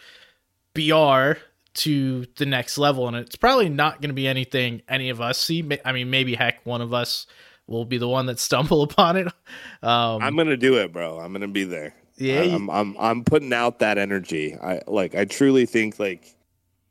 BR 0.75 1.39
to 1.73 2.27
the 2.37 2.47
next 2.47 2.79
level 2.79 3.07
and 3.07 3.17
it's 3.17 3.37
probably 3.37 3.69
not 3.69 4.01
going 4.01 4.09
to 4.11 4.15
be 4.15 4.27
anything 4.27 4.83
any 4.89 5.09
of 5.11 5.21
us 5.21 5.39
see. 5.39 5.65
I 5.85 5.93
mean, 5.93 6.11
maybe 6.11 6.35
heck 6.35 6.65
one 6.67 6.81
of 6.81 6.93
us 6.93 7.27
will 7.71 7.87
be 7.87 7.97
the 7.97 8.09
one 8.09 8.27
that 8.27 8.39
stumble 8.39 8.83
upon 8.89 9.17
it. 9.17 9.27
Um 9.83 10.21
I'm 10.23 10.37
gonna 10.37 10.57
do 10.59 10.77
it, 10.77 10.93
bro. 10.93 11.19
I'm 11.19 11.33
gonna 11.33 11.49
be 11.49 11.65
there. 11.65 11.95
yeah, 12.19 12.43
you- 12.43 12.55
I'm, 12.57 12.69
I'm 12.71 12.97
I'm 12.99 13.25
putting 13.25 13.53
out 13.55 13.79
that 13.79 13.97
energy. 13.97 14.55
I 14.57 14.83
like 14.87 15.15
I 15.15 15.25
truly 15.25 15.65
think 15.65 15.99
like 15.99 16.35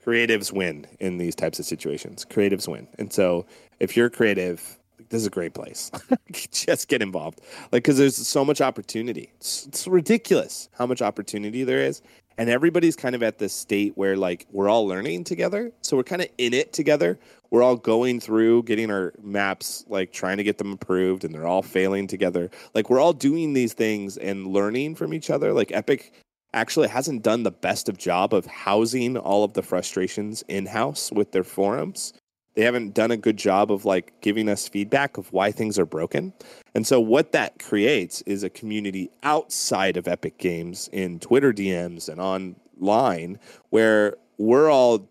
creatives 0.03 0.51
win 0.51 0.87
in 0.99 1.17
these 1.17 1.35
types 1.35 1.59
of 1.59 1.65
situations. 1.65 2.25
Creatives 2.27 2.67
win. 2.67 2.87
And 2.97 3.11
so 3.13 3.45
if 3.79 3.95
you're 3.95 4.09
creative, 4.09 4.77
this 5.09 5.21
is 5.21 5.27
a 5.27 5.29
great 5.29 5.53
place. 5.53 5.91
Just 6.51 6.87
get 6.87 7.01
involved. 7.01 7.41
Like 7.71 7.83
cuz 7.83 7.97
there's 7.97 8.15
so 8.15 8.45
much 8.45 8.61
opportunity. 8.61 9.31
It's, 9.37 9.65
it's 9.67 9.87
ridiculous 9.87 10.69
how 10.77 10.85
much 10.85 11.01
opportunity 11.01 11.63
there 11.63 11.81
is. 11.81 12.01
And 12.39 12.49
everybody's 12.49 12.95
kind 12.95 13.15
of 13.15 13.21
at 13.21 13.38
this 13.38 13.54
state 13.54 13.91
where 13.95 14.15
like 14.15 14.47
we're 14.54 14.69
all 14.69 14.88
learning 14.88 15.25
together. 15.25 15.73
So 15.82 15.97
we're 15.97 16.04
kind 16.04 16.21
of 16.21 16.30
in 16.38 16.54
it 16.54 16.71
together. 16.71 17.19
We're 17.52 17.63
all 17.63 17.75
going 17.75 18.21
through 18.21 18.63
getting 18.63 18.89
our 18.89 19.13
maps 19.21 19.84
like 19.89 20.13
trying 20.13 20.38
to 20.38 20.43
get 20.45 20.58
them 20.58 20.71
approved 20.71 21.25
and 21.25 21.36
they're 21.36 21.45
all 21.45 21.62
failing 21.62 22.08
together. 22.08 22.49
Like 22.73 22.89
we're 22.89 23.02
all 23.02 23.12
doing 23.12 23.52
these 23.52 23.73
things 23.73 24.15
and 24.15 24.47
learning 24.47 24.95
from 24.95 25.13
each 25.13 25.30
other. 25.30 25.52
Like 25.52 25.73
Epic 25.73 26.13
actually 26.54 26.88
hasn't 26.88 27.23
done 27.23 27.43
the 27.43 27.52
best 27.52 27.89
of 27.89 27.97
job 27.97 28.34
of 28.34 28.45
housing 28.45 29.18
all 29.18 29.43
of 29.43 29.51
the 29.51 29.61
frustrations 29.61 30.41
in 30.47 30.66
house 30.66 31.11
with 31.11 31.34
their 31.34 31.43
forums. 31.43 32.13
They 32.56 32.64
haven't 32.64 32.93
done 32.93 33.12
a 33.12 33.18
good 33.18 33.38
job 33.38 33.72
of 33.72 33.86
like 33.86 34.14
giving 34.22 34.50
us 34.50 34.68
feedback 34.68 35.18
of 35.18 35.32
why 35.32 35.52
things 35.52 35.80
are 35.80 35.86
broken. 35.86 36.34
And 36.76 36.86
so 36.86 37.00
what 37.00 37.32
that 37.32 37.60
creates 37.60 38.22
is 38.24 38.43
a 38.43 38.50
community 38.50 39.10
outside 39.24 39.97
of 39.97 40.08
Epic 40.08 40.38
Games 40.38 40.89
in 40.91 41.20
Twitter 41.20 41.54
DMs 41.54 42.10
and 42.10 42.20
online 42.20 43.39
where 43.70 44.16
we're 44.38 44.70
all 44.70 45.10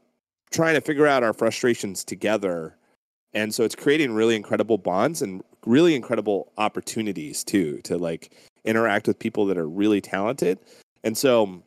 trying 0.51 0.75
to 0.75 0.81
figure 0.81 1.07
out 1.07 1.23
our 1.23 1.33
frustrations 1.33 2.05
together. 2.05 2.77
And 3.35 3.55
so 3.55 3.65
it's 3.65 3.75
creating 3.75 4.13
really 4.13 4.37
incredible 4.37 4.79
bonds 4.79 5.23
and 5.23 5.43
really 5.67 5.95
incredible 5.95 6.53
opportunities 6.59 7.45
too 7.45 7.81
to 7.83 7.99
like 7.99 8.33
interact 8.65 9.07
with 9.07 9.19
people 9.19 9.47
that 9.47 9.59
are 9.59 9.69
really 9.69 10.01
talented. 10.01 10.59
And 11.05 11.17
so 11.17 11.63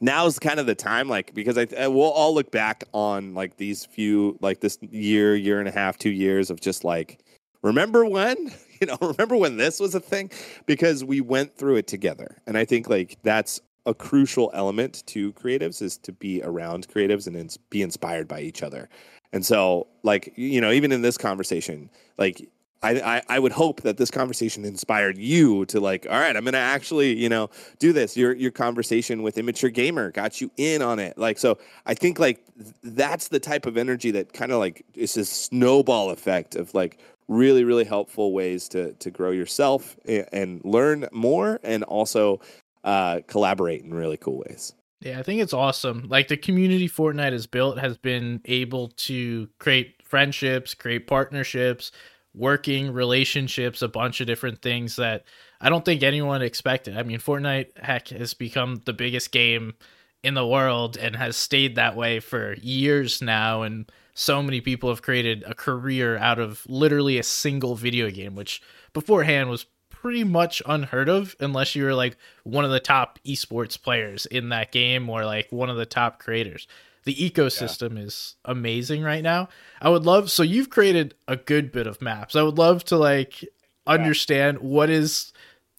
now's 0.00 0.38
kind 0.38 0.60
of 0.60 0.66
the 0.66 0.74
time 0.74 1.08
like 1.08 1.34
because 1.34 1.58
I 1.58 1.66
I- 1.78 1.88
we'll 1.88 2.04
all 2.10 2.34
look 2.34 2.50
back 2.50 2.84
on 2.92 3.34
like 3.34 3.56
these 3.56 3.84
few 3.84 4.38
like 4.40 4.60
this 4.60 4.78
year, 4.82 5.34
year 5.34 5.58
and 5.60 5.68
a 5.68 5.72
half, 5.72 5.98
2 5.98 6.10
years 6.10 6.50
of 6.50 6.60
just 6.60 6.84
like 6.84 7.20
remember 7.62 8.04
when 8.04 8.50
you 8.80 8.86
know, 8.86 8.96
remember 9.02 9.36
when 9.36 9.56
this 9.56 9.80
was 9.80 9.94
a 9.94 10.00
thing? 10.00 10.30
Because 10.66 11.04
we 11.04 11.20
went 11.20 11.56
through 11.56 11.76
it 11.76 11.86
together. 11.86 12.36
And 12.46 12.56
I 12.56 12.64
think 12.64 12.88
like 12.88 13.18
that's 13.22 13.60
a 13.86 13.94
crucial 13.94 14.50
element 14.54 15.02
to 15.06 15.32
creatives 15.32 15.80
is 15.80 15.96
to 15.98 16.12
be 16.12 16.42
around 16.42 16.86
creatives 16.88 17.26
and 17.26 17.36
ins- 17.36 17.56
be 17.56 17.82
inspired 17.82 18.28
by 18.28 18.40
each 18.40 18.62
other. 18.62 18.88
And 19.32 19.44
so, 19.44 19.86
like, 20.02 20.32
you 20.36 20.60
know, 20.60 20.70
even 20.70 20.92
in 20.92 21.02
this 21.02 21.18
conversation, 21.18 21.90
like 22.18 22.48
I, 22.82 23.00
I, 23.00 23.22
I 23.28 23.38
would 23.38 23.52
hope 23.52 23.82
that 23.82 23.96
this 23.96 24.10
conversation 24.10 24.64
inspired 24.64 25.18
you 25.18 25.64
to 25.66 25.80
like, 25.80 26.06
all 26.08 26.18
right, 26.18 26.36
I'm 26.36 26.44
gonna 26.44 26.58
actually, 26.58 27.16
you 27.16 27.28
know, 27.28 27.50
do 27.78 27.92
this. 27.92 28.16
Your 28.16 28.32
your 28.34 28.50
conversation 28.50 29.22
with 29.22 29.36
Immature 29.36 29.70
Gamer 29.70 30.10
got 30.12 30.40
you 30.40 30.50
in 30.56 30.82
on 30.82 30.98
it. 30.98 31.18
Like, 31.18 31.38
so 31.38 31.58
I 31.86 31.94
think 31.94 32.18
like 32.18 32.40
th- 32.56 32.74
that's 32.82 33.28
the 33.28 33.40
type 33.40 33.66
of 33.66 33.76
energy 33.76 34.10
that 34.12 34.32
kind 34.32 34.52
of 34.52 34.58
like 34.58 34.84
it's 34.94 35.16
a 35.16 35.24
snowball 35.24 36.10
effect 36.10 36.54
of 36.54 36.72
like 36.74 36.98
really, 37.26 37.64
really 37.64 37.84
helpful 37.84 38.32
ways 38.32 38.68
to 38.68 38.92
to 38.94 39.10
grow 39.10 39.30
yourself 39.30 39.96
and, 40.06 40.26
and 40.32 40.64
learn 40.64 41.06
more 41.12 41.58
and 41.62 41.82
also 41.84 42.40
uh, 42.84 43.20
collaborate 43.26 43.82
in 43.82 43.92
really 43.92 44.16
cool 44.16 44.38
ways. 44.38 44.74
Yeah, 45.00 45.20
I 45.20 45.22
think 45.22 45.40
it's 45.40 45.52
awesome. 45.52 46.06
Like 46.08 46.28
the 46.28 46.36
community 46.36 46.88
Fortnite 46.88 47.32
has 47.32 47.46
built 47.46 47.78
has 47.78 47.96
been 47.96 48.40
able 48.46 48.88
to 48.88 49.48
create 49.58 50.02
friendships, 50.04 50.74
create 50.74 51.06
partnerships, 51.06 51.92
working 52.34 52.92
relationships, 52.92 53.82
a 53.82 53.88
bunch 53.88 54.20
of 54.20 54.26
different 54.26 54.62
things 54.62 54.96
that 54.96 55.24
I 55.60 55.68
don't 55.68 55.84
think 55.84 56.02
anyone 56.02 56.42
expected. 56.42 56.96
I 56.96 57.02
mean, 57.02 57.18
Fortnite 57.18 57.78
heck 57.78 58.08
has 58.08 58.34
become 58.34 58.82
the 58.84 58.92
biggest 58.92 59.32
game 59.32 59.74
in 60.22 60.34
the 60.34 60.46
world 60.46 60.96
and 60.96 61.16
has 61.16 61.36
stayed 61.36 61.76
that 61.76 61.96
way 61.96 62.20
for 62.20 62.54
years 62.54 63.22
now 63.22 63.62
and 63.62 63.90
so 64.14 64.42
many 64.42 64.60
people 64.60 64.88
have 64.88 65.02
created 65.02 65.44
a 65.46 65.54
career 65.54 66.16
out 66.18 66.40
of 66.40 66.64
literally 66.68 67.18
a 67.18 67.22
single 67.22 67.76
video 67.76 68.10
game 68.10 68.34
which 68.34 68.60
beforehand 68.92 69.48
was 69.48 69.66
pretty 69.90 70.24
much 70.24 70.60
unheard 70.66 71.08
of 71.08 71.36
unless 71.40 71.74
you 71.74 71.84
were 71.84 71.94
like 71.94 72.16
one 72.42 72.64
of 72.64 72.70
the 72.70 72.80
top 72.80 73.18
esports 73.24 73.80
players 73.80 74.26
in 74.26 74.48
that 74.48 74.72
game 74.72 75.08
or 75.08 75.24
like 75.24 75.46
one 75.50 75.70
of 75.70 75.76
the 75.76 75.86
top 75.86 76.18
creators 76.18 76.66
the 77.08 77.14
ecosystem 77.14 77.96
yeah. 77.96 78.02
is 78.02 78.36
amazing 78.44 79.02
right 79.02 79.22
now. 79.22 79.48
I 79.80 79.88
would 79.88 80.04
love 80.04 80.30
so 80.30 80.42
you've 80.42 80.68
created 80.68 81.14
a 81.26 81.36
good 81.36 81.72
bit 81.72 81.86
of 81.86 82.02
maps. 82.02 82.36
I 82.36 82.42
would 82.42 82.58
love 82.58 82.84
to 82.84 82.98
like 82.98 83.42
understand 83.86 84.58
what 84.58 84.90
is 84.90 85.32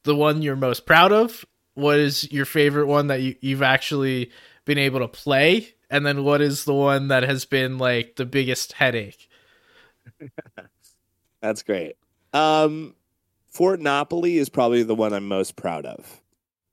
the 0.05 0.15
one 0.15 0.41
you're 0.41 0.55
most 0.55 0.87
proud 0.87 1.11
of, 1.11 1.45
what 1.75 1.99
is 1.99 2.31
your 2.31 2.45
favorite 2.45 2.87
one 2.87 3.07
that 3.07 3.21
you, 3.21 3.35
you've 3.41 3.61
actually 3.61 4.31
been 4.65 4.79
able 4.79 5.01
to 5.01 5.07
play, 5.07 5.75
and 5.91 6.03
then 6.03 6.23
what 6.23 6.41
is 6.41 6.65
the 6.65 6.73
one 6.73 7.09
that 7.09 7.21
has 7.21 7.45
been 7.45 7.77
like 7.77 8.15
the 8.15 8.25
biggest 8.25 8.73
headache. 8.73 9.29
That's 11.41 11.61
great. 11.61 11.95
Um 12.33 12.95
Fortnopoly 13.45 14.39
is 14.39 14.49
probably 14.49 14.81
the 14.81 14.95
one 14.95 15.13
I'm 15.13 15.27
most 15.27 15.55
proud 15.55 15.85
of. 15.85 16.21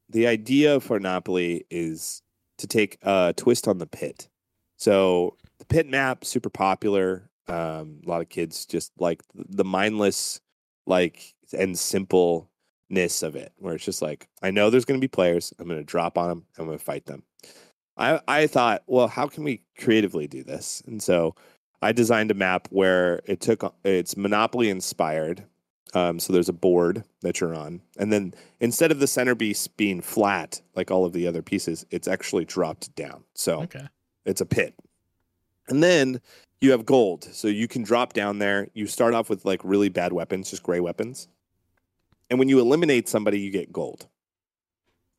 The 0.09 0.26
idea 0.26 0.76
of 0.76 0.82
Fortnopoly 0.82 1.66
is 1.70 2.22
to 2.57 2.66
take 2.66 2.96
a 3.02 3.34
twist 3.36 3.68
on 3.68 3.76
the 3.76 3.86
pit. 3.86 4.28
So 4.76 5.36
the 5.58 5.64
pit 5.64 5.88
map 5.88 6.24
super 6.24 6.50
popular. 6.50 7.30
Um, 7.48 8.00
a 8.04 8.08
lot 8.08 8.22
of 8.22 8.28
kids 8.28 8.66
just 8.66 8.92
like 8.98 9.22
the 9.34 9.64
mindless, 9.64 10.40
like 10.86 11.34
and 11.56 11.78
simpleness 11.78 13.22
of 13.22 13.36
it, 13.36 13.52
where 13.58 13.74
it's 13.74 13.84
just 13.84 14.02
like 14.02 14.28
I 14.42 14.50
know 14.50 14.70
there's 14.70 14.84
going 14.84 15.00
to 15.00 15.04
be 15.04 15.08
players. 15.08 15.52
I'm 15.58 15.68
going 15.68 15.80
to 15.80 15.84
drop 15.84 16.18
on 16.18 16.28
them. 16.28 16.46
I'm 16.58 16.66
going 16.66 16.78
to 16.78 16.84
fight 16.84 17.06
them. 17.06 17.22
I 17.96 18.20
I 18.26 18.46
thought, 18.46 18.82
well, 18.86 19.08
how 19.08 19.26
can 19.26 19.44
we 19.44 19.62
creatively 19.78 20.26
do 20.26 20.42
this? 20.42 20.82
And 20.86 21.02
so 21.02 21.34
I 21.82 21.92
designed 21.92 22.30
a 22.30 22.34
map 22.34 22.68
where 22.70 23.20
it 23.26 23.40
took 23.40 23.74
it's 23.84 24.16
Monopoly 24.16 24.68
inspired. 24.68 25.44
Um, 25.94 26.18
so 26.18 26.32
there's 26.32 26.48
a 26.48 26.52
board 26.52 27.04
that 27.22 27.40
you're 27.40 27.54
on, 27.54 27.80
and 27.96 28.12
then 28.12 28.34
instead 28.60 28.90
of 28.90 28.98
the 28.98 29.06
centerpiece 29.06 29.68
being 29.68 30.02
flat 30.02 30.60
like 30.74 30.90
all 30.90 31.04
of 31.04 31.12
the 31.12 31.26
other 31.28 31.42
pieces, 31.42 31.86
it's 31.90 32.08
actually 32.08 32.44
dropped 32.44 32.94
down. 32.96 33.22
So 33.34 33.62
okay. 33.62 33.86
It's 34.26 34.40
a 34.40 34.46
pit. 34.46 34.74
And 35.68 35.82
then 35.82 36.20
you 36.60 36.72
have 36.72 36.84
gold. 36.84 37.24
So 37.32 37.48
you 37.48 37.68
can 37.68 37.82
drop 37.82 38.12
down 38.12 38.38
there. 38.38 38.68
You 38.74 38.86
start 38.86 39.14
off 39.14 39.30
with 39.30 39.44
like 39.44 39.60
really 39.64 39.88
bad 39.88 40.12
weapons, 40.12 40.50
just 40.50 40.62
gray 40.62 40.80
weapons. 40.80 41.28
And 42.28 42.38
when 42.38 42.48
you 42.48 42.60
eliminate 42.60 43.08
somebody, 43.08 43.40
you 43.40 43.50
get 43.50 43.72
gold. 43.72 44.08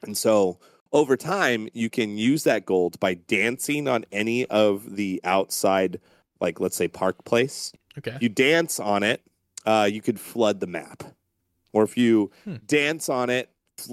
And 0.03 0.17
so 0.17 0.59
over 0.91 1.17
time, 1.17 1.69
you 1.73 1.89
can 1.89 2.17
use 2.17 2.43
that 2.43 2.65
gold 2.65 2.99
by 2.99 3.15
dancing 3.15 3.87
on 3.87 4.05
any 4.11 4.45
of 4.47 4.95
the 4.95 5.21
outside, 5.23 5.99
like 6.39 6.59
let's 6.59 6.75
say 6.75 6.87
Park 6.87 7.23
Place. 7.25 7.71
Okay. 7.97 8.17
You 8.21 8.29
dance 8.29 8.79
on 8.79 9.03
it, 9.03 9.21
uh, 9.65 9.89
you 9.91 10.01
could 10.01 10.19
flood 10.19 10.59
the 10.59 10.67
map. 10.67 11.03
Or 11.73 11.83
if 11.83 11.97
you 11.97 12.31
hmm. 12.43 12.55
dance 12.65 13.09
on 13.09 13.29
it, 13.29 13.49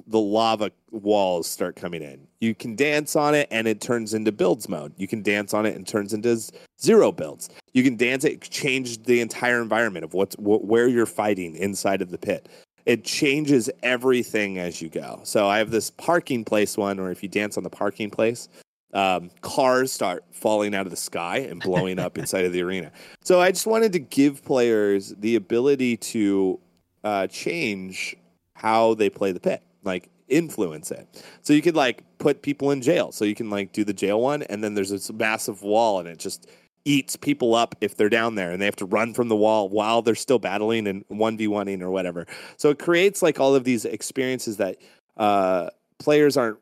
the 0.07 0.19
lava 0.19 0.71
walls 0.91 1.47
start 1.47 1.77
coming 1.77 2.03
in. 2.03 2.27
You 2.41 2.55
can 2.55 2.77
dance 2.77 3.17
on 3.17 3.35
it 3.35 3.49
and 3.51 3.67
it 3.67 3.81
turns 3.81 4.15
into 4.15 4.33
builds 4.33 4.69
mode. 4.69 4.93
You 4.97 5.07
can 5.07 5.23
dance 5.23 5.55
on 5.55 5.67
it 5.67 5.77
and 5.77 5.87
turns 5.87 6.13
into 6.13 6.41
zero 6.81 7.13
builds. 7.13 7.49
You 7.73 7.83
can 7.83 7.97
dance 7.97 8.25
it, 8.25 8.41
change 8.43 9.03
the 9.03 9.21
entire 9.21 9.61
environment 9.61 10.05
of 10.05 10.15
what's 10.15 10.37
wh- 10.37 10.65
where 10.65 10.89
you're 10.89 11.07
fighting 11.07 11.57
inside 11.57 12.03
of 12.03 12.11
the 12.11 12.19
pit. 12.19 12.49
It 12.87 13.05
changes 13.05 13.71
everything 13.83 14.59
as 14.59 14.83
you 14.83 14.89
go. 14.89 15.21
So 15.25 15.49
I 15.49 15.59
have 15.59 15.71
this 15.71 15.91
parking 15.91 16.45
place 16.45 16.77
one, 16.77 17.01
or 17.01 17.11
if 17.11 17.23
you 17.23 17.29
dance 17.29 17.57
on 17.57 17.63
the 17.63 17.71
parking 17.71 18.11
place, 18.11 18.49
um, 18.93 19.31
cars 19.41 19.91
start 19.91 20.25
falling 20.33 20.75
out 20.75 20.87
of 20.87 20.91
the 20.91 20.97
sky 20.97 21.39
and 21.39 21.61
blowing 21.61 21.99
up 21.99 22.19
inside 22.19 22.45
of 22.45 22.53
the 22.53 22.63
arena. 22.63 22.93
So 23.23 23.41
I 23.41 23.51
just 23.51 23.67
wanted 23.67 23.93
to 23.95 23.99
give 23.99 24.45
players 24.45 25.15
the 25.19 25.37
ability 25.37 25.97
to 25.97 26.61
uh, 27.03 27.27
change 27.27 28.17
how 28.55 28.95
they 28.95 29.11
play 29.11 29.33
the 29.33 29.41
pit 29.41 29.63
like 29.85 30.11
influence 30.29 30.91
it. 30.91 31.07
So 31.43 31.53
you 31.53 31.63
could 31.63 31.77
like 31.77 32.03
put 32.19 32.43
people 32.43 32.71
in 32.71 32.83
jail. 32.83 33.13
So 33.13 33.25
you 33.25 33.35
can 33.35 33.51
like 33.51 33.73
do 33.73 33.85
the 33.85 33.93
jail 33.93 34.21
one, 34.21 34.43
and 34.45 34.63
then 34.63 34.75
there's 34.75 34.91
this 34.91 35.13
massive 35.13 35.63
wall, 35.63 36.01
and 36.01 36.09
it 36.09 36.19
just 36.19 36.49
eats 36.85 37.17
people 37.17 37.55
up 37.55 37.75
if 37.81 37.97
they're 37.97 38.11
down 38.11 38.35
there, 38.35 38.51
and 38.51 38.61
they 38.61 38.67
have 38.67 38.77
to 38.77 38.85
run 38.85 39.15
from 39.15 39.29
the 39.29 39.37
wall 39.37 39.69
while 39.69 40.03
they're 40.03 40.15
still 40.15 40.39
battling 40.39 40.87
and 40.87 41.05
one 41.09 41.37
v 41.37 41.47
oneing 41.47 41.81
or 41.81 41.91
whatever. 41.91 42.27
So 42.57 42.71
it 42.71 42.79
creates 42.79 43.23
like 43.23 43.41
all 43.41 43.55
of 43.55 43.65
these 43.65 43.85
experiences 43.85 44.59
that 44.59 44.77
uh, 45.17 45.71
players 45.99 46.37
aren't 46.37 46.59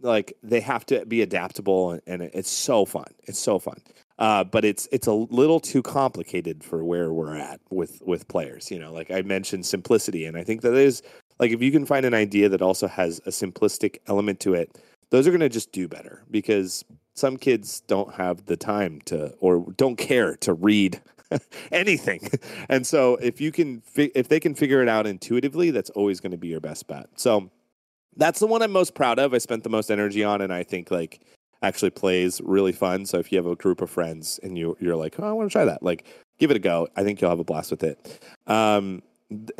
like 0.00 0.36
they 0.42 0.60
have 0.60 0.84
to 0.86 1.06
be 1.06 1.22
adaptable, 1.22 1.92
and, 1.92 2.02
and 2.06 2.22
it's 2.22 2.50
so 2.50 2.84
fun. 2.84 3.06
It's 3.24 3.38
so 3.38 3.58
fun. 3.58 3.80
Uh, 4.18 4.44
but 4.44 4.64
it's 4.64 4.88
it's 4.92 5.06
a 5.06 5.12
little 5.12 5.58
too 5.58 5.82
complicated 5.82 6.62
for 6.62 6.84
where 6.84 7.12
we're 7.12 7.36
at 7.36 7.60
with 7.70 8.00
with 8.04 8.28
players. 8.28 8.70
You 8.70 8.78
know, 8.78 8.92
like 8.92 9.10
I 9.10 9.22
mentioned, 9.22 9.66
simplicity, 9.66 10.26
and 10.26 10.36
I 10.36 10.44
think 10.44 10.60
that 10.62 10.74
is 10.74 11.02
like 11.42 11.50
if 11.50 11.60
you 11.60 11.70
can 11.70 11.84
find 11.84 12.06
an 12.06 12.14
idea 12.14 12.48
that 12.48 12.62
also 12.62 12.88
has 12.88 13.20
a 13.26 13.30
simplistic 13.30 13.98
element 14.06 14.40
to 14.40 14.54
it 14.54 14.78
those 15.10 15.26
are 15.26 15.30
going 15.30 15.40
to 15.40 15.48
just 15.50 15.72
do 15.72 15.86
better 15.86 16.24
because 16.30 16.84
some 17.14 17.36
kids 17.36 17.80
don't 17.86 18.14
have 18.14 18.46
the 18.46 18.56
time 18.56 19.00
to 19.04 19.34
or 19.40 19.66
don't 19.76 19.96
care 19.96 20.36
to 20.36 20.54
read 20.54 21.00
anything. 21.72 22.30
And 22.68 22.86
so 22.86 23.16
if 23.16 23.40
you 23.40 23.52
can 23.52 23.82
fi- 23.82 24.10
if 24.14 24.28
they 24.28 24.40
can 24.40 24.54
figure 24.54 24.82
it 24.82 24.88
out 24.88 25.06
intuitively 25.06 25.70
that's 25.70 25.90
always 25.90 26.20
going 26.20 26.32
to 26.32 26.38
be 26.38 26.48
your 26.48 26.60
best 26.60 26.86
bet. 26.86 27.08
So 27.16 27.50
that's 28.16 28.40
the 28.40 28.46
one 28.46 28.62
i'm 28.62 28.72
most 28.72 28.94
proud 28.94 29.18
of. 29.18 29.34
I 29.34 29.38
spent 29.38 29.64
the 29.64 29.70
most 29.70 29.90
energy 29.90 30.24
on 30.24 30.40
and 30.40 30.52
i 30.52 30.62
think 30.62 30.90
like 30.90 31.20
actually 31.62 31.90
plays 31.90 32.40
really 32.42 32.72
fun. 32.72 33.06
So 33.06 33.18
if 33.18 33.30
you 33.30 33.38
have 33.38 33.46
a 33.46 33.54
group 33.54 33.80
of 33.82 33.90
friends 33.90 34.40
and 34.42 34.56
you 34.56 34.76
you're 34.80 34.96
like 34.96 35.16
oh 35.18 35.28
i 35.28 35.32
want 35.32 35.50
to 35.50 35.52
try 35.52 35.64
that 35.64 35.82
like 35.82 36.06
give 36.38 36.50
it 36.50 36.56
a 36.56 36.60
go. 36.60 36.88
I 36.96 37.04
think 37.04 37.20
you'll 37.20 37.30
have 37.30 37.38
a 37.38 37.44
blast 37.44 37.70
with 37.70 37.84
it. 37.84 38.20
Um 38.46 39.02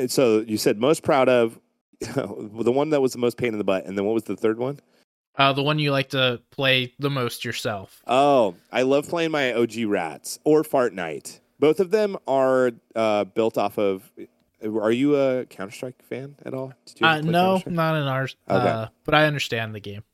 so 0.07 0.41
you 0.41 0.57
said 0.57 0.79
most 0.79 1.03
proud 1.03 1.29
of 1.29 1.59
the 2.03 2.73
one 2.73 2.91
that 2.91 3.01
was 3.01 3.13
the 3.13 3.19
most 3.19 3.37
pain 3.37 3.53
in 3.53 3.59
the 3.59 3.65
butt, 3.65 3.87
and 3.87 3.97
then 3.97 4.05
what 4.05 4.15
was 4.15 4.25
the 4.25 4.37
third 4.37 4.59
one? 4.59 4.81
Uh, 5.37 5.53
the 5.53 5.63
one 5.63 5.79
you 5.79 5.93
like 5.93 6.11
to 6.11 6.41
play 6.51 6.93
the 6.99 7.09
most 7.09 7.45
yourself. 7.45 8.03
Oh, 8.07 8.55
I 8.71 8.83
love 8.83 9.09
playing 9.09 9.31
my 9.31 9.53
OG 9.55 9.85
Rats 9.87 10.39
or 10.45 10.63
Fart 10.63 10.93
Night. 10.93 11.41
Both 11.59 11.81
of 11.81 11.91
them 11.91 12.19
are 12.27 12.73
uh, 12.95 13.25
built 13.25 13.57
off 13.57 13.79
of. 13.79 14.11
Are 14.63 14.93
you 14.93 15.17
a 15.17 15.47
Counter 15.47 15.73
Strike 15.73 16.03
fan 16.03 16.37
at 16.45 16.55
all? 16.55 16.73
Uh, 17.01 17.21
no, 17.21 17.63
not 17.67 17.97
in 17.97 18.03
ours. 18.03 18.37
Okay. 18.49 18.69
Uh, 18.69 18.89
but 19.05 19.15
I 19.15 19.27
understand 19.27 19.75
the 19.75 19.81
game. 19.81 20.05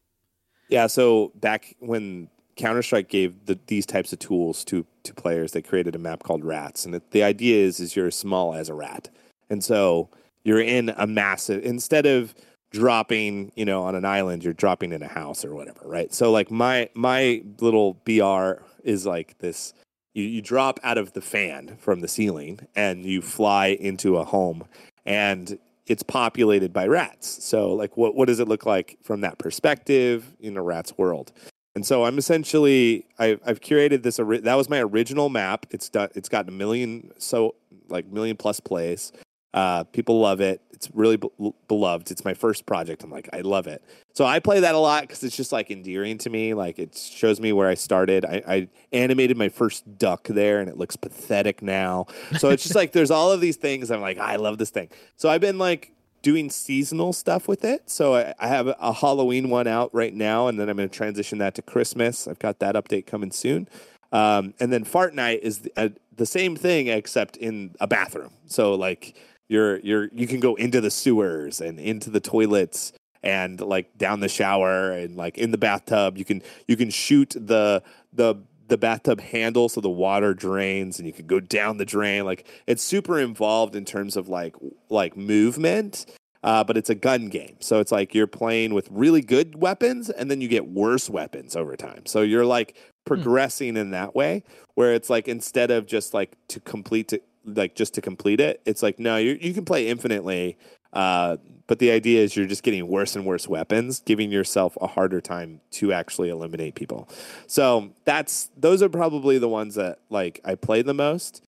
Yeah, 0.69 0.87
so 0.87 1.33
back 1.35 1.75
when 1.81 2.29
Counter 2.57 2.83
Strike 2.83 3.09
gave 3.09 3.47
the, 3.47 3.59
these 3.67 3.87
types 3.87 4.13
of 4.13 4.19
tools 4.19 4.65
to 4.67 4.87
to 5.05 5.15
players, 5.15 5.53
they 5.53 5.63
created 5.63 5.95
a 5.95 5.99
map 5.99 6.23
called 6.23 6.45
Rats, 6.45 6.85
and 6.85 6.95
it, 6.95 7.11
the 7.11 7.23
idea 7.23 7.65
is 7.65 7.81
is 7.81 7.97
you're 7.97 8.09
as 8.09 8.15
small 8.15 8.55
as 8.55 8.69
a 8.69 8.75
rat, 8.75 9.09
and 9.51 9.65
so 9.65 10.11
you're 10.45 10.61
in 10.61 10.91
a 10.97 11.07
massive 11.07 11.65
instead 11.65 12.07
of 12.07 12.35
dropping 12.71 13.51
you 13.57 13.65
know 13.65 13.83
on 13.85 13.95
an 13.95 14.05
island 14.05 14.45
you're 14.45 14.53
dropping 14.53 14.93
in 14.93 15.03
a 15.03 15.09
house 15.09 15.45
or 15.45 15.55
whatever 15.55 15.81
right? 15.85 16.13
So 16.13 16.31
like 16.31 16.51
my 16.51 16.89
my 16.95 17.43
little 17.61 17.95
br 18.05 18.63
is 18.85 19.07
like 19.07 19.39
this 19.39 19.73
you, 20.15 20.25
you 20.25 20.43
drop 20.43 20.81
out 20.83 20.99
of 20.99 21.13
the 21.13 21.21
fan 21.21 21.77
from 21.79 22.01
the 22.01 22.09
ceiling 22.09 22.61
and 22.75 23.05
you 23.05 23.23
fly 23.23 23.69
into 23.69 24.17
a 24.17 24.25
home 24.25 24.65
and 25.07 25.59
it's 25.87 26.03
populated 26.03 26.73
by 26.73 26.87
rats. 26.87 27.43
So 27.45 27.73
like 27.73 27.97
what 27.97 28.15
what 28.15 28.27
does 28.27 28.41
it 28.41 28.49
look 28.49 28.67
like 28.67 28.99
from 29.03 29.23
that 29.23 29.39
perspective 29.39 30.37
in 30.41 30.57
a 30.57 30.63
rat's 30.63 30.97
world? 30.99 31.33
And 31.75 31.87
so 31.87 32.05
i'm 32.05 32.19
essentially 32.19 33.07
I, 33.19 33.39
i've 33.47 33.61
curated 33.61 34.03
this 34.03 34.17
that 34.17 34.55
was 34.55 34.69
my 34.69 34.81
original 34.81 35.29
map. 35.29 35.67
It's 35.71 35.89
done 35.89 36.11
it's 36.15 36.29
gotten 36.29 36.49
a 36.53 36.57
million 36.57 37.13
so 37.19 37.55
like 37.89 38.07
million 38.07 38.37
plus 38.37 38.61
plays 38.61 39.13
Uh, 39.55 39.85
people 39.85 40.21
love 40.21 40.41
it. 40.41 40.61
It's 40.73 40.91
really 40.93 41.17
be- 41.17 41.53
beloved. 41.67 42.11
It's 42.11 42.25
my 42.25 42.35
first 42.35 42.67
project. 42.67 43.03
I'm 43.03 43.11
like, 43.11 43.29
I 43.33 43.41
love 43.41 43.67
it. 43.67 43.83
So 44.13 44.25
I 44.25 44.41
play 44.41 44.61
that 44.61 44.75
a 44.75 44.79
lot 44.79 45.03
because 45.03 45.25
it's 45.25 45.37
just 45.37 45.53
like 45.53 45.71
endearing 45.71 46.19
to 46.19 46.31
me. 46.31 46.55
Like 46.55 46.79
it 46.79 46.97
shows 46.97 47.41
me 47.41 47.53
where 47.53 47.69
I 47.69 47.75
started. 47.75 48.25
I, 48.25 48.43
I 48.47 48.69
animated 48.93 49.37
my 49.37 49.49
first 49.49 49.99
duck 49.99 50.29
there, 50.29 50.61
and 50.61 50.69
it 50.69 50.77
looks 50.77 50.97
pathetic 50.97 51.63
now. 51.63 52.07
So 52.39 52.51
it's 52.51 52.63
just 52.63 52.75
like 52.75 52.93
there's 52.93 53.11
all 53.11 53.33
of 53.33 53.41
these 53.41 53.57
things. 53.57 53.91
I'm 53.91 54.01
like, 54.01 54.19
I 54.19 54.37
love 54.37 54.59
this 54.59 54.71
thing. 54.71 54.91
So 55.17 55.29
I've 55.29 55.41
been 55.41 55.59
like 55.59 55.93
doing 56.21 56.51
seasonal 56.51 57.13
stuff 57.13 57.49
with 57.49 57.65
it. 57.65 57.89
So 57.89 58.17
I, 58.17 58.35
I 58.39 58.49
have 58.49 58.67
a 58.67 58.93
Halloween 58.93 59.51
one 59.51 59.67
out 59.67 59.95
right 59.95 60.13
now, 60.13 60.49
and 60.49 60.59
then 60.59 60.69
I'm 60.69 60.77
going 60.77 60.89
to 60.89 60.95
transition 60.95 61.39
that 61.39 61.55
to 61.55 61.63
Christmas. 61.63 62.29
I've 62.29 62.39
got 62.39 62.59
that 62.59 62.75
update 62.75 63.07
coming 63.07 63.31
soon. 63.31 63.69
Um, 64.13 64.55
and 64.59 64.73
then 64.73 64.85
Fart 64.85 65.15
Night 65.15 65.41
is 65.43 65.61
the, 65.61 65.73
uh, 65.77 65.89
the 66.17 66.27
same 66.27 66.57
thing 66.57 66.89
except 66.89 67.37
in 67.37 67.75
a 67.81 67.87
bathroom. 67.87 68.33
So 68.47 68.75
like 68.75 69.17
you're 69.49 69.79
you're 69.81 70.09
you 70.13 70.27
can 70.27 70.41
go 70.41 70.55
into 70.55 70.81
the 70.81 70.91
sewers 70.91 71.61
and 71.61 71.81
into 71.81 72.11
the 72.11 72.21
toilets 72.21 72.93
and 73.23 73.61
like 73.61 73.97
down 73.99 74.21
the 74.21 74.29
shower 74.29 74.93
and 74.93 75.17
like 75.17 75.39
in 75.39 75.51
the 75.51 75.59
bathtub. 75.59 76.19
You 76.19 76.25
can 76.25 76.43
you 76.67 76.77
can 76.77 76.91
shoot 76.91 77.31
the 77.31 77.83
the 78.13 78.37
the 78.69 78.79
bathtub 78.79 79.21
handle 79.21 79.69
so 79.69 79.81
the 79.81 79.89
water 79.89 80.35
drains 80.35 80.99
and 80.99 81.07
you 81.07 81.13
can 81.13 81.27
go 81.27 81.41
down 81.41 81.79
the 81.79 81.85
drain 81.85 82.25
like 82.25 82.47
it's 82.67 82.83
super 82.83 83.19
involved 83.19 83.75
in 83.75 83.85
terms 83.85 84.17
of 84.17 84.29
like 84.29 84.55
like 84.91 85.17
movement 85.17 86.05
uh, 86.45 86.63
but 86.63 86.77
it's 86.77 86.91
a 86.91 86.95
gun 86.95 87.29
game 87.29 87.57
so 87.61 87.81
it's 87.81 87.91
like 87.91 88.15
you're 88.15 88.27
playing 88.27 88.73
with 88.75 88.87
really 88.91 89.23
good 89.23 89.61
weapons 89.61 90.11
and 90.11 90.31
then 90.31 90.41
you 90.41 90.49
get 90.49 90.69
worse 90.69 91.11
weapons 91.11 91.57
over 91.57 91.77
time 91.77 92.05
so 92.07 92.21
you're 92.21 92.45
like 92.45 92.77
progressing 93.07 93.73
hmm. 93.73 93.79
in 93.79 93.91
that 93.91 94.15
way 94.15 94.45
where 94.75 94.93
it's 94.93 95.11
like 95.11 95.27
instead 95.27 95.71
of 95.71 95.87
just 95.87 96.15
like 96.15 96.37
to 96.47 96.61
complete 96.61 97.13
like 97.45 97.75
just 97.75 97.95
to 97.95 98.01
complete 98.01 98.41
it 98.41 98.61
it's 98.67 98.83
like 98.83 98.99
no 98.99 99.17
you 99.17 99.39
you 99.41 99.55
can 99.55 99.65
play 99.65 99.89
infinitely 99.89 100.57
uh, 100.93 101.37
but 101.69 101.79
the 101.79 101.91
idea 101.91 102.23
is 102.23 102.35
you're 102.35 102.47
just 102.47 102.63
getting 102.63 102.89
worse 102.89 103.15
and 103.15 103.27
worse 103.27 103.47
weapons, 103.47 104.01
giving 104.01 104.33
yourself 104.33 104.77
a 104.81 104.87
harder 104.87 105.21
time 105.21 105.61
to 105.73 105.93
actually 105.93 106.31
eliminate 106.31 106.75
people. 106.75 107.09
So 107.47 107.91
that's 108.05 108.51
those 108.57 108.83
are 108.83 108.89
probably 108.89 109.39
the 109.39 109.49
ones 109.49 109.75
that 109.75 110.01
like 110.09 110.41
I 110.45 110.55
play 110.55 110.83
the 110.83 110.95
most. 110.95 111.43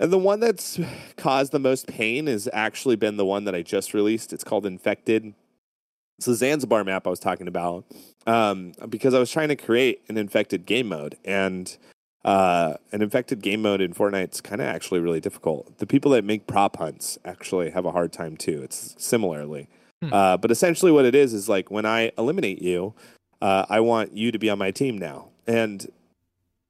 And 0.00 0.12
the 0.12 0.18
one 0.18 0.40
that's 0.40 0.80
caused 1.16 1.52
the 1.52 1.58
most 1.58 1.86
pain 1.86 2.26
has 2.26 2.48
actually 2.52 2.96
been 2.96 3.16
the 3.16 3.24
one 3.24 3.44
that 3.44 3.54
I 3.54 3.62
just 3.62 3.92
released. 3.92 4.32
It's 4.32 4.44
called 4.44 4.64
Infected. 4.64 5.34
It's 6.16 6.26
the 6.26 6.34
Zanzibar 6.34 6.82
map 6.82 7.06
I 7.06 7.10
was 7.10 7.20
talking 7.20 7.48
about 7.48 7.84
um, 8.26 8.72
because 8.88 9.12
I 9.14 9.18
was 9.18 9.30
trying 9.30 9.48
to 9.48 9.56
create 9.56 10.02
an 10.08 10.16
infected 10.16 10.66
game 10.66 10.88
mode, 10.88 11.16
and 11.24 11.76
uh, 12.24 12.74
an 12.92 13.02
infected 13.02 13.42
game 13.42 13.62
mode 13.62 13.80
in 13.80 13.94
Fortnite 13.94 14.34
is 14.34 14.40
kind 14.40 14.60
of 14.60 14.66
actually 14.66 15.00
really 15.00 15.20
difficult. 15.20 15.78
The 15.78 15.86
people 15.86 16.10
that 16.12 16.24
make 16.24 16.46
prop 16.46 16.76
hunts 16.76 17.18
actually 17.24 17.70
have 17.70 17.84
a 17.84 17.92
hard 17.92 18.12
time 18.12 18.36
too. 18.36 18.62
It's 18.62 18.94
similarly, 18.98 19.68
hmm. 20.02 20.12
uh, 20.12 20.36
but 20.36 20.50
essentially 20.50 20.92
what 20.92 21.04
it 21.04 21.14
is 21.14 21.32
is 21.32 21.48
like 21.48 21.70
when 21.70 21.86
I 21.86 22.12
eliminate 22.18 22.60
you, 22.60 22.94
uh, 23.40 23.66
I 23.68 23.80
want 23.80 24.16
you 24.16 24.32
to 24.32 24.38
be 24.38 24.50
on 24.50 24.58
my 24.58 24.70
team 24.70 24.98
now. 24.98 25.28
And 25.46 25.86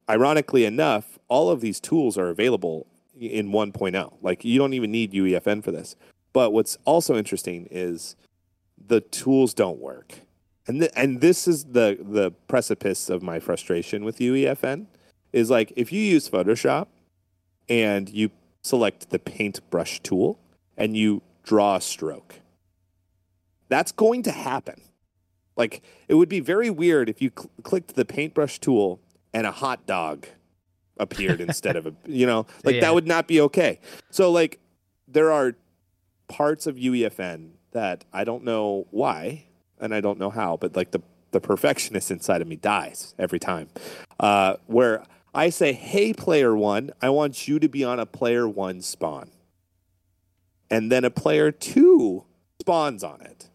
ironically 0.08 0.64
enough, 0.64 1.18
all 1.28 1.50
of 1.50 1.60
these 1.60 1.80
tools 1.80 2.18
are 2.18 2.28
available 2.28 2.86
in 3.18 3.50
1.0. 3.50 4.12
Like 4.22 4.44
you 4.44 4.58
don't 4.58 4.74
even 4.74 4.90
need 4.90 5.12
UEFN 5.12 5.64
for 5.64 5.72
this. 5.72 5.96
But 6.32 6.52
what's 6.52 6.78
also 6.84 7.16
interesting 7.16 7.66
is 7.70 8.16
the 8.86 9.00
tools 9.00 9.54
don't 9.54 9.78
work. 9.78 10.20
And 10.66 10.80
th- 10.80 10.92
and 10.94 11.20
this 11.20 11.48
is 11.48 11.64
the 11.64 11.98
the 11.98 12.30
precipice 12.46 13.08
of 13.08 13.22
my 13.22 13.40
frustration 13.40 14.04
with 14.04 14.18
UEFN 14.18 14.86
is 15.32 15.50
like 15.50 15.72
if 15.76 15.92
you 15.92 16.00
use 16.00 16.28
Photoshop 16.28 16.86
and 17.68 18.08
you 18.08 18.30
select 18.62 19.10
the 19.10 19.18
paintbrush 19.18 20.00
tool 20.00 20.38
and 20.76 20.96
you 20.96 21.22
draw 21.42 21.76
a 21.76 21.80
stroke, 21.80 22.40
that's 23.68 23.92
going 23.92 24.22
to 24.24 24.32
happen. 24.32 24.80
Like 25.56 25.82
it 26.06 26.14
would 26.14 26.28
be 26.28 26.40
very 26.40 26.70
weird 26.70 27.08
if 27.08 27.20
you 27.20 27.30
cl- 27.36 27.50
clicked 27.62 27.94
the 27.94 28.04
paintbrush 28.04 28.58
tool 28.58 29.00
and 29.34 29.46
a 29.46 29.52
hot 29.52 29.86
dog 29.86 30.26
appeared 30.98 31.40
instead 31.40 31.76
of 31.76 31.86
a, 31.86 31.94
you 32.06 32.26
know, 32.26 32.46
like 32.64 32.76
yeah. 32.76 32.80
that 32.82 32.94
would 32.94 33.06
not 33.06 33.28
be 33.28 33.40
okay. 33.42 33.80
So 34.10 34.30
like 34.30 34.60
there 35.06 35.32
are 35.32 35.54
parts 36.28 36.66
of 36.66 36.76
UEFN 36.76 37.50
that 37.72 38.04
I 38.12 38.24
don't 38.24 38.44
know 38.44 38.86
why 38.90 39.46
and 39.80 39.94
I 39.94 40.00
don't 40.00 40.18
know 40.18 40.30
how, 40.30 40.56
but 40.56 40.76
like 40.76 40.90
the 40.90 41.02
the 41.30 41.40
perfectionist 41.40 42.10
inside 42.10 42.40
of 42.40 42.48
me 42.48 42.56
dies 42.56 43.14
every 43.18 43.38
time. 43.38 43.68
Uh, 44.18 44.56
where 44.66 45.02
I 45.38 45.50
say, 45.50 45.72
hey, 45.72 46.12
player 46.12 46.56
one, 46.56 46.90
I 47.00 47.10
want 47.10 47.46
you 47.46 47.60
to 47.60 47.68
be 47.68 47.84
on 47.84 48.00
a 48.00 48.06
player 48.06 48.48
one 48.48 48.82
spawn. 48.82 49.30
And 50.68 50.90
then 50.90 51.04
a 51.04 51.10
player 51.10 51.52
two 51.52 52.24
spawns 52.60 53.04
on 53.04 53.20
it. 53.20 53.48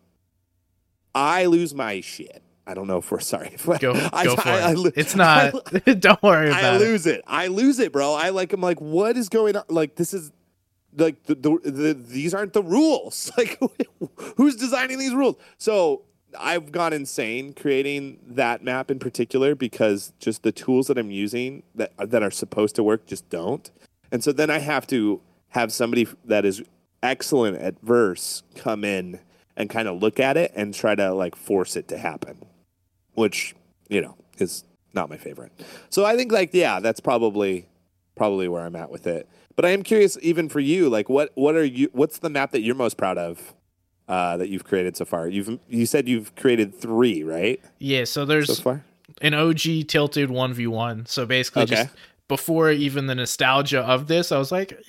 I 1.13 1.43
lose 1.43 1.75
my 1.75 1.99
shit. 1.99 2.41
I 2.65 2.73
don't 2.73 2.87
know 2.87 2.99
if 2.99 3.11
we're 3.11 3.19
sorry. 3.19 3.57
Go, 3.79 3.91
I, 4.13 4.23
go 4.23 4.37
for 4.37 4.47
I, 4.47 4.71
it. 4.71 4.77
I, 4.77 4.91
it's 4.95 5.13
not. 5.13 5.51
don't 5.99 6.23
worry 6.23 6.47
about 6.47 6.63
it. 6.63 6.67
I 6.67 6.77
lose 6.77 7.05
it. 7.05 7.21
I 7.27 7.47
lose 7.47 7.79
it, 7.79 7.91
bro. 7.91 8.13
I 8.13 8.29
like. 8.29 8.53
I'm 8.53 8.61
like, 8.61 8.79
what 8.79 9.17
is 9.17 9.27
going 9.27 9.57
on? 9.57 9.65
Like, 9.67 9.95
this 9.95 10.13
is 10.13 10.31
like 10.95 11.21
the, 11.23 11.35
the, 11.35 11.69
the 11.69 11.93
these 11.93 12.33
aren't 12.33 12.53
the 12.53 12.63
rules. 12.63 13.29
Like, 13.37 13.59
who's 14.37 14.55
designing 14.55 14.99
these 14.99 15.13
rules? 15.13 15.35
So 15.57 16.03
I've 16.39 16.71
gone 16.71 16.93
insane 16.93 17.53
creating 17.53 18.19
that 18.27 18.63
map 18.63 18.91
in 18.91 18.99
particular 18.99 19.55
because 19.55 20.13
just 20.19 20.43
the 20.43 20.51
tools 20.51 20.87
that 20.87 20.97
I'm 20.97 21.11
using 21.11 21.63
that 21.75 21.91
that 21.97 22.23
are 22.23 22.31
supposed 22.31 22.75
to 22.75 22.83
work 22.83 23.05
just 23.05 23.29
don't. 23.29 23.69
And 24.11 24.23
so 24.23 24.31
then 24.31 24.49
I 24.49 24.59
have 24.59 24.87
to 24.87 25.21
have 25.49 25.71
somebody 25.71 26.07
that 26.25 26.45
is 26.45 26.63
excellent 27.01 27.57
at 27.57 27.79
verse 27.81 28.43
come 28.55 28.83
in 28.83 29.19
and 29.55 29.69
kind 29.69 29.87
of 29.87 30.01
look 30.01 30.19
at 30.19 30.37
it 30.37 30.51
and 30.55 30.73
try 30.73 30.95
to 30.95 31.13
like 31.13 31.35
force 31.35 31.75
it 31.75 31.87
to 31.89 31.97
happen, 31.97 32.45
which, 33.13 33.55
you 33.89 34.01
know, 34.01 34.15
is 34.37 34.63
not 34.93 35.09
my 35.09 35.17
favorite. 35.17 35.51
So 35.89 36.05
I 36.05 36.15
think 36.15 36.31
like 36.31 36.53
yeah, 36.53 36.79
that's 36.79 36.99
probably 36.99 37.67
probably 38.15 38.47
where 38.47 38.63
I'm 38.63 38.75
at 38.75 38.89
with 38.89 39.07
it. 39.07 39.27
But 39.55 39.65
I 39.65 39.69
am 39.69 39.83
curious 39.83 40.17
even 40.21 40.49
for 40.49 40.59
you, 40.59 40.89
like 40.89 41.09
what 41.09 41.31
what 41.35 41.55
are 41.55 41.65
you 41.65 41.89
what's 41.93 42.19
the 42.19 42.29
map 42.29 42.51
that 42.51 42.61
you're 42.61 42.75
most 42.75 42.97
proud 42.97 43.17
of? 43.17 43.53
Uh, 44.07 44.37
that 44.37 44.49
you've 44.49 44.63
created 44.63 44.97
so 44.97 45.05
far. 45.05 45.27
You've 45.27 45.59
you 45.69 45.85
said 45.85 46.07
you've 46.07 46.35
created 46.35 46.75
three, 46.75 47.23
right? 47.23 47.61
Yeah. 47.79 48.05
So 48.05 48.25
there's 48.25 48.55
so 48.55 48.61
far? 48.61 48.85
an 49.21 49.33
OG 49.33 49.87
tilted 49.87 50.29
one 50.29 50.53
v 50.53 50.67
one. 50.67 51.05
So 51.05 51.25
basically, 51.25 51.63
okay. 51.63 51.75
just 51.75 51.89
before 52.27 52.71
even 52.71 53.07
the 53.07 53.15
nostalgia 53.15 53.81
of 53.81 54.07
this, 54.07 54.31
I 54.31 54.37
was 54.37 54.51
like, 54.51 54.81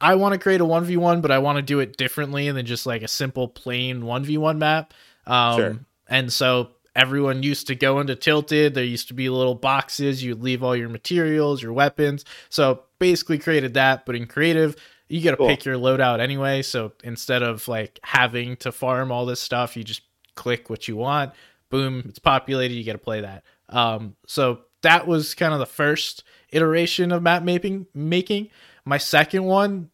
I 0.00 0.14
want 0.14 0.32
to 0.32 0.38
create 0.38 0.60
a 0.60 0.64
one 0.64 0.84
v 0.84 0.96
one, 0.96 1.20
but 1.20 1.30
I 1.30 1.38
want 1.38 1.56
to 1.56 1.62
do 1.62 1.80
it 1.80 1.96
differently 1.96 2.50
than 2.50 2.66
just 2.66 2.86
like 2.86 3.02
a 3.02 3.08
simple 3.08 3.48
plain 3.48 4.04
one 4.04 4.24
v 4.24 4.38
one 4.38 4.58
map. 4.58 4.94
Um, 5.26 5.56
sure. 5.56 5.78
And 6.08 6.32
so 6.32 6.70
everyone 6.96 7.42
used 7.42 7.66
to 7.68 7.74
go 7.74 8.00
into 8.00 8.16
tilted. 8.16 8.74
There 8.74 8.84
used 8.84 9.08
to 9.08 9.14
be 9.14 9.28
little 9.28 9.54
boxes. 9.54 10.22
You'd 10.22 10.42
leave 10.42 10.62
all 10.62 10.74
your 10.74 10.88
materials, 10.88 11.62
your 11.62 11.72
weapons. 11.72 12.24
So 12.48 12.82
basically 12.98 13.38
created 13.38 13.74
that, 13.74 14.06
but 14.06 14.16
in 14.16 14.26
creative 14.26 14.76
you 15.08 15.22
got 15.22 15.32
to 15.32 15.36
cool. 15.36 15.48
pick 15.48 15.64
your 15.64 15.76
loadout 15.76 16.20
anyway. 16.20 16.62
So 16.62 16.92
instead 17.02 17.42
of 17.42 17.66
like 17.68 17.98
having 18.02 18.56
to 18.58 18.72
farm 18.72 19.10
all 19.10 19.26
this 19.26 19.40
stuff, 19.40 19.76
you 19.76 19.84
just 19.84 20.02
click 20.34 20.70
what 20.70 20.88
you 20.88 20.96
want. 20.96 21.32
Boom, 21.70 22.04
it's 22.08 22.18
populated. 22.18 22.74
You 22.74 22.84
get 22.84 22.92
to 22.92 22.98
play 22.98 23.20
that. 23.20 23.44
Um, 23.68 24.16
so 24.26 24.60
that 24.82 25.06
was 25.06 25.34
kind 25.34 25.52
of 25.52 25.58
the 25.58 25.66
first 25.66 26.24
iteration 26.50 27.12
of 27.12 27.22
map 27.22 27.42
mapping 27.42 27.86
making. 27.94 28.48
My 28.84 28.98
second 28.98 29.44
one 29.44 29.90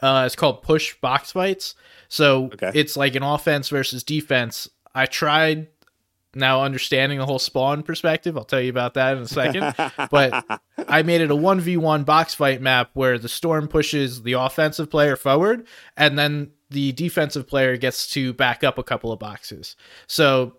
uh, 0.00 0.24
is 0.26 0.36
called 0.36 0.62
push 0.62 0.94
box 1.00 1.32
fights. 1.32 1.74
So 2.08 2.46
okay. 2.46 2.70
it's 2.74 2.96
like 2.96 3.14
an 3.14 3.22
offense 3.22 3.68
versus 3.68 4.04
defense. 4.04 4.68
I 4.94 5.06
tried 5.06 5.68
now 6.36 6.62
understanding 6.62 7.18
the 7.18 7.26
whole 7.26 7.38
spawn 7.38 7.82
perspective. 7.82 8.36
I'll 8.36 8.44
tell 8.44 8.60
you 8.60 8.70
about 8.70 8.94
that 8.94 9.16
in 9.16 9.22
a 9.22 9.28
second. 9.28 9.74
but 10.10 10.60
I 10.86 11.02
made 11.02 11.20
it 11.20 11.30
a 11.30 11.36
1v1 11.36 12.04
box 12.04 12.34
fight 12.34 12.60
map 12.60 12.90
where 12.94 13.18
the 13.18 13.28
storm 13.28 13.68
pushes 13.68 14.22
the 14.22 14.34
offensive 14.34 14.90
player 14.90 15.16
forward 15.16 15.66
and 15.96 16.18
then 16.18 16.52
the 16.70 16.92
defensive 16.92 17.46
player 17.46 17.76
gets 17.76 18.08
to 18.10 18.32
back 18.32 18.64
up 18.64 18.78
a 18.78 18.82
couple 18.82 19.12
of 19.12 19.18
boxes. 19.18 19.76
So 20.06 20.56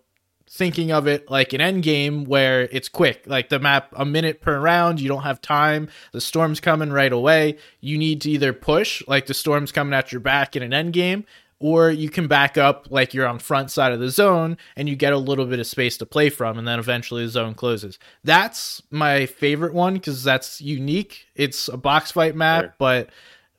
thinking 0.50 0.90
of 0.90 1.06
it 1.06 1.30
like 1.30 1.52
an 1.52 1.60
end 1.60 1.82
game 1.82 2.24
where 2.24 2.62
it's 2.72 2.88
quick 2.88 3.22
like 3.26 3.50
the 3.50 3.58
map 3.58 3.92
a 3.96 4.04
minute 4.04 4.40
per 4.40 4.58
round 4.58 4.98
you 4.98 5.06
don't 5.06 5.22
have 5.22 5.40
time 5.42 5.88
the 6.12 6.20
storm's 6.20 6.58
coming 6.58 6.90
right 6.90 7.12
away 7.12 7.56
you 7.80 7.98
need 7.98 8.22
to 8.22 8.30
either 8.30 8.52
push 8.52 9.02
like 9.06 9.26
the 9.26 9.34
storm's 9.34 9.70
coming 9.70 9.92
at 9.92 10.10
your 10.10 10.20
back 10.20 10.56
in 10.56 10.62
an 10.62 10.72
end 10.72 10.92
game 10.94 11.24
or 11.60 11.90
you 11.90 12.08
can 12.08 12.28
back 12.28 12.56
up 12.56 12.86
like 12.90 13.12
you're 13.12 13.26
on 13.26 13.38
front 13.38 13.70
side 13.70 13.92
of 13.92 14.00
the 14.00 14.10
zone 14.10 14.56
and 14.76 14.88
you 14.88 14.96
get 14.96 15.12
a 15.12 15.18
little 15.18 15.46
bit 15.46 15.58
of 15.58 15.66
space 15.66 15.96
to 15.96 16.06
play 16.06 16.30
from 16.30 16.58
and 16.58 16.68
then 16.68 16.78
eventually 16.78 17.24
the 17.24 17.30
zone 17.30 17.54
closes 17.54 17.98
that's 18.24 18.82
my 18.90 19.26
favorite 19.26 19.74
one 19.74 19.94
because 19.94 20.22
that's 20.22 20.60
unique 20.60 21.26
it's 21.34 21.68
a 21.68 21.76
box 21.76 22.12
fight 22.12 22.34
map 22.34 22.62
sure. 22.62 22.74
but 22.78 23.10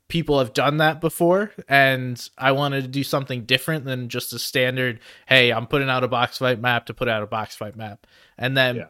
people 0.08 0.39
have 0.39 0.54
done 0.54 0.78
that 0.78 1.02
before 1.02 1.52
and 1.68 2.30
i 2.38 2.52
wanted 2.52 2.82
to 2.82 2.88
do 2.88 3.04
something 3.04 3.43
different 3.43 3.86
than 3.86 4.10
just 4.10 4.34
a 4.34 4.39
standard 4.39 5.00
hey 5.28 5.52
i'm 5.52 5.68
putting 5.68 5.89
out 5.89 6.04
a 6.04 6.08
box 6.08 6.38
fight 6.38 6.60
map 6.60 6.86
to 6.86 6.93
put 6.93 7.08
out 7.08 7.22
a 7.22 7.28
box 7.28 7.56
fight 7.56 7.76
map 7.76 8.08
and 8.38 8.56
then 8.56 8.78
yeah. 8.78 8.86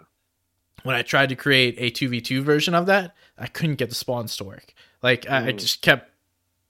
when 0.84 0.96
i 0.96 1.02
tried 1.02 1.30
to 1.30 1.36
create 1.36 1.76
a 1.78 1.92
2v2 1.92 2.42
version 2.42 2.76
of 2.76 2.86
that 2.86 3.16
i 3.38 3.48
couldn't 3.48 3.76
get 3.76 3.90
the 3.90 3.96
spawns 3.96 4.38
to 4.38 4.44
work 4.44 4.74
like 5.02 5.24
mm. 5.24 5.32
I, 5.32 5.48
I 5.48 5.52
just 5.52 5.82
kept 5.82 6.09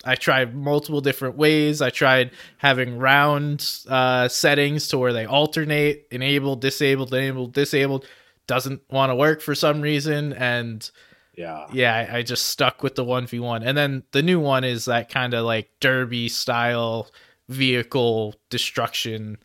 I 0.06 0.16
tried 0.16 0.56
multiple 0.56 1.02
different 1.02 1.36
ways. 1.36 1.82
I 1.82 1.90
tried 1.90 2.32
having 2.58 2.98
round 3.00 3.70
uh, 3.88 4.28
settings 4.30 4.88
to 4.90 4.98
where 4.98 5.12
they 5.14 5.26
alternate, 5.26 6.08
enabled, 6.12 6.62
disabled, 6.62 7.14
enabled, 7.14 7.54
disabled. 7.54 8.06
Doesn't 8.48 8.82
want 8.90 9.10
to 9.12 9.16
work 9.16 9.42
for 9.42 9.54
some 9.56 9.82
reason, 9.82 10.34
and 10.34 10.90
Yeah. 11.36 11.68
yeah, 11.74 11.94
I, 12.12 12.18
I 12.18 12.22
just 12.24 12.46
stuck 12.48 12.82
with 12.82 12.96
the 12.96 13.04
one 13.04 13.28
v 13.28 13.40
one. 13.40 13.62
And 13.62 13.78
then 13.78 14.04
the 14.12 14.24
new 14.24 14.40
one 14.40 14.64
is 14.64 14.86
that 14.86 15.10
kind 15.10 15.34
of 15.34 15.46
like 15.46 15.70
derby 15.80 16.30
style 16.30 17.10
vehicle 17.50 18.36
destruction 18.50 19.38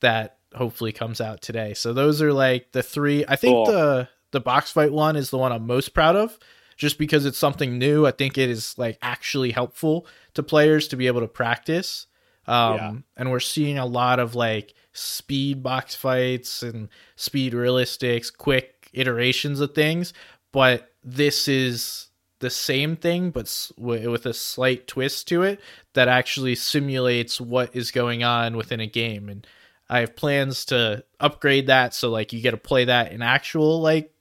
that 0.00 0.38
hopefully 0.54 0.92
comes 0.92 1.20
out 1.20 1.40
today. 1.42 1.74
So 1.74 1.92
those 1.92 2.20
are 2.20 2.32
like 2.32 2.72
the 2.72 2.82
three. 2.82 3.24
I 3.28 3.36
think 3.36 3.54
Cool. 3.54 3.66
the 3.66 4.08
the 4.32 4.40
box 4.40 4.72
fight 4.72 4.92
one 4.92 5.14
is 5.16 5.30
the 5.30 5.38
one 5.38 5.52
I'm 5.52 5.66
most 5.66 5.90
proud 5.94 6.16
of, 6.16 6.38
just 6.76 6.98
because 6.98 7.26
it's 7.26 7.38
something 7.38 7.78
new. 7.78 8.06
I 8.06 8.10
think 8.10 8.38
it 8.38 8.50
is 8.50 8.76
like 8.78 8.98
actually 9.02 9.50
helpful 9.50 10.06
to 10.34 10.42
players 10.42 10.88
to 10.88 10.96
be 10.96 11.06
able 11.06 11.20
to 11.20 11.28
practice. 11.28 12.06
Um, 12.46 12.74
Yeah. 12.74 12.94
and 13.16 13.30
we're 13.30 13.40
seeing 13.40 13.78
a 13.78 13.86
lot 13.86 14.18
of 14.18 14.34
like 14.34 14.74
speed 14.92 15.62
box 15.62 15.94
fights 15.94 16.62
and 16.62 16.88
speed 17.16 17.52
realistics, 17.52 18.36
quick 18.36 18.88
iterations 18.92 19.60
of 19.60 19.74
things. 19.74 20.12
But 20.52 20.92
this 21.04 21.48
is 21.48 22.08
the 22.40 22.50
same 22.50 22.96
thing, 22.96 23.30
but 23.30 23.70
with 23.78 24.26
a 24.26 24.34
slight 24.34 24.88
twist 24.88 25.28
to 25.28 25.42
it 25.42 25.60
that 25.94 26.08
actually 26.08 26.56
simulates 26.56 27.40
what 27.40 27.74
is 27.74 27.90
going 27.92 28.24
on 28.24 28.56
within 28.56 28.80
a 28.80 28.86
game. 28.86 29.28
And 29.28 29.46
I 29.88 30.00
have 30.00 30.16
plans 30.16 30.64
to 30.66 31.04
upgrade 31.20 31.68
that 31.68 31.94
so 31.94 32.10
like 32.10 32.32
you 32.32 32.40
get 32.40 32.50
to 32.50 32.56
play 32.56 32.86
that 32.86 33.12
in 33.12 33.22
actual 33.22 33.80
like 33.80 34.12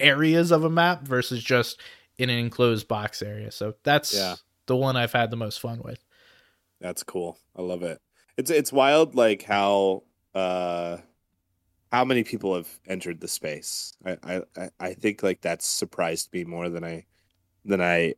areas 0.00 0.50
of 0.50 0.64
a 0.64 0.70
map 0.70 1.02
versus 1.02 1.42
just 1.42 1.80
in 2.18 2.30
an 2.30 2.38
enclosed 2.38 2.88
box 2.88 3.22
area. 3.22 3.50
So 3.50 3.74
that's 3.82 4.14
Yeah. 4.14 4.36
the 4.66 4.76
one 4.76 4.96
I've 4.96 5.12
had 5.12 5.30
the 5.30 5.36
most 5.36 5.60
fun 5.60 5.80
with. 5.84 5.98
That's 6.80 7.02
cool. 7.02 7.38
I 7.54 7.62
love 7.62 7.82
it. 7.82 8.00
It's 8.36 8.50
it's 8.50 8.72
wild 8.72 9.14
like 9.14 9.42
how 9.42 10.02
uh 10.34 10.98
how 11.92 12.04
many 12.04 12.24
people 12.24 12.54
have 12.54 12.68
entered 12.86 13.20
the 13.20 13.28
space. 13.28 13.94
I 14.04 14.42
I 14.56 14.70
I- 14.78 14.94
think 14.94 15.22
like 15.22 15.40
that's 15.40 15.66
surprised 15.66 16.32
me 16.32 16.44
more 16.44 16.68
than 16.68 16.84
I 16.84 17.06
than 17.64 17.80
I 17.80 18.14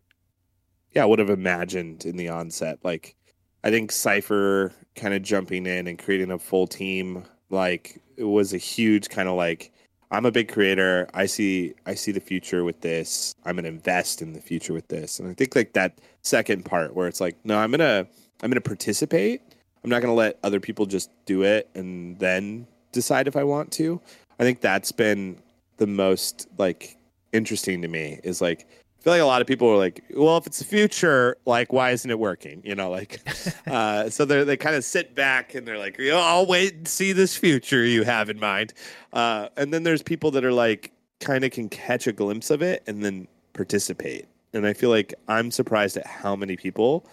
yeah, 0.92 1.04
would 1.04 1.18
have 1.18 1.30
imagined 1.30 2.04
in 2.06 2.16
the 2.16 2.28
onset. 2.30 2.78
Like 2.82 3.14
I 3.62 3.70
think 3.70 3.92
Cypher 3.92 4.72
kind 4.96 5.14
of 5.14 5.22
jumping 5.22 5.66
in 5.66 5.86
and 5.86 5.98
creating 5.98 6.30
a 6.30 6.38
full 6.38 6.66
team 6.66 7.24
like 7.50 8.00
it 8.16 8.24
was 8.24 8.52
a 8.52 8.58
huge 8.58 9.08
kind 9.08 9.28
of 9.28 9.36
like 9.36 9.72
I'm 10.10 10.24
a 10.24 10.30
big 10.30 10.50
creator. 10.50 11.08
I 11.12 11.26
see 11.26 11.74
I 11.86 11.94
see 11.94 12.12
the 12.12 12.20
future 12.20 12.64
with 12.64 12.80
this. 12.80 13.34
I'm 13.44 13.56
to 13.56 13.66
invest 13.66 14.22
in 14.22 14.32
the 14.32 14.40
future 14.40 14.72
with 14.72 14.88
this. 14.88 15.20
And 15.20 15.28
I 15.28 15.34
think 15.34 15.54
like 15.54 15.74
that 15.74 15.98
second 16.22 16.64
part 16.64 16.94
where 16.94 17.08
it's 17.08 17.20
like 17.20 17.36
no, 17.44 17.58
I'm 17.58 17.70
to 17.72 18.06
I'm 18.42 18.50
to 18.50 18.60
participate. 18.60 19.42
I'm 19.84 19.90
not 19.90 20.00
to 20.12 20.12
let 20.12 20.38
other 20.42 20.60
people 20.60 20.86
just 20.86 21.10
do 21.26 21.42
it 21.42 21.68
and 21.74 22.18
then 22.18 22.66
decide 22.92 23.28
if 23.28 23.36
I 23.36 23.44
want 23.44 23.70
to. 23.72 24.00
I 24.38 24.44
think 24.44 24.60
that's 24.60 24.92
been 24.92 25.40
the 25.76 25.86
most 25.86 26.48
like 26.58 26.96
interesting 27.32 27.82
to 27.82 27.88
me 27.88 28.20
is 28.24 28.40
like 28.40 28.66
feel 29.08 29.14
like 29.14 29.22
a 29.22 29.26
lot 29.26 29.40
of 29.40 29.46
people 29.46 29.68
are 29.68 29.78
like, 29.78 30.04
well, 30.10 30.36
if 30.36 30.46
it's 30.46 30.58
the 30.58 30.66
future, 30.66 31.38
like 31.46 31.72
why 31.72 31.92
isn't 31.92 32.10
it 32.10 32.18
working? 32.18 32.60
You 32.62 32.74
know, 32.74 32.90
like 32.90 33.20
uh 33.66 34.10
so 34.10 34.26
they 34.26 34.44
they 34.44 34.56
kind 34.58 34.76
of 34.76 34.84
sit 34.84 35.14
back 35.14 35.54
and 35.54 35.66
they're 35.66 35.78
like, 35.78 35.98
I'll 35.98 36.44
wait 36.44 36.74
and 36.74 36.86
see 36.86 37.12
this 37.12 37.34
future 37.34 37.84
you 37.84 38.02
have 38.02 38.28
in 38.28 38.38
mind. 38.38 38.74
Uh 39.14 39.48
and 39.56 39.72
then 39.72 39.82
there's 39.82 40.02
people 40.02 40.30
that 40.32 40.44
are 40.44 40.52
like 40.52 40.92
kind 41.20 41.42
of 41.42 41.52
can 41.52 41.70
catch 41.70 42.06
a 42.06 42.12
glimpse 42.12 42.50
of 42.50 42.60
it 42.60 42.82
and 42.86 43.02
then 43.02 43.26
participate. 43.54 44.26
And 44.52 44.66
I 44.66 44.74
feel 44.74 44.90
like 44.90 45.14
I'm 45.26 45.50
surprised 45.50 45.96
at 45.96 46.06
how 46.06 46.36
many 46.36 46.56
people 46.56 47.06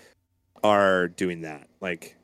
are 0.65 1.07
doing 1.07 1.41
that. 1.41 1.69
Like 1.79 2.17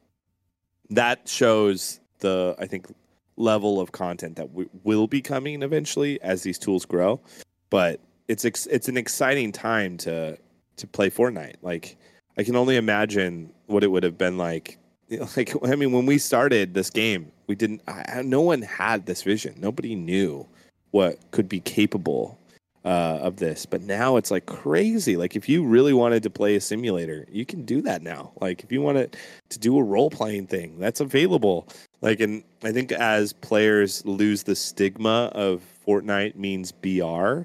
that 0.89 1.29
shows 1.29 2.01
the 2.19 2.55
I 2.59 2.67
think 2.67 2.93
level 3.37 3.79
of 3.79 3.93
content 3.93 4.35
that 4.35 4.49
w- 4.49 4.69
will 4.83 5.07
be 5.07 5.21
coming 5.21 5.63
eventually 5.63 6.21
as 6.21 6.43
these 6.43 6.59
tools 6.59 6.83
grow. 6.83 7.21
But 7.69 8.01
it's 8.31 8.45
ex- 8.45 8.67
it's 8.67 8.87
an 8.87 8.95
exciting 8.95 9.51
time 9.51 9.97
to 9.97 10.37
to 10.77 10.87
play 10.87 11.09
Fortnite. 11.09 11.55
Like 11.61 11.97
I 12.37 12.43
can 12.43 12.55
only 12.55 12.77
imagine 12.77 13.51
what 13.67 13.83
it 13.83 13.91
would 13.91 14.03
have 14.03 14.17
been 14.17 14.37
like. 14.37 14.77
Like 15.35 15.53
I 15.65 15.75
mean, 15.75 15.91
when 15.91 16.05
we 16.05 16.17
started 16.17 16.73
this 16.73 16.89
game, 16.89 17.33
we 17.47 17.55
didn't. 17.55 17.81
I, 17.85 18.21
no 18.23 18.39
one 18.39 18.61
had 18.61 19.05
this 19.05 19.23
vision. 19.23 19.55
Nobody 19.59 19.93
knew 19.93 20.47
what 20.91 21.19
could 21.31 21.49
be 21.49 21.59
capable 21.59 22.39
uh, 22.85 23.19
of 23.21 23.35
this. 23.35 23.65
But 23.65 23.81
now 23.81 24.15
it's 24.15 24.31
like 24.31 24.45
crazy. 24.45 25.17
Like 25.17 25.35
if 25.35 25.49
you 25.49 25.65
really 25.65 25.91
wanted 25.91 26.23
to 26.23 26.29
play 26.29 26.55
a 26.55 26.61
simulator, 26.61 27.27
you 27.29 27.45
can 27.45 27.65
do 27.65 27.81
that 27.81 28.01
now. 28.01 28.31
Like 28.39 28.63
if 28.63 28.71
you 28.71 28.81
wanted 28.81 29.17
to 29.49 29.59
do 29.59 29.77
a 29.77 29.83
role 29.83 30.09
playing 30.09 30.47
thing, 30.47 30.79
that's 30.79 31.01
available. 31.01 31.67
Like 31.99 32.21
and 32.21 32.41
I 32.63 32.71
think 32.71 32.93
as 32.93 33.33
players 33.33 34.05
lose 34.05 34.43
the 34.43 34.55
stigma 34.55 35.29
of 35.35 35.61
Fortnite 35.85 36.35
means 36.35 36.71
BR, 36.71 37.41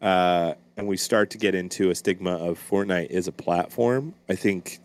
uh, 0.00 0.54
and 0.76 0.86
we 0.86 0.96
start 0.96 1.30
to 1.30 1.38
get 1.38 1.54
into 1.54 1.90
a 1.90 1.94
stigma 1.94 2.36
of 2.36 2.58
Fortnite 2.58 3.10
is 3.10 3.28
a 3.28 3.32
platform, 3.32 4.14
I 4.28 4.34
think 4.34 4.80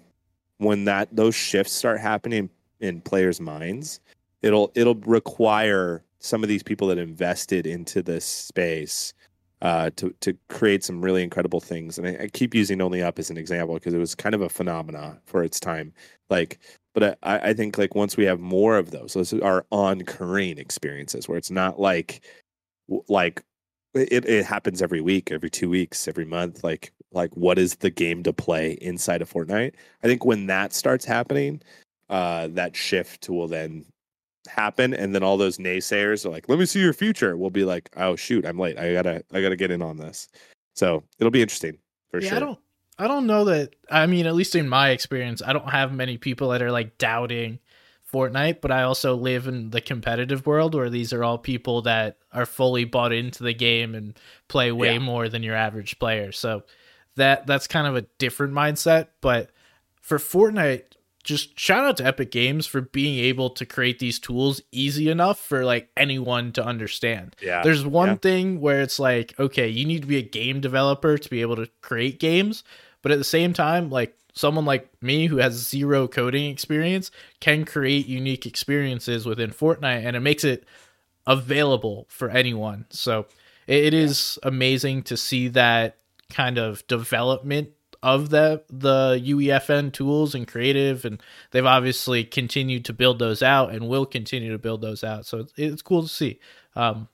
when 0.58 0.86
that 0.86 1.10
those 1.12 1.36
shifts 1.36 1.74
start 1.74 2.00
happening 2.00 2.50
in 2.80 3.02
players' 3.02 3.42
minds, 3.42 4.00
it'll 4.42 4.72
it'll 4.76 4.96
require 4.96 6.04
some 6.20 6.44
of 6.44 6.50
these 6.50 6.64
people 6.64 6.88
that 6.88 6.98
invested 6.98 7.66
into 7.66 8.02
this 8.02 8.26
space 8.26 9.14
uh, 9.62 9.90
to 9.96 10.14
to 10.22 10.38
create 10.48 10.84
some 10.84 11.02
really 11.02 11.24
incredible 11.24 11.60
things. 11.60 11.98
And 11.98 12.08
I, 12.08 12.24
I 12.24 12.28
keep 12.28 12.54
using 12.54 12.82
Only 12.82 13.02
Up 13.02 13.20
as 13.20 13.30
an 13.30 13.38
example 13.38 13.76
because 13.76 13.94
it 13.94 14.00
was 14.00 14.16
kind 14.16 14.36
of 14.36 14.42
a 14.42 14.50
phenomena 14.50 15.20
for 15.26 15.44
its 15.44 15.60
time. 15.60 15.94
Like, 16.30 16.60
but 16.94 17.18
I, 17.24 17.50
I 17.50 17.54
think 17.54 17.78
like 17.78 17.96
once 17.96 18.16
we 18.18 18.26
have 18.26 18.40
more 18.40 18.78
of 18.78 18.92
those, 18.92 19.14
those 19.14 19.34
are 19.34 19.66
on 19.72 20.04
Korean 20.04 20.58
experiences 20.60 21.28
where 21.28 21.38
it's 21.38 21.52
not 21.52 21.80
like 21.80 22.24
like 23.08 23.44
it, 23.94 24.26
it 24.26 24.46
happens 24.46 24.82
every 24.82 25.02
week, 25.02 25.32
every 25.32 25.50
two 25.50 25.70
weeks, 25.70 26.08
every 26.08 26.26
month. 26.26 26.64
Like 26.64 26.92
like 27.12 27.36
what 27.36 27.58
is 27.58 27.76
the 27.76 27.90
game 27.90 28.24
to 28.24 28.34
play 28.34 28.74
inside 28.82 29.22
of 29.22 29.32
Fortnite? 29.32 29.74
I 30.04 30.08
think 30.08 30.26
when 30.26 30.48
that 30.48 30.74
starts 30.74 31.06
happening, 31.06 31.62
uh, 32.10 32.48
that 32.52 32.76
shift 32.76 33.30
will 33.30 33.48
then 33.48 33.86
happen, 34.48 34.94
and 34.94 35.14
then 35.14 35.24
all 35.24 35.38
those 35.38 35.58
naysayers 35.58 36.26
are 36.26 36.30
like, 36.30 36.48
"Let 36.50 36.60
me 36.60 36.66
see 36.66 36.80
your 36.80 36.94
future." 36.94 37.38
We'll 37.38 37.50
be 37.50 37.66
like, 37.66 37.90
"Oh 37.98 38.16
shoot, 38.16 38.46
I'm 38.46 38.60
late. 38.60 38.78
I 38.78 38.94
gotta 38.94 39.24
I 39.34 39.42
gotta 39.42 39.56
get 39.56 39.72
in 39.72 39.82
on 39.82 39.98
this." 39.98 40.28
So 40.76 41.04
it'll 41.20 41.32
be 41.32 41.42
interesting 41.42 41.78
for 42.12 42.22
yeah, 42.22 42.30
sure. 42.30 42.38
I 42.38 42.40
don't 42.40 42.60
I 43.00 43.08
don't 43.08 43.28
know 43.28 43.46
that 43.46 43.76
I 43.90 44.06
mean, 44.06 44.28
at 44.28 44.36
least 44.36 44.56
in 44.56 44.70
my 44.70 44.90
experience, 44.90 45.42
I 45.46 45.54
don't 45.54 45.70
have 45.70 45.94
many 45.94 46.18
people 46.18 46.50
that 46.50 46.62
are 46.62 46.72
like 46.72 46.98
doubting 46.98 47.60
Fortnite, 48.12 48.62
but 48.62 48.72
I 48.72 48.84
also 48.84 49.16
live 49.16 49.48
in 49.48 49.70
the 49.70 49.82
competitive 49.82 50.46
world 50.48 50.74
where 50.76 50.90
these 50.90 51.14
are 51.14 51.24
all 51.24 51.38
people 51.38 51.82
that 51.84 52.18
are 52.34 52.46
fully 52.46 52.84
bought 52.86 53.14
into 53.14 53.44
the 53.44 53.54
game 53.54 53.96
and 53.96 54.18
play 54.48 54.72
way 54.72 54.94
Yeah. 54.94 55.00
more 55.00 55.30
than 55.30 55.44
your 55.44 55.56
average 55.56 56.00
player. 56.00 56.32
So 56.32 56.64
that 57.16 57.46
that's 57.48 57.68
kind 57.68 57.86
of 57.88 57.96
a 57.96 58.02
different 58.18 58.54
mindset, 58.54 59.08
but 59.22 59.50
for 60.02 60.18
Fortnite 60.18 60.84
just 61.22 61.60
shout 61.60 61.84
out 61.84 61.98
to 61.98 62.06
Epic 62.06 62.32
Games 62.32 62.66
for 62.66 62.80
being 62.82 63.20
able 63.26 63.50
to 63.52 63.66
create 63.66 64.00
these 64.00 64.20
tools 64.20 64.62
easy 64.72 65.10
enough 65.10 65.38
for 65.38 65.66
like 65.66 65.90
anyone 65.98 66.52
to 66.54 66.66
understand. 66.66 67.36
yeah, 67.42 67.62
There's 67.62 67.86
one 67.86 68.08
yeah. 68.10 68.16
thing 68.16 68.62
where 68.62 68.82
it's 68.82 69.00
like, 69.00 69.38
okay, 69.38 69.68
you 69.68 69.86
need 69.86 70.02
to 70.02 70.08
be 70.08 70.18
a 70.18 70.22
game 70.24 70.62
developer 70.62 71.18
to 71.18 71.30
be 71.30 71.42
able 71.42 71.58
to 71.58 71.68
create 71.82 72.20
games, 72.22 72.64
but 73.02 73.12
at 73.12 73.18
the 73.18 73.26
same 73.26 73.52
time, 73.54 73.90
like 73.90 74.18
someone 74.40 74.64
like 74.64 74.90
me 75.02 75.28
who 75.28 75.38
has 75.38 75.54
zero 75.54 76.08
coding 76.08 76.50
experience 76.50 77.12
can 77.42 77.66
create 77.66 78.08
unique 78.08 78.46
experiences 78.46 79.26
within 79.26 79.52
Fortnite 79.52 80.06
and 80.06 80.16
it 80.16 80.22
makes 80.22 80.46
it 80.46 80.64
available 81.28 82.06
for 82.10 82.30
anyone. 82.30 82.86
So 82.90 83.26
it, 83.68 83.94
is 83.94 84.40
amazing 84.42 85.04
to 85.04 85.18
see 85.18 85.50
that 85.50 85.98
kind 86.32 86.58
of 86.58 86.88
development 86.88 87.72
of 88.02 88.30
the 88.30 88.64
the 88.70 89.22
UEFN 89.26 89.92
tools 89.92 90.34
and 90.34 90.48
creative 90.48 91.04
and 91.04 91.22
they've 91.52 91.66
obviously 91.66 92.24
continued 92.24 92.86
to 92.86 92.94
build 92.94 93.20
those 93.20 93.44
out 93.44 93.72
and 93.72 93.90
will 93.90 94.06
continue 94.06 94.54
to 94.54 94.58
build 94.58 94.80
those 94.80 95.04
out. 95.04 95.26
So 95.26 95.40
it's, 95.40 95.54
it's 95.58 95.82
cool 95.82 96.04
to 96.04 96.08
see. 96.08 96.40
Um, 96.78 97.10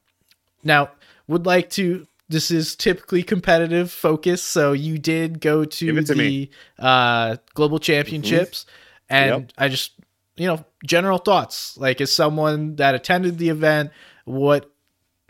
now, 0.64 0.92
would 1.28 1.48
like 1.48 1.72
to. 1.72 2.06
This 2.28 2.50
is 2.50 2.76
typically 2.76 3.22
competitive 3.22 3.92
focus, 3.92 4.42
so 4.42 4.72
you 4.72 4.98
did 4.98 5.40
go 5.40 5.64
to, 5.64 6.02
to 6.02 6.14
the 6.14 6.50
uh, 6.80 7.38
global 7.54 7.78
championships, 7.80 8.66
and 9.10 9.30
Yep. 9.30 9.52
I 9.58 9.68
just, 9.68 9.94
you 10.36 10.48
know, 10.48 10.66
general 10.86 11.20
thoughts. 11.20 11.78
Like, 11.78 12.02
as 12.02 12.12
someone 12.12 12.78
that 12.78 12.96
attended 12.96 13.38
the 13.38 13.50
event, 13.50 13.92
what 14.26 14.72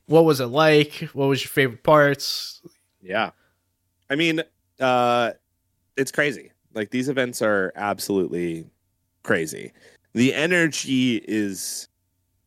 what 0.07 0.23
was 0.23 0.39
it 0.39 0.47
like? 0.47 1.09
What 1.13 1.27
was 1.27 1.43
your 1.43 1.49
favorite 1.49 1.83
parts? 1.83 2.61
Yeah. 3.01 3.31
I 4.09 4.15
mean, 4.15 4.41
uh 4.79 5.31
it's 5.97 6.11
crazy. 6.11 6.51
Like 6.73 6.91
these 6.91 7.09
events 7.09 7.41
are 7.41 7.71
absolutely 7.75 8.67
crazy. 9.23 9.71
The 10.13 10.33
energy 10.33 11.17
is 11.27 11.87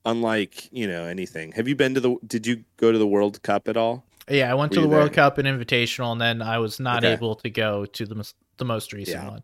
unlike, 0.04 0.72
you 0.72 0.86
know, 0.86 1.04
anything. 1.04 1.52
Have 1.52 1.68
you 1.68 1.76
been 1.76 1.94
to 1.94 2.00
the 2.00 2.16
did 2.26 2.46
you 2.46 2.64
go 2.76 2.92
to 2.92 2.98
the 2.98 3.06
World 3.06 3.42
Cup 3.42 3.68
at 3.68 3.76
all? 3.76 4.04
Yeah, 4.30 4.50
I 4.50 4.54
went 4.54 4.70
Were 4.70 4.74
to 4.76 4.80
the 4.80 4.88
World 4.88 5.12
there? 5.12 5.24
Cup 5.24 5.38
and 5.38 5.48
Invitational, 5.48 6.12
and 6.12 6.20
then 6.20 6.42
I 6.42 6.58
was 6.58 6.78
not 6.80 7.04
Okay. 7.04 7.12
able 7.14 7.34
to 7.36 7.50
go 7.50 7.84
to 7.86 8.06
the 8.06 8.32
the 8.58 8.64
most 8.64 8.92
recent 8.92 9.24
Yeah. 9.24 9.30
one. 9.30 9.42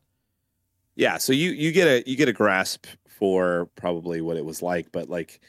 Yeah, 0.96 1.18
so 1.18 1.32
you 1.32 1.50
you 1.50 1.72
get 1.72 1.88
a 1.88 2.08
you 2.08 2.16
get 2.16 2.28
a 2.28 2.32
grasp 2.32 2.86
for 3.08 3.68
probably 3.76 4.20
what 4.20 4.36
it 4.36 4.44
was 4.44 4.62
like, 4.62 4.92
but 4.92 5.08
like 5.08 5.40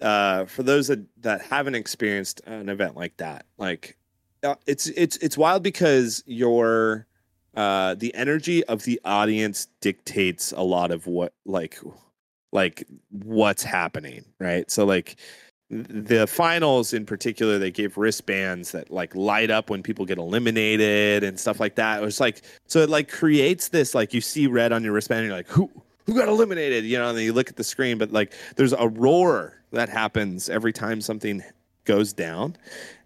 uh 0.00 0.44
for 0.46 0.62
those 0.62 0.88
that 0.88 1.00
that 1.22 1.40
haven't 1.42 1.74
experienced 1.74 2.40
an 2.46 2.68
event 2.68 2.96
like 2.96 3.16
that, 3.16 3.46
like 3.58 3.96
uh, 4.44 4.54
it's 4.66 4.86
it's 4.88 5.16
it's 5.18 5.36
wild 5.38 5.62
because 5.62 6.22
your 6.26 7.06
uh 7.56 7.94
the 7.94 8.14
energy 8.14 8.64
of 8.66 8.84
the 8.84 9.00
audience 9.04 9.66
dictates 9.80 10.52
a 10.52 10.62
lot 10.62 10.90
of 10.92 11.06
what 11.06 11.32
like 11.44 11.78
like 12.52 12.84
what's 13.10 13.64
happening, 13.64 14.24
right? 14.38 14.70
So 14.70 14.84
like 14.84 15.16
the 15.70 16.26
finals 16.26 16.92
in 16.92 17.06
particular 17.06 17.58
they 17.58 17.70
gave 17.70 17.96
wristbands 17.96 18.72
that 18.72 18.90
like 18.90 19.14
light 19.14 19.50
up 19.50 19.70
when 19.70 19.82
people 19.82 20.04
get 20.04 20.18
eliminated 20.18 21.24
and 21.24 21.40
stuff 21.40 21.58
like 21.58 21.74
that. 21.76 22.02
It 22.02 22.04
was 22.04 22.20
like 22.20 22.42
so 22.66 22.80
it 22.80 22.90
like 22.90 23.10
creates 23.10 23.68
this 23.68 23.94
like 23.94 24.12
you 24.12 24.20
see 24.20 24.46
red 24.46 24.72
on 24.72 24.84
your 24.84 24.92
wristband 24.92 25.20
and 25.20 25.28
you're 25.28 25.36
like 25.36 25.48
who 25.48 25.70
who 26.06 26.14
got 26.14 26.28
eliminated? 26.28 26.84
You 26.84 26.98
know 26.98 27.08
and 27.08 27.18
then 27.18 27.24
you 27.24 27.32
look 27.32 27.48
at 27.48 27.56
the 27.56 27.64
screen 27.64 27.98
but 27.98 28.12
like 28.12 28.34
there's 28.56 28.74
a 28.74 28.88
roar 28.88 29.54
that 29.72 29.88
happens 29.88 30.50
every 30.50 30.72
time 30.72 31.00
something 31.00 31.42
goes 31.84 32.12
down. 32.12 32.56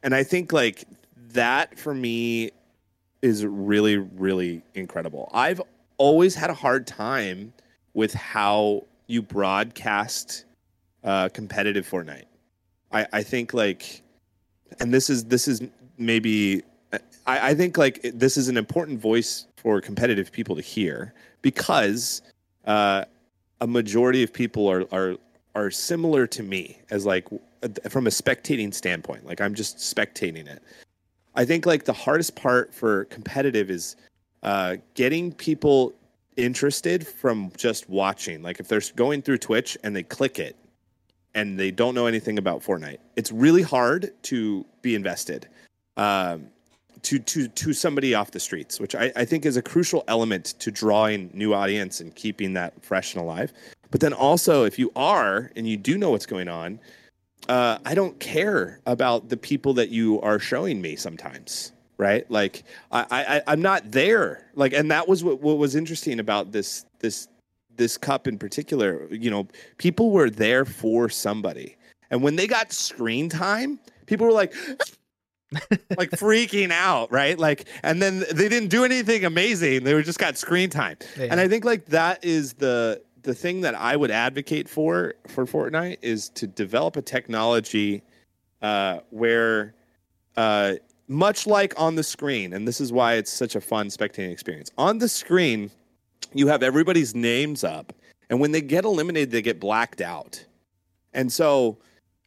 And 0.02 0.14
i 0.14 0.22
think 0.22 0.52
like 0.52 0.84
that 1.32 1.78
for 1.78 1.94
me 1.94 2.50
is 3.22 3.46
really 3.46 3.96
really 3.96 4.62
incredible. 4.74 5.30
I've 5.32 5.62
always 5.96 6.34
had 6.34 6.50
a 6.50 6.54
hard 6.54 6.86
time 6.86 7.52
with 7.94 8.12
how 8.14 8.84
you 9.06 9.22
broadcast 9.22 10.44
uh, 11.04 11.28
competitive 11.30 11.88
Fortnite. 11.88 12.24
I, 12.92 13.06
I 13.12 13.22
think 13.22 13.54
like, 13.54 14.02
and 14.80 14.92
this 14.92 15.10
is 15.10 15.24
this 15.24 15.48
is 15.48 15.62
maybe 15.98 16.62
I, 17.26 17.50
I 17.50 17.54
think 17.54 17.76
like 17.76 18.00
this 18.14 18.36
is 18.36 18.48
an 18.48 18.56
important 18.56 19.00
voice 19.00 19.46
for 19.56 19.80
competitive 19.80 20.32
people 20.32 20.56
to 20.56 20.62
hear 20.62 21.14
because 21.42 22.22
uh, 22.66 23.04
a 23.60 23.66
majority 23.66 24.22
of 24.22 24.32
people 24.32 24.68
are 24.68 24.84
are 24.92 25.16
are 25.54 25.70
similar 25.70 26.26
to 26.26 26.42
me 26.42 26.78
as 26.90 27.04
like 27.04 27.28
from 27.88 28.06
a 28.06 28.10
spectating 28.10 28.72
standpoint. 28.72 29.26
Like 29.26 29.40
I'm 29.40 29.54
just 29.54 29.78
spectating 29.78 30.46
it. 30.46 30.62
I 31.34 31.44
think 31.44 31.66
like 31.66 31.84
the 31.84 31.92
hardest 31.92 32.34
part 32.36 32.72
for 32.74 33.04
competitive 33.06 33.70
is 33.70 33.96
uh, 34.42 34.76
getting 34.94 35.32
people 35.32 35.92
interested 36.36 37.06
from 37.06 37.52
just 37.56 37.88
watching. 37.88 38.42
Like 38.42 38.60
if 38.60 38.68
they're 38.68 38.82
going 38.96 39.22
through 39.22 39.38
Twitch 39.38 39.76
and 39.82 39.94
they 39.94 40.04
click 40.04 40.38
it 40.38 40.56
and 41.38 41.58
they 41.58 41.70
don't 41.70 41.94
know 41.94 42.06
anything 42.06 42.36
about 42.36 42.62
Fortnite, 42.62 42.98
it's 43.16 43.30
really 43.30 43.62
hard 43.62 44.12
to 44.24 44.66
be 44.82 44.94
invested 44.94 45.46
um, 45.96 46.48
to 47.02 47.18
to 47.20 47.46
to 47.46 47.72
somebody 47.72 48.12
off 48.14 48.32
the 48.32 48.40
streets, 48.40 48.80
which 48.80 48.94
I, 48.94 49.12
I 49.14 49.24
think 49.24 49.46
is 49.46 49.56
a 49.56 49.62
crucial 49.62 50.02
element 50.08 50.46
to 50.58 50.70
drawing 50.72 51.30
new 51.32 51.54
audience 51.54 52.00
and 52.00 52.14
keeping 52.14 52.54
that 52.54 52.84
fresh 52.84 53.14
and 53.14 53.22
alive. 53.22 53.52
But 53.90 54.00
then 54.00 54.12
also, 54.12 54.64
if 54.64 54.78
you 54.78 54.90
are 54.96 55.50
and 55.54 55.68
you 55.68 55.76
do 55.76 55.96
know 55.96 56.10
what's 56.10 56.26
going 56.26 56.48
on, 56.48 56.80
uh, 57.48 57.78
I 57.84 57.94
don't 57.94 58.18
care 58.18 58.80
about 58.84 59.28
the 59.28 59.36
people 59.36 59.72
that 59.74 59.90
you 59.90 60.20
are 60.22 60.38
showing 60.38 60.82
me 60.82 60.96
sometimes 60.96 61.72
right? 62.00 62.30
Like 62.30 62.62
I, 62.92 63.04
I 63.10 63.42
i'm 63.52 63.60
not 63.60 63.90
there. 63.90 64.46
Like 64.54 64.72
and 64.72 64.88
that 64.92 65.08
was 65.08 65.24
what, 65.24 65.40
what 65.40 65.58
was 65.58 65.74
interesting 65.74 66.20
about 66.20 66.52
this 66.52 66.86
this 67.00 67.26
this 67.78 67.96
cup 67.96 68.26
in 68.26 68.38
particular 68.38 69.08
you 69.10 69.30
know 69.30 69.48
people 69.78 70.10
were 70.10 70.28
there 70.28 70.64
for 70.64 71.08
somebody 71.08 71.76
and 72.10 72.22
when 72.22 72.36
they 72.36 72.46
got 72.46 72.72
screen 72.72 73.28
time 73.28 73.78
people 74.06 74.26
were 74.26 74.32
like 74.32 74.54
like 75.96 76.10
freaking 76.10 76.70
out 76.70 77.10
right 77.10 77.38
like 77.38 77.66
and 77.82 78.02
then 78.02 78.20
they 78.32 78.48
didn't 78.48 78.68
do 78.68 78.84
anything 78.84 79.24
amazing 79.24 79.84
they 79.84 79.94
were 79.94 80.02
just 80.02 80.18
got 80.18 80.36
screen 80.36 80.68
time 80.68 80.96
yeah. 81.16 81.28
and 81.30 81.40
i 81.40 81.48
think 81.48 81.64
like 81.64 81.86
that 81.86 82.22
is 82.22 82.52
the 82.54 83.00
the 83.22 83.34
thing 83.34 83.62
that 83.62 83.74
i 83.74 83.96
would 83.96 84.10
advocate 84.10 84.68
for 84.68 85.14
for 85.26 85.46
fortnite 85.46 85.96
is 86.02 86.28
to 86.28 86.46
develop 86.46 86.96
a 86.96 87.02
technology 87.02 88.02
uh 88.60 88.98
where 89.10 89.74
uh 90.36 90.74
much 91.08 91.46
like 91.46 91.74
on 91.80 91.94
the 91.94 92.02
screen, 92.02 92.52
and 92.52 92.68
this 92.68 92.80
is 92.80 92.92
why 92.92 93.14
it's 93.14 93.32
such 93.32 93.56
a 93.56 93.60
fun 93.60 93.88
spectating 93.88 94.30
experience. 94.30 94.70
On 94.76 94.98
the 94.98 95.08
screen, 95.08 95.70
you 96.34 96.48
have 96.48 96.62
everybody's 96.62 97.14
names 97.14 97.64
up, 97.64 97.92
and 98.30 98.40
when 98.40 98.52
they 98.52 98.60
get 98.60 98.84
eliminated, 98.84 99.30
they 99.30 99.42
get 99.42 99.60
blacked 99.60 100.00
out. 100.00 100.44
And 101.12 101.32
so, 101.32 101.78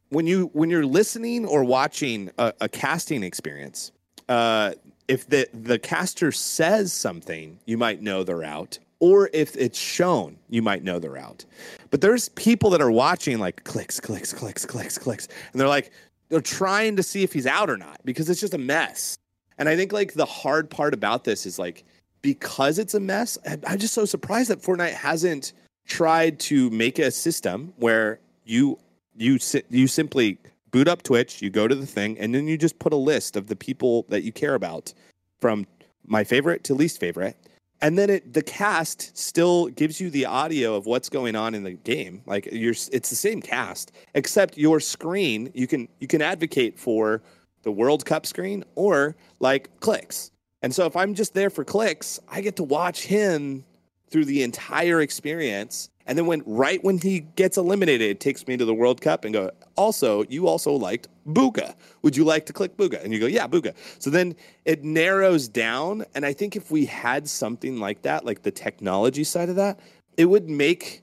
when 0.09 0.27
you 0.27 0.49
when 0.53 0.69
you're 0.69 0.85
listening 0.85 1.45
or 1.45 1.63
watching 1.63 2.31
a, 2.37 2.53
a 2.61 2.69
casting 2.69 3.23
experience, 3.23 3.91
uh, 4.29 4.73
if 5.07 5.27
the 5.27 5.47
the 5.53 5.79
caster 5.79 6.31
says 6.31 6.93
something, 6.93 7.59
you 7.65 7.77
might 7.77 8.01
know 8.01 8.23
they're 8.23 8.43
out. 8.43 8.79
Or 8.99 9.31
if 9.33 9.55
it's 9.55 9.79
shown, 9.79 10.37
you 10.49 10.61
might 10.61 10.83
know 10.83 10.99
they're 10.99 11.17
out. 11.17 11.43
But 11.89 12.01
there's 12.01 12.29
people 12.29 12.69
that 12.69 12.81
are 12.81 12.91
watching 12.91 13.39
like 13.39 13.63
Clix, 13.63 13.99
Clix, 13.99 14.31
Clix, 14.31 14.63
Clix, 14.63 14.99
Clix, 14.99 15.27
and 15.51 15.59
they're 15.59 15.67
like, 15.67 15.91
they're 16.29 16.39
trying 16.39 16.95
to 16.95 17.03
see 17.03 17.23
if 17.23 17.33
he's 17.33 17.47
out 17.47 17.69
or 17.69 17.77
not 17.77 17.99
because 18.05 18.29
it's 18.29 18.39
just 18.39 18.53
a 18.53 18.59
mess. 18.59 19.17
And 19.57 19.67
I 19.67 19.75
think 19.75 19.91
like 19.91 20.13
the 20.13 20.25
hard 20.25 20.69
part 20.69 20.93
about 20.93 21.23
this 21.23 21.45
is 21.45 21.59
like 21.59 21.83
because 22.21 22.79
it's 22.79 22.93
a 22.93 22.99
mess, 22.99 23.37
I'm 23.45 23.79
just 23.79 23.93
so 23.93 24.05
surprised 24.05 24.49
that 24.49 24.61
Fortnite 24.61 24.93
hasn't 24.93 25.53
tried 25.87 26.39
to 26.39 26.69
make 26.69 26.99
a 26.99 27.11
system 27.11 27.73
where 27.77 28.19
you 28.45 28.77
you 29.15 29.39
you 29.69 29.87
simply 29.87 30.37
boot 30.71 30.87
up 30.87 31.03
Twitch, 31.03 31.41
you 31.41 31.49
go 31.49 31.67
to 31.67 31.75
the 31.75 31.85
thing, 31.85 32.17
and 32.17 32.33
then 32.33 32.47
you 32.47 32.57
just 32.57 32.79
put 32.79 32.93
a 32.93 32.97
list 32.97 33.35
of 33.35 33.47
the 33.47 33.55
people 33.55 34.05
that 34.09 34.23
you 34.23 34.31
care 34.31 34.55
about 34.55 34.93
from 35.39 35.65
my 36.05 36.23
favorite 36.23 36.63
to 36.63 36.73
least 36.73 36.99
favorite, 36.99 37.35
and 37.81 37.97
then 37.97 38.09
it 38.09 38.33
the 38.33 38.41
cast 38.41 39.15
still 39.17 39.67
gives 39.67 39.99
you 39.99 40.09
the 40.09 40.25
audio 40.25 40.75
of 40.75 40.85
what's 40.85 41.09
going 41.09 41.35
on 41.35 41.55
in 41.55 41.63
the 41.63 41.73
game. 41.73 42.21
Like 42.25 42.47
you're 42.51 42.75
it's 42.91 43.09
the 43.09 43.15
same 43.15 43.41
cast 43.41 43.91
except 44.13 44.57
your 44.57 44.79
screen 44.79 45.51
you 45.53 45.67
can 45.67 45.87
you 45.99 46.07
can 46.07 46.21
advocate 46.21 46.79
for 46.79 47.21
the 47.63 47.71
world 47.71 48.05
cup 48.05 48.25
screen 48.25 48.63
or 48.75 49.15
like 49.39 49.69
Clix 49.79 50.31
and 50.61 50.73
so 50.73 50.85
if 50.85 50.95
i'm 50.95 51.13
just 51.13 51.33
there 51.33 51.49
for 51.49 51.63
Clix 51.63 52.19
i 52.29 52.41
get 52.41 52.55
to 52.57 52.63
watch 52.63 53.03
him 53.03 53.63
through 54.09 54.25
the 54.25 54.43
entire 54.43 55.01
experience 55.01 55.89
and 56.05 56.17
then 56.17 56.25
when 56.25 56.43
right 56.45 56.83
when 56.83 56.97
he 56.97 57.21
gets 57.21 57.57
eliminated, 57.57 58.09
it 58.09 58.19
takes 58.19 58.47
me 58.47 58.57
to 58.57 58.65
the 58.65 58.73
World 58.73 59.01
Cup 59.01 59.23
and 59.23 59.33
go, 59.33 59.51
also, 59.75 60.23
you 60.29 60.47
also 60.47 60.73
liked 60.73 61.07
Bugha. 61.27 61.75
Would 62.01 62.17
you 62.17 62.23
like 62.23 62.45
to 62.47 62.53
click 62.53 62.75
Bugha? 62.75 63.03
And 63.03 63.13
you 63.13 63.19
go, 63.19 63.27
yeah, 63.27 63.47
Bugha. 63.47 63.73
So 63.99 64.09
then 64.09 64.35
it 64.65 64.83
narrows 64.83 65.47
down. 65.47 66.03
And 66.15 66.25
I 66.25 66.33
think 66.33 66.55
if 66.55 66.71
we 66.71 66.85
had 66.85 67.27
something 67.27 67.79
like 67.79 68.01
that, 68.01 68.25
like 68.25 68.41
the 68.41 68.51
technology 68.51 69.23
side 69.23 69.49
of 69.49 69.55
that, 69.57 69.79
it 70.17 70.25
would 70.25 70.49
make 70.49 71.01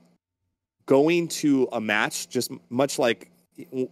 going 0.85 1.27
to 1.27 1.67
a 1.71 1.79
match 1.79 2.29
just 2.29 2.51
much 2.69 2.99
like 2.99 3.31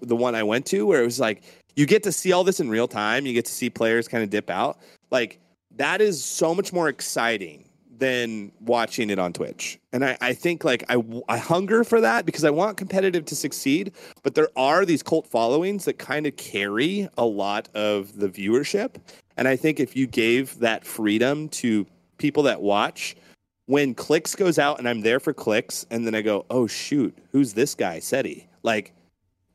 the 0.02 0.16
one 0.16 0.36
I 0.36 0.44
went 0.44 0.66
to, 0.68 0.86
where 0.86 1.02
it 1.02 1.06
was 1.06 1.20
like 1.20 1.44
you 1.76 1.86
get 1.86 2.04
to 2.04 2.12
see 2.12 2.32
all 2.32 2.44
this 2.44 2.60
in 2.60 2.70
real 2.70 2.88
time. 2.88 3.26
You 3.26 3.34
get 3.34 3.46
to 3.46 3.52
see 3.52 3.70
players 3.70 4.08
kind 4.08 4.24
of 4.24 4.30
dip 4.30 4.50
out. 4.50 4.80
Like 5.12 5.40
that 5.78 6.02
is 6.02 6.24
so 6.24 6.54
much 6.54 6.74
more 6.74 6.90
exciting 6.90 7.68
than 7.98 8.52
watching 8.62 9.10
it 9.10 9.18
on 9.18 9.34
Twitch. 9.34 9.80
And 9.92 10.06
I, 10.06 10.18
I 10.22 10.34
think 10.34 10.64
like 10.64 10.84
I, 10.90 11.04
I 11.28 11.38
hunger 11.38 11.84
for 11.84 12.00
that 12.02 12.26
because 12.26 12.44
I 12.44 12.50
want 12.50 12.78
competitive 12.78 13.26
to 13.26 13.36
succeed, 13.36 13.92
but 14.24 14.36
there 14.36 14.50
are 14.56 14.86
these 14.86 15.02
cult 15.02 15.28
followings 15.28 15.86
that 15.86 15.98
kind 15.98 16.28
of 16.28 16.36
carry 16.36 17.10
a 17.18 17.26
lot 17.26 17.70
of 17.74 18.18
the 18.20 18.30
viewership. 18.30 18.96
And 19.36 19.48
I 19.48 19.56
think 19.56 19.80
if 19.80 19.96
you 19.96 20.08
gave 20.08 20.60
that 20.60 20.86
freedom 20.86 21.50
to 21.50 21.88
people 22.18 22.44
that 22.44 22.62
watch, 22.62 23.16
when 23.66 23.94
Clix 23.94 24.36
goes 24.36 24.60
out 24.60 24.80
and 24.80 24.88
I'm 24.88 25.02
there 25.02 25.20
for 25.20 25.34
Clix, 25.34 25.86
and 25.90 26.06
then 26.06 26.16
I 26.16 26.22
go, 26.22 26.46
oh 26.50 26.68
shoot, 26.68 27.18
who's 27.32 27.54
this 27.54 27.76
guy, 27.76 28.00
Seti? 28.00 28.48
Like, 28.64 28.94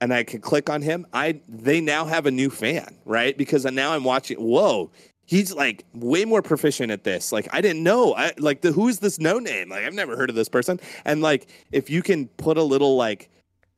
and 0.01 0.13
I 0.13 0.25
can 0.25 0.41
click 0.41 0.69
on 0.69 0.83
him. 0.83 1.07
I 1.13 1.41
they 1.49 1.81
now 1.81 2.05
have 2.05 2.27
a 2.27 2.31
new 2.31 2.51
fan, 2.51 2.99
right? 3.05 3.39
Because 3.39 3.65
now 3.65 3.93
I'm 3.93 4.03
watching. 4.03 4.37
Whoa, 4.37 4.91
he's 5.33 5.55
like 5.55 5.87
way 5.95 6.27
more 6.27 6.43
proficient 6.43 6.93
at 6.93 7.05
this. 7.05 7.33
Like 7.33 7.49
I 7.53 7.63
didn't 7.63 7.83
know. 7.83 8.15
I 8.15 8.33
like 8.37 8.61
the 8.61 8.71
who's 8.71 8.99
this 8.99 9.19
no 9.19 9.39
name? 9.39 9.71
Like 9.71 9.85
I've 9.85 9.95
never 9.95 10.15
heard 10.15 10.29
of 10.29 10.37
this 10.37 10.49
person. 10.49 10.79
And 11.07 11.23
like 11.23 11.49
if 11.73 11.89
you 11.89 12.03
can 12.03 12.29
put 12.37 12.59
a 12.59 12.63
little 12.63 12.97
like 12.97 13.31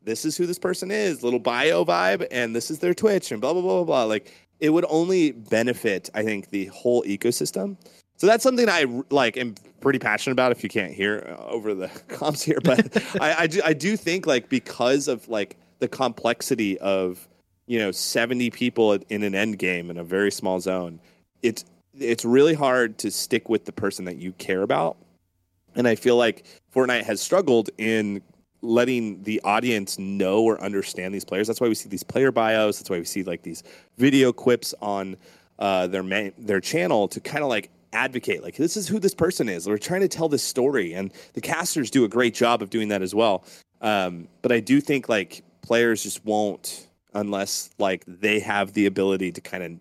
this 0.03 0.25
is 0.25 0.37
who 0.37 0.47
this 0.47 0.59
person 0.59 0.91
is, 0.91 1.23
little 1.23 1.39
bio 1.39 1.85
vibe, 1.85 2.27
and 2.33 2.57
this 2.57 2.73
is 2.73 2.81
their 2.81 2.93
Twitch 2.93 3.31
and 3.31 3.41
blah 3.41 3.53
blah 3.53 3.63
blah 3.63 3.77
blah 3.77 3.85
blah. 3.85 4.05
Like 4.05 4.33
it 4.59 4.71
would 4.71 4.85
only 4.89 5.31
benefit, 5.31 6.11
I 6.13 6.25
think, 6.25 6.51
the 6.51 6.67
whole 6.67 7.05
ecosystem. 7.05 7.77
So 8.17 8.27
that's 8.27 8.43
something 8.43 8.69
I 8.69 8.87
like 9.11 9.37
am 9.37 9.55
pretty 9.81 10.01
passionate 10.01 10.33
about. 10.33 10.51
If 10.51 10.65
you 10.65 10.69
can't 10.69 10.93
hear 10.93 11.37
uh, 11.39 11.45
over 11.45 11.73
the 11.73 11.87
comms 12.09 12.43
here, 12.43 12.59
but 12.65 13.01
I, 13.23 13.43
I 13.43 13.47
do 13.47 13.61
I 13.65 13.75
do 13.75 13.97
think 13.97 14.27
like 14.27 14.49
because 14.49 15.07
of 15.07 15.29
like 15.29 15.57
the 15.79 15.87
complexity 15.87 16.79
of 16.81 17.29
you 17.69 17.79
know 17.79 17.93
70 17.93 18.51
people 18.51 18.95
in 19.09 19.23
an 19.23 19.37
end 19.37 19.61
game 19.61 19.89
in 19.89 19.99
a 19.99 20.05
very 20.05 20.33
small 20.33 20.59
zone 20.59 21.01
it's 21.45 21.65
it's 21.97 22.25
really 22.25 22.55
hard 22.55 22.99
to 22.99 23.11
stick 23.11 23.49
with 23.49 23.67
the 23.67 23.73
person 23.73 24.05
that 24.07 24.17
you 24.17 24.33
care 24.33 24.63
about. 24.63 24.97
And 25.77 25.87
I 25.87 25.95
feel 25.95 26.17
like 26.17 26.45
Fortnite 26.75 27.05
has 27.05 27.21
struggled 27.21 27.71
in 27.79 28.21
letting 28.63 29.23
the 29.23 29.41
audience 29.45 29.99
know 29.99 30.43
or 30.43 30.61
understand 30.61 31.15
these 31.15 31.25
players. 31.25 31.47
That's 31.47 31.61
why 31.61 31.69
we 31.69 31.75
see 31.75 31.89
these 31.89 32.03
player 32.03 32.33
bios. 32.33 32.79
That's 32.79 32.91
why 32.91 32.99
we 32.99 33.05
see 33.05 33.23
like 33.23 33.43
these 33.43 33.63
video 33.99 34.33
clips 34.33 34.75
on 34.81 35.17
uh, 35.59 35.87
their 35.87 36.33
their 36.39 36.61
channel 36.61 37.07
to 37.09 37.21
kind 37.21 37.45
of 37.45 37.51
like 37.51 37.71
advocate 37.93 38.43
like 38.43 38.57
this 38.57 38.77
is 38.77 38.89
who 38.89 38.99
this 38.99 39.15
person 39.15 39.49
is. 39.49 39.69
We're 39.69 39.79
trying 39.79 40.01
to 40.01 40.09
tell 40.09 40.29
this 40.29 40.43
story, 40.43 40.95
and 40.95 41.13
the 41.35 41.41
casters 41.41 41.91
do 41.91 42.05
a 42.05 42.09
great 42.09 42.35
job 42.35 42.63
of 42.63 42.71
doing 42.71 42.89
that 42.89 43.03
as 43.03 43.15
well. 43.15 43.45
Um, 43.83 44.29
but 44.41 44.51
I 44.51 44.61
do 44.61 44.81
think 44.81 45.09
like 45.09 45.45
players 45.63 46.03
just 46.03 46.25
won't 46.25 46.89
unless 47.13 47.71
like 47.79 48.03
they 48.07 48.41
have 48.41 48.73
the 48.73 48.87
ability 48.87 49.31
to 49.33 49.41
kind 49.41 49.63
of 49.63 49.73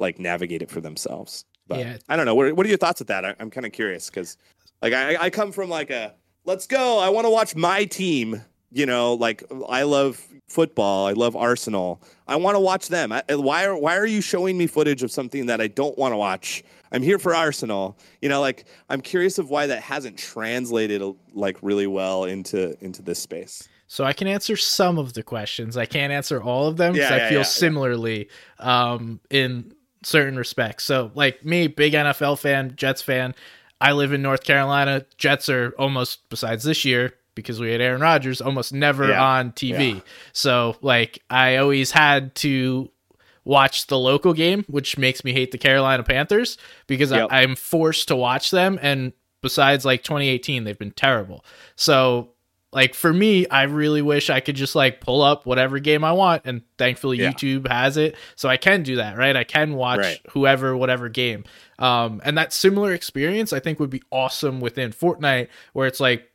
like 0.00 0.18
navigate 0.18 0.62
it 0.62 0.70
for 0.70 0.80
themselves. 0.80 1.44
But 1.68 1.78
Yeah. 1.80 1.96
I 2.08 2.16
don't 2.16 2.26
know. 2.26 2.34
What, 2.34 2.52
what 2.56 2.66
are 2.66 2.68
your 2.68 2.78
thoughts 2.78 3.00
with 3.00 3.08
that? 3.08 3.24
I, 3.24 3.34
I'm 3.38 3.50
kind 3.50 3.66
of 3.66 3.72
curious 3.72 4.10
because 4.10 4.36
like 4.82 4.92
I, 4.92 5.16
I 5.16 5.30
come 5.30 5.52
from 5.52 5.68
like 5.70 5.90
a 5.90 6.14
let's 6.44 6.66
go. 6.66 6.98
I 6.98 7.08
want 7.10 7.26
to 7.26 7.30
watch 7.30 7.54
my 7.54 7.84
team. 7.84 8.42
You 8.72 8.86
know, 8.86 9.14
like 9.14 9.42
I 9.68 9.82
love 9.82 10.24
football. 10.48 11.06
I 11.08 11.12
love 11.12 11.34
Arsenal. 11.34 12.00
I 12.28 12.36
want 12.36 12.54
to 12.54 12.60
watch 12.60 12.88
them. 12.88 13.10
I, 13.10 13.22
why 13.30 13.64
are 13.64 13.76
why 13.76 13.96
are 13.96 14.06
you 14.06 14.20
showing 14.20 14.56
me 14.56 14.68
footage 14.68 15.02
of 15.02 15.10
something 15.10 15.46
that 15.46 15.60
I 15.60 15.66
don't 15.66 15.98
want 15.98 16.12
to 16.12 16.16
watch? 16.16 16.62
I'm 16.92 17.02
here 17.02 17.18
for 17.18 17.34
Arsenal. 17.34 17.98
You 18.22 18.28
know, 18.28 18.40
like 18.40 18.66
I'm 18.88 19.00
curious 19.00 19.38
of 19.38 19.50
why 19.50 19.66
that 19.66 19.82
hasn't 19.82 20.16
translated 20.18 21.02
like 21.34 21.56
really 21.62 21.88
well 21.88 22.24
into 22.24 22.76
into 22.84 23.02
this 23.02 23.18
space. 23.18 23.68
So 23.88 24.04
I 24.04 24.12
can 24.12 24.28
answer 24.28 24.56
some 24.56 24.98
of 24.98 25.14
the 25.14 25.24
questions. 25.24 25.76
I 25.76 25.84
can't 25.84 26.12
answer 26.12 26.40
all 26.40 26.68
of 26.68 26.76
them 26.76 26.92
because 26.92 27.10
Yeah, 27.10 27.16
I 27.16 27.18
feel 27.28 27.30
yeah, 27.32 27.38
yeah. 27.38 27.42
similarly 27.42 28.28
um, 28.60 29.18
in 29.30 29.72
certain 30.02 30.36
respects. 30.36 30.84
So, 30.84 31.10
like 31.14 31.44
me, 31.44 31.66
big 31.66 31.92
NFL 31.92 32.38
fan, 32.38 32.74
Jets 32.76 33.02
fan. 33.02 33.34
I 33.80 33.92
live 33.92 34.12
in 34.12 34.22
North 34.22 34.44
Carolina. 34.44 35.04
Jets 35.16 35.48
are 35.48 35.74
almost, 35.78 36.28
besides 36.28 36.64
this 36.64 36.84
year, 36.84 37.14
because 37.34 37.58
we 37.60 37.70
had 37.72 37.80
Aaron 37.80 38.00
Rodgers, 38.00 38.40
almost 38.40 38.72
never 38.72 39.08
Yeah, 39.08 39.24
on 39.24 39.52
TV. 39.52 39.94
yeah. 39.94 40.00
So, 40.32 40.76
like, 40.82 41.22
I 41.30 41.56
always 41.56 41.90
had 41.92 42.34
to 42.36 42.90
watch 43.44 43.86
the 43.86 43.98
local 43.98 44.34
game, 44.34 44.64
which 44.68 44.98
makes 44.98 45.24
me 45.24 45.32
hate 45.32 45.50
the 45.50 45.58
Carolina 45.58 46.02
Panthers 46.02 46.58
because 46.86 47.10
Yep. 47.10 47.28
I, 47.30 47.42
I'm 47.42 47.56
forced 47.56 48.08
to 48.08 48.16
watch 48.16 48.50
them. 48.50 48.78
And 48.82 49.12
besides, 49.42 49.84
like 49.86 50.02
2018, 50.02 50.64
they've 50.64 50.78
been 50.78 50.90
terrible. 50.90 51.42
So, 51.76 52.32
like 52.72 52.94
for 52.94 53.12
me, 53.12 53.46
I 53.48 53.64
really 53.64 54.02
wish 54.02 54.30
I 54.30 54.40
could 54.40 54.54
just 54.56 54.74
like 54.76 55.00
pull 55.00 55.22
up 55.22 55.44
whatever 55.46 55.78
game 55.80 56.04
I 56.04 56.12
want, 56.12 56.42
and 56.44 56.62
thankfully 56.78 57.18
Yeah. 57.18 57.32
YouTube 57.32 57.66
has 57.68 57.96
it, 57.96 58.14
so 58.36 58.48
I 58.48 58.56
can 58.56 58.82
do 58.82 58.96
that. 58.96 59.16
Right, 59.16 59.34
I 59.34 59.44
can 59.44 59.74
watch 59.74 59.98
Right. 59.98 60.20
whoever, 60.30 60.76
whatever 60.76 61.08
game. 61.08 61.44
Um, 61.78 62.20
and 62.24 62.36
that 62.38 62.52
similar 62.52 62.92
experience, 62.92 63.52
I 63.52 63.60
think, 63.60 63.80
would 63.80 63.90
be 63.90 64.02
awesome 64.12 64.60
within 64.60 64.92
Fortnite, 64.92 65.48
where 65.72 65.86
it's 65.86 66.00
like 66.00 66.26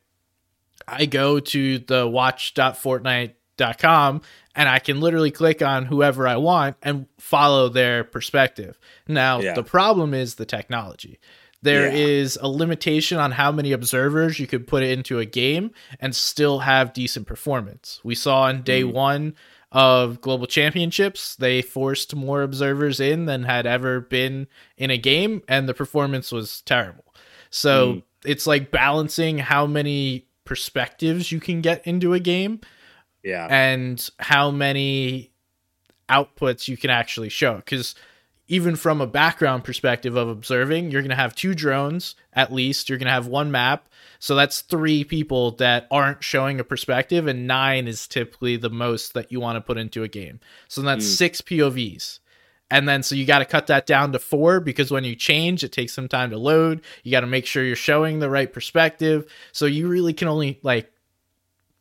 I 0.88 1.06
go 1.06 1.40
to 1.40 1.80
the 1.80 2.08
watch.fortnite.com 2.08 4.22
and 4.56 4.70
I 4.70 4.80
can 4.80 5.00
literally 5.02 5.32
click 5.32 5.62
on 5.62 5.86
whoever 5.86 6.28
I 6.28 6.36
want 6.38 6.78
and 6.84 7.08
follow 7.18 7.70
their 7.70 8.04
perspective. 8.04 8.78
Now, 9.08 9.40
Yeah. 9.40 9.54
the 9.54 9.64
problem 9.64 10.14
is 10.14 10.36
the 10.36 10.46
technology. 10.46 11.20
There 11.66 11.88
Yeah. 11.88 11.98
is 11.98 12.38
a 12.42 12.48
limitation 12.48 13.18
on 13.18 13.32
how 13.32 13.52
many 13.52 13.72
observers 13.72 14.40
you 14.40 14.48
could 14.48 14.68
put 14.68 14.84
into 14.84 15.20
a 15.20 15.26
game 15.26 15.72
and 16.00 16.16
still 16.16 16.60
have 16.60 16.94
decent 16.94 17.26
performance. 17.28 18.00
We 18.04 18.16
saw 18.16 18.44
on 18.44 18.62
day 18.62 18.84
Mm. 18.84 18.92
one 18.94 19.36
of 19.72 20.22
global 20.22 20.46
championships, 20.48 21.36
they 21.36 21.62
forced 21.62 22.16
more 22.16 22.44
observers 22.44 23.00
in 23.00 23.26
than 23.26 23.44
had 23.44 23.66
ever 23.66 24.00
been 24.00 24.48
in 24.78 24.90
a 24.92 24.98
game, 24.98 25.42
and 25.48 25.68
the 25.68 25.74
performance 25.74 26.32
was 26.32 26.62
terrible. 26.62 27.14
So 27.50 27.94
Mm. 27.94 28.04
it's 28.24 28.48
like 28.48 28.72
balancing 28.72 29.40
how 29.40 29.66
many 29.66 30.28
perspectives 30.46 31.32
you 31.32 31.40
can 31.40 31.62
get 31.62 31.86
into 31.86 32.14
a 32.14 32.20
game 32.20 32.62
Yeah. 33.24 33.48
and 33.50 34.08
how 34.20 34.52
many 34.52 35.32
outputs 36.10 36.68
you 36.68 36.78
can 36.78 36.92
actually 36.92 37.30
show. 37.30 37.56
Because 37.56 37.96
even 38.48 38.76
from 38.76 39.02
a 39.02 39.08
background 39.08 39.64
perspective 39.64 40.16
of 40.16 40.28
observing, 40.28 40.92
you're 40.92 41.02
going 41.02 41.10
to 41.10 41.16
have 41.16 41.36
two 41.36 41.56
drones 41.56 42.16
at 42.34 42.54
least. 42.54 42.90
You're 42.90 43.00
going 43.00 43.08
to 43.08 43.12
have 43.12 43.28
one 43.28 43.52
map. 43.52 43.88
So 44.20 44.36
that's 44.36 44.62
three 44.62 45.04
people 45.04 45.52
that 45.52 45.88
aren't 45.92 46.24
showing 46.24 46.60
a 46.60 46.64
perspective, 46.64 47.28
and 47.28 47.48
nine 47.48 47.88
is 47.88 48.08
typically 48.08 48.56
the 48.58 48.70
most 48.70 49.14
that 49.14 49.32
you 49.32 49.40
want 49.40 49.56
to 49.58 49.62
put 49.62 49.78
into 49.78 50.04
a 50.04 50.08
game. 50.08 50.40
So 50.68 50.82
that's 50.82 51.06
Mm. 51.06 51.16
six 51.18 51.42
POVs. 51.42 52.20
And 52.72 52.88
then 52.90 53.04
so 53.04 53.14
you 53.14 53.26
got 53.26 53.40
to 53.40 53.46
cut 53.46 53.68
that 53.68 53.86
down 53.86 54.12
to 54.14 54.20
four 54.20 54.60
because 54.60 54.90
when 54.90 55.04
you 55.04 55.16
change, 55.16 55.64
it 55.64 55.72
takes 55.72 55.94
some 55.94 56.08
time 56.08 56.32
to 56.32 56.38
load. 56.38 56.82
You 57.04 57.12
got 57.12 57.22
to 57.22 57.28
make 57.28 57.46
sure 57.46 57.64
you're 57.64 57.76
showing 57.76 58.20
the 58.20 58.30
right 58.30 58.52
perspective. 58.52 59.32
So 59.52 59.66
you 59.68 59.88
really 59.88 60.14
can 60.14 60.28
only 60.28 60.60
like 60.64 60.92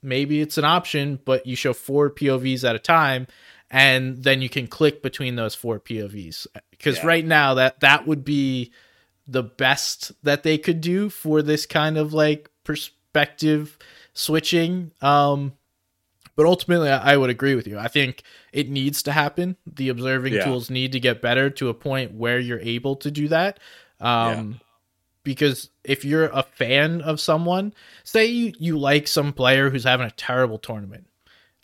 maybe 0.03 0.43
it's 0.43 0.59
an 0.59 0.65
option, 0.65 1.19
but 1.25 1.47
you 1.47 1.57
show 1.57 1.73
four 1.73 2.11
POVs 2.11 2.69
at 2.69 2.77
a 2.77 2.79
time, 2.79 3.27
and 3.71 4.23
then 4.23 4.43
you 4.43 4.49
can 4.49 4.67
click 4.67 5.03
between 5.03 5.37
those 5.37 5.55
four 5.55 5.81
POVs. 5.81 6.47
Because 6.71 6.99
Yeah. 6.99 7.07
right 7.07 7.25
now 7.25 7.55
that 7.55 7.81
that 7.81 8.07
would 8.07 8.25
be 8.25 8.73
the 9.27 9.43
best 9.43 10.13
that 10.23 10.43
they 10.43 10.59
could 10.59 10.81
do 10.81 11.09
for 11.09 11.43
this 11.43 11.67
kind 11.67 11.97
of 11.97 12.13
like 12.13 12.51
perspective 12.63 13.79
switching. 14.13 14.93
Um, 15.01 15.55
but 16.37 16.47
ultimately, 16.47 16.91
I 16.91 17.17
would 17.17 17.31
agree 17.31 17.55
with 17.55 17.67
you. 17.67 17.79
I 17.79 17.89
think 17.89 18.23
it 18.53 18.69
needs 18.69 19.03
to 19.05 19.13
happen. 19.13 19.57
The 19.67 19.89
observing 19.89 20.35
Yeah. 20.35 20.45
tools 20.45 20.69
need 20.69 20.93
to 20.93 21.01
get 21.01 21.23
better 21.23 21.49
to 21.51 21.69
a 21.69 21.75
point 21.75 22.13
where 22.13 22.39
you're 22.39 22.61
able 22.61 22.97
to 22.97 23.11
do 23.11 23.29
that. 23.29 23.61
Um, 24.01 24.61
Because 25.23 25.71
if 25.85 26.05
you're 26.05 26.27
a 26.27 26.43
fan 26.43 27.01
of 27.01 27.19
someone, 27.19 27.73
say 28.03 28.27
you, 28.27 28.53
you 28.59 28.79
like 28.79 29.09
some 29.09 29.33
player 29.33 29.71
who's 29.71 29.85
having 29.85 30.07
a 30.07 30.11
terrible 30.11 30.59
tournament, 30.59 31.07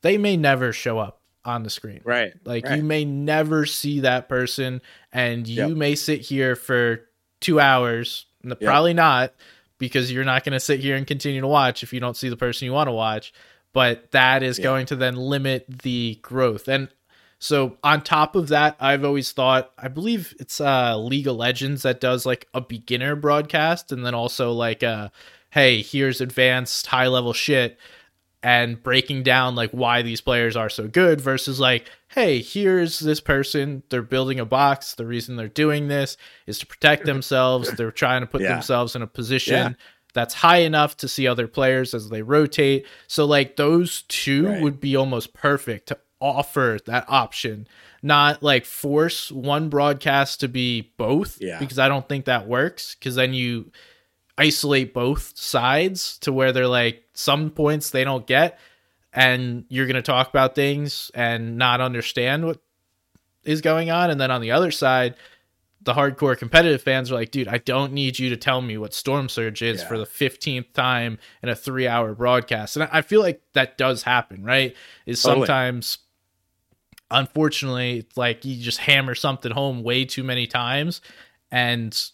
they 0.01 0.17
may 0.17 0.35
never 0.39 0.73
show 0.73 0.99
up 0.99 1.20
on 1.45 1.62
the 1.62 1.70
screen. 1.70 2.01
right. 2.05 2.32
Like 2.45 2.64
right. 2.66 2.76
you 2.78 2.84
may 2.84 3.05
never 3.05 3.64
see 3.66 4.01
that 4.01 4.28
person, 4.28 4.82
and 5.12 5.47
you 5.49 5.68
Yep. 5.68 5.76
may 5.76 5.95
sit 5.95 6.20
here 6.20 6.55
for 6.57 7.03
two 7.41 7.59
hours. 7.61 8.26
n- 8.45 8.57
Probably 8.61 8.95
not, 8.95 9.32
because 9.78 10.11
you're 10.12 10.24
not 10.24 10.45
going 10.45 10.53
to 10.53 10.61
sit 10.61 10.80
here 10.80 10.97
and 10.97 11.07
continue 11.07 11.41
to 11.41 11.47
watch 11.47 11.82
if 11.82 11.93
you 11.93 12.01
don't 12.01 12.16
see 12.16 12.28
the 12.28 12.36
person 12.36 12.66
you 12.66 12.72
want 12.72 12.88
to 12.88 12.93
watch. 12.93 13.32
But 13.72 14.11
that 14.12 14.43
is 14.43 14.59
Yeah. 14.59 14.64
going 14.64 14.86
to 14.86 14.97
then 14.97 15.14
limit 15.16 15.64
the 15.82 16.18
growth. 16.22 16.68
And 16.68 16.88
so 17.38 17.78
on 17.82 18.03
top 18.03 18.34
of 18.36 18.49
that, 18.49 18.76
I've 18.80 19.05
always 19.05 19.32
thought 19.32 19.72
I 19.78 19.88
believe 19.88 20.34
it's 20.38 20.61
uh 20.61 20.99
League 20.99 21.26
of 21.26 21.36
Legends 21.36 21.82
that 21.82 22.01
does 22.01 22.26
like 22.26 22.49
a 22.53 22.61
beginner 22.61 23.16
broadcast 23.16 23.93
and 23.93 24.05
then 24.05 24.14
also 24.14 24.53
like 24.53 24.82
uh 24.82 25.09
hey, 25.51 25.80
here's 25.82 26.20
advanced 26.20 26.86
high 26.88 27.07
level 27.09 27.32
shit 27.32 27.78
and 28.43 28.82
breaking 28.82 29.22
down 29.22 29.55
like 29.55 29.70
why 29.72 30.01
these 30.03 30.20
players 30.22 30.57
are 30.57 30.70
so 30.70 30.88
good 30.88 31.20
versus 31.20 31.61
like 31.61 31.86
hey 32.09 32.41
here's 32.41 32.99
this 32.99 33.20
person 33.20 33.82
they're 33.91 34.01
building 34.03 34.41
a 34.41 34.47
box 34.47 34.95
the 34.95 35.05
reason 35.07 35.36
they're 35.36 35.47
doing 35.49 35.88
this 35.88 36.16
is 36.47 36.59
to 36.59 36.66
protect 36.66 37.05
themselves 37.05 37.70
they're 37.72 37.91
trying 37.93 38.22
to 38.22 38.26
put 38.26 38.41
Yeah. 38.41 38.53
themselves 38.55 38.97
in 38.97 39.03
a 39.03 39.07
position 39.07 39.55
Yeah. 39.55 39.72
that's 40.14 40.32
high 40.32 40.59
enough 40.59 40.97
to 40.99 41.09
see 41.09 41.26
other 41.26 41.47
players 41.47 41.93
as 41.93 42.09
they 42.09 42.22
rotate 42.22 42.86
so 43.07 43.26
like 43.26 43.57
those 43.57 44.03
two 44.09 44.47
Right. 44.47 44.62
would 44.62 44.80
be 44.80 44.97
almost 44.97 45.34
perfect 45.34 45.88
to 45.88 45.99
offer 46.18 46.78
that 46.86 47.05
option 47.09 47.68
not 48.03 48.43
like 48.43 48.64
force 48.64 49.30
one 49.30 49.68
broadcast 49.68 50.41
to 50.41 50.49
be 50.49 50.93
both 50.97 51.36
Yeah. 51.43 51.59
because 51.59 51.78
i 51.78 51.88
don't 51.88 52.09
think 52.09 52.24
that 52.24 52.49
works 52.49 52.95
because 52.95 53.16
then 53.16 53.34
you 53.34 53.70
isolate 54.38 54.95
both 54.95 55.32
sides 55.36 56.16
to 56.18 56.32
where 56.32 56.53
they're 56.53 56.66
like 56.66 57.05
some 57.21 57.51
points 57.51 57.91
they 57.91 58.05
don't 58.05 58.27
get 58.27 58.59
and 59.12 59.64
you're 59.68 59.87
going 59.87 59.97
to 59.97 60.03
talk 60.03 60.29
about 60.31 60.55
things 60.55 61.11
and 61.14 61.57
not 61.59 61.81
understand 61.81 62.47
what 62.47 62.59
is 63.45 63.61
going 63.61 63.91
on 63.91 64.11
and 64.11 64.21
then 64.21 64.31
on 64.31 64.41
the 64.41 64.51
other 64.51 64.71
side 64.71 65.14
the 65.83 65.95
hardcore 65.95 66.37
competitive 66.37 66.83
fans 66.83 67.11
are 67.11 67.14
like 67.14 67.31
dude 67.31 67.49
i 67.49 67.59
don't 67.59 67.93
need 67.93 68.18
you 68.18 68.29
to 68.31 68.37
tell 68.37 68.61
me 68.61 68.77
what 68.79 68.93
storm 68.95 69.29
surge 69.29 69.62
is 69.62 69.81
Yeah. 69.81 69.89
for 69.89 69.99
the 69.99 70.05
15th 70.07 70.73
time 70.75 71.18
in 71.43 71.49
a 71.49 71.57
3 71.57 71.89
hour 71.89 72.14
broadcast 72.14 72.77
and 72.77 72.89
I- 72.93 73.03
feel 73.03 73.21
like 73.21 73.41
that 73.55 73.77
does 73.79 74.03
happen 74.03 74.45
right 74.45 74.75
is 75.07 75.23
Totally. 75.23 75.47
sometimes 75.47 75.99
unfortunately 77.11 77.99
it's 77.99 78.16
like 78.16 78.45
you 78.45 78.62
just 78.62 78.79
hammer 78.79 79.14
something 79.14 79.51
home 79.53 79.83
way 79.83 80.05
too 80.05 80.23
many 80.23 80.47
times 80.47 81.01
and 81.51 82.11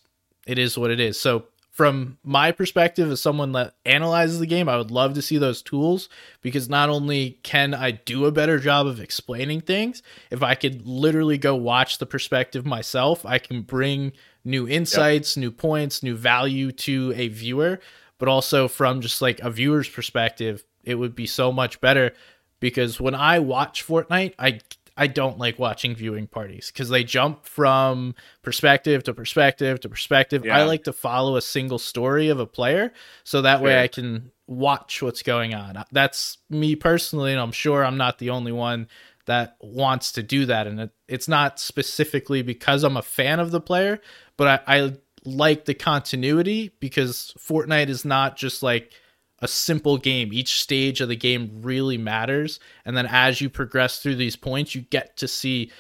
it 0.47 0.59
is 0.59 0.79
what 0.79 0.91
it 0.91 1.01
is 1.01 1.21
so 1.21 1.45
from 1.77 2.17
my 2.25 2.51
perspective 2.53 3.11
as 3.11 3.21
someone 3.21 3.53
that 3.53 3.75
analyzes 3.85 4.39
the 4.41 4.47
game 4.47 4.69
i 4.69 4.77
would 4.77 4.91
love 4.91 5.13
to 5.13 5.21
see 5.21 5.37
those 5.37 5.61
tools 5.61 6.09
because 6.41 6.69
not 6.71 6.89
only 6.89 7.39
can 7.43 7.75
i 7.75 7.91
do 7.91 8.25
a 8.25 8.33
better 8.33 8.59
job 8.59 8.87
of 8.87 8.99
explaining 8.99 9.61
things 9.61 10.03
if 10.31 10.43
i 10.43 10.55
could 10.55 10.87
literally 10.87 11.37
go 11.37 11.55
watch 11.55 11.99
the 11.99 12.07
perspective 12.07 12.65
myself 12.65 13.27
i 13.27 13.39
can 13.39 13.61
bring 13.61 14.11
new 14.47 14.67
insights 14.67 15.37
new 15.37 15.51
points 15.51 16.03
new 16.03 16.17
value 16.17 16.73
to 16.73 17.13
a 17.17 17.29
viewer. 17.29 17.81
But 18.19 18.29
also 18.29 18.67
from 18.67 19.03
just 19.03 19.21
like 19.21 19.41
a 19.41 19.51
viewer's 19.51 19.89
perspective 19.89 20.65
it 20.85 20.95
would 20.95 21.15
be 21.15 21.27
so 21.27 21.53
much 21.53 21.81
better 21.83 22.13
because 22.61 22.99
when 22.99 23.15
I 23.15 23.41
watch 23.41 23.87
Fortnite, 23.87 24.35
I 24.39 24.61
I 24.97 25.07
don't 25.09 25.39
like 25.39 25.59
watching 25.59 25.95
viewing 25.95 26.27
parties 26.27 26.71
because 26.73 26.89
they 26.89 27.05
jump 27.05 27.45
from 27.45 28.15
perspective 28.43 29.05
to 29.05 29.15
perspective 29.15 29.81
to 29.81 29.89
perspective. 29.89 30.45
Yeah. 30.45 30.57
I 30.57 30.65
like 30.65 30.85
to 30.85 30.93
follow 30.93 31.37
a 31.37 31.43
single 31.43 31.79
story 31.79 32.29
of 32.29 32.41
a 32.41 32.47
player 32.47 32.93
so 33.23 33.43
that 33.43 33.61
way 33.61 33.83
I 33.83 33.89
can 33.89 34.31
watch 34.47 35.03
what's 35.03 35.23
going 35.23 35.55
on. 35.55 35.77
Uh, 35.77 35.85
that's 35.93 36.39
me 36.49 36.77
personally, 36.77 37.33
and 37.33 37.41
I'm 37.41 37.53
sure 37.53 37.85
I'm 37.85 37.99
not 37.99 38.19
the 38.19 38.31
only 38.31 38.53
one 38.53 38.89
that 39.27 39.57
wants 39.61 40.13
to 40.13 40.23
do 40.23 40.47
that. 40.47 40.67
And 40.67 40.81
it, 40.81 40.91
it's 41.09 41.29
not 41.29 41.61
specifically 41.61 42.43
because 42.43 42.83
I'm 42.85 42.97
a 42.97 43.03
fan 43.03 43.41
of 43.41 43.51
the 43.51 43.61
player, 43.61 44.01
but 44.37 44.63
I, 44.67 44.79
I 44.79 44.93
like 45.25 45.65
the 45.65 45.75
continuity 45.75 46.73
because 46.81 47.35
Fortnite 47.39 47.89
is 47.89 48.05
not 48.05 48.37
just 48.37 48.63
like 48.63 48.93
a 49.41 49.49
simple 49.49 49.99
game. 49.99 50.33
Each 50.33 50.61
stage 50.61 51.01
of 51.01 51.09
the 51.09 51.17
game 51.17 51.61
really 51.63 51.99
matters. 51.99 52.59
And 52.85 52.97
then 52.97 53.07
as 53.07 53.41
you 53.41 53.51
progress 53.51 53.99
through 53.99 54.17
these 54.17 54.37
points, 54.37 54.75
you 54.75 54.83
get 54.83 55.17
to 55.19 55.29
see 55.29 55.71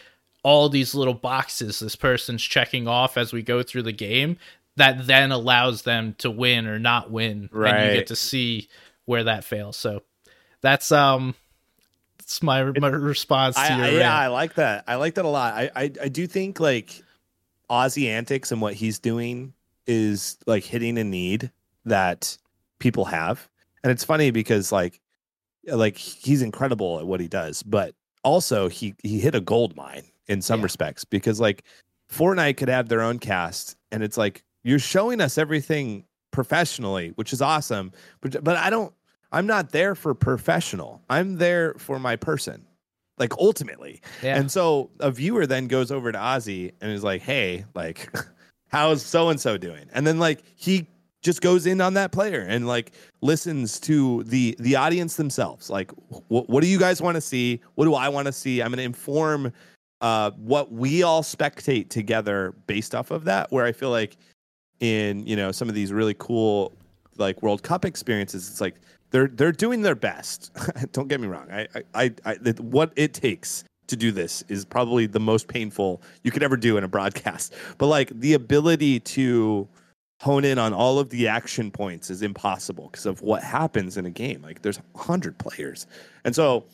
all 0.42 0.68
these 0.68 0.94
little 0.94 1.14
boxes 1.14 1.80
this 1.80 1.96
person's 1.96 2.42
checking 2.42 2.86
off 2.86 3.16
as 3.16 3.32
we 3.32 3.42
go 3.42 3.62
through 3.62 3.82
the 3.82 3.92
game 3.92 4.36
that 4.76 5.06
then 5.06 5.32
allows 5.32 5.82
them 5.82 6.14
to 6.18 6.30
win 6.30 6.66
or 6.66 6.78
not 6.78 7.10
win. 7.10 7.48
Right. 7.50 7.74
And 7.74 7.92
you 7.92 7.98
get 7.98 8.06
to 8.08 8.16
see 8.16 8.68
where 9.06 9.24
that 9.24 9.42
fails. 9.42 9.76
So 9.76 10.02
that's 10.60 10.92
um 10.92 11.34
that's 12.18 12.42
my, 12.42 12.62
my 12.64 12.88
response 12.88 13.56
to 13.56 13.62
I, 13.62 13.76
your 13.76 13.86
I- 13.86 14.00
yeah, 14.00 14.16
I 14.16 14.26
like 14.28 14.54
that. 14.54 14.84
I 14.86 14.96
like 14.96 15.14
that 15.14 15.24
a 15.24 15.28
lot. 15.28 15.54
I, 15.54 15.70
I 15.74 15.82
I 16.02 16.08
do 16.08 16.26
think 16.26 16.60
like 16.60 17.02
Aussie 17.70 18.06
Antics 18.08 18.52
and 18.52 18.60
what 18.60 18.74
he's 18.74 18.98
doing 18.98 19.52
is 19.86 20.36
like 20.46 20.64
hitting 20.64 20.98
a 20.98 21.04
need 21.04 21.50
that 21.84 22.36
people 22.78 23.04
have. 23.06 23.48
And 23.82 23.90
it's 23.90 24.04
funny 24.04 24.30
because 24.30 24.72
like 24.72 25.00
like 25.66 25.96
he's 25.96 26.42
incredible 26.42 26.98
at 26.98 27.06
what 27.06 27.20
he 27.20 27.28
does, 27.28 27.62
but 27.62 27.94
also 28.22 28.68
he 28.68 28.94
he 29.02 29.18
hit 29.20 29.34
a 29.34 29.40
gold 29.40 29.76
mine 29.76 30.04
in 30.28 30.42
some 30.42 30.60
Yeah. 30.60 30.64
respects 30.64 31.04
because 31.04 31.40
like 31.40 31.64
Fortnite 32.12 32.56
could 32.56 32.68
have 32.68 32.88
their 32.88 33.00
own 33.02 33.18
cast 33.18 33.76
and 33.92 34.02
it's 34.02 34.16
like 34.16 34.42
you're 34.64 34.78
showing 34.78 35.20
us 35.20 35.38
everything 35.38 36.04
professionally, 36.32 37.12
which 37.16 37.32
is 37.32 37.40
awesome, 37.42 37.92
but 38.20 38.42
but 38.44 38.56
I 38.56 38.70
don't 38.70 38.92
I'm 39.32 39.46
not 39.46 39.70
there 39.70 39.94
for 39.94 40.14
professional. 40.14 41.02
I'm 41.10 41.36
there 41.36 41.74
for 41.74 41.98
my 41.98 42.16
person. 42.16 42.64
Like 43.18 43.32
ultimately. 43.38 44.02
yeah. 44.22 44.36
And 44.36 44.50
so 44.50 44.90
a 45.00 45.10
viewer 45.10 45.46
then 45.46 45.68
goes 45.68 45.90
over 45.90 46.12
to 46.12 46.18
Aussie 46.18 46.72
and 46.82 46.92
is 46.92 47.02
like, 47.02 47.22
"Hey, 47.22 47.64
like, 47.74 48.10
how's 48.68 49.02
so 49.02 49.30
and 49.30 49.40
so 49.40 49.56
doing?" 49.56 49.86
And 49.94 50.06
then 50.06 50.18
like 50.18 50.42
he 50.54 50.86
just 51.26 51.42
goes 51.42 51.66
in 51.66 51.80
on 51.80 51.94
that 51.94 52.12
player 52.12 52.40
and 52.40 52.66
like 52.66 52.92
listens 53.20 53.78
to 53.80 54.22
the 54.22 54.56
the 54.60 54.76
audience 54.76 55.16
themselves. 55.16 55.68
Like, 55.68 55.90
what 56.28 56.48
what 56.48 56.62
do 56.62 56.68
you 56.68 56.78
guys 56.78 57.02
want 57.02 57.16
to 57.16 57.20
see? 57.20 57.60
What 57.74 57.84
do 57.84 57.94
I 57.94 58.08
want 58.08 58.26
to 58.26 58.32
see? 58.32 58.62
I'm 58.62 58.68
going 58.68 58.78
to 58.78 58.84
inform 58.84 59.52
uh, 60.00 60.30
what 60.38 60.72
we 60.72 61.02
all 61.02 61.22
spectate 61.22 61.90
together 61.90 62.54
based 62.66 62.94
off 62.94 63.10
of 63.10 63.24
that. 63.24 63.50
Where 63.50 63.66
I 63.66 63.72
feel 63.72 63.90
like 63.90 64.16
in 64.80 65.26
you 65.26 65.36
know 65.36 65.52
some 65.52 65.68
of 65.68 65.74
these 65.74 65.92
really 65.92 66.14
cool 66.18 66.72
like 67.18 67.42
World 67.42 67.62
Cup 67.62 67.84
experiences, 67.84 68.48
it's 68.48 68.60
like 68.60 68.76
they're 69.10 69.28
they're 69.28 69.52
doing 69.52 69.82
their 69.82 69.96
best. 69.96 70.52
Don't 70.92 71.08
get 71.08 71.20
me 71.20 71.26
wrong. 71.26 71.50
I 71.50 71.66
I, 71.92 72.14
I, 72.24 72.34
what 72.60 72.92
it 72.94 73.12
takes 73.12 73.64
to 73.88 73.96
do 73.96 74.12
this 74.12 74.42
is 74.48 74.64
probably 74.64 75.06
the 75.06 75.20
most 75.20 75.48
painful 75.48 76.02
you 76.22 76.30
could 76.30 76.42
ever 76.44 76.56
do 76.56 76.76
in 76.76 76.84
a 76.84 76.88
broadcast. 76.88 77.52
But 77.78 77.86
like 77.88 78.10
the 78.10 78.34
ability 78.34 79.00
to 79.00 79.68
hone 80.20 80.44
in 80.44 80.58
on 80.58 80.72
all 80.72 80.98
of 80.98 81.10
the 81.10 81.28
action 81.28 81.70
points 81.70 82.10
is 82.10 82.22
impossible 82.22 82.88
because 82.90 83.06
of 83.06 83.22
what 83.22 83.42
happens 83.42 83.96
in 83.96 84.06
a 84.06 84.10
game. 84.10 84.42
Like 84.42 84.62
there's 84.62 84.78
a 84.78 84.98
hundred 84.98 85.38
players, 85.38 85.86
and 86.24 86.34
so 86.34 86.64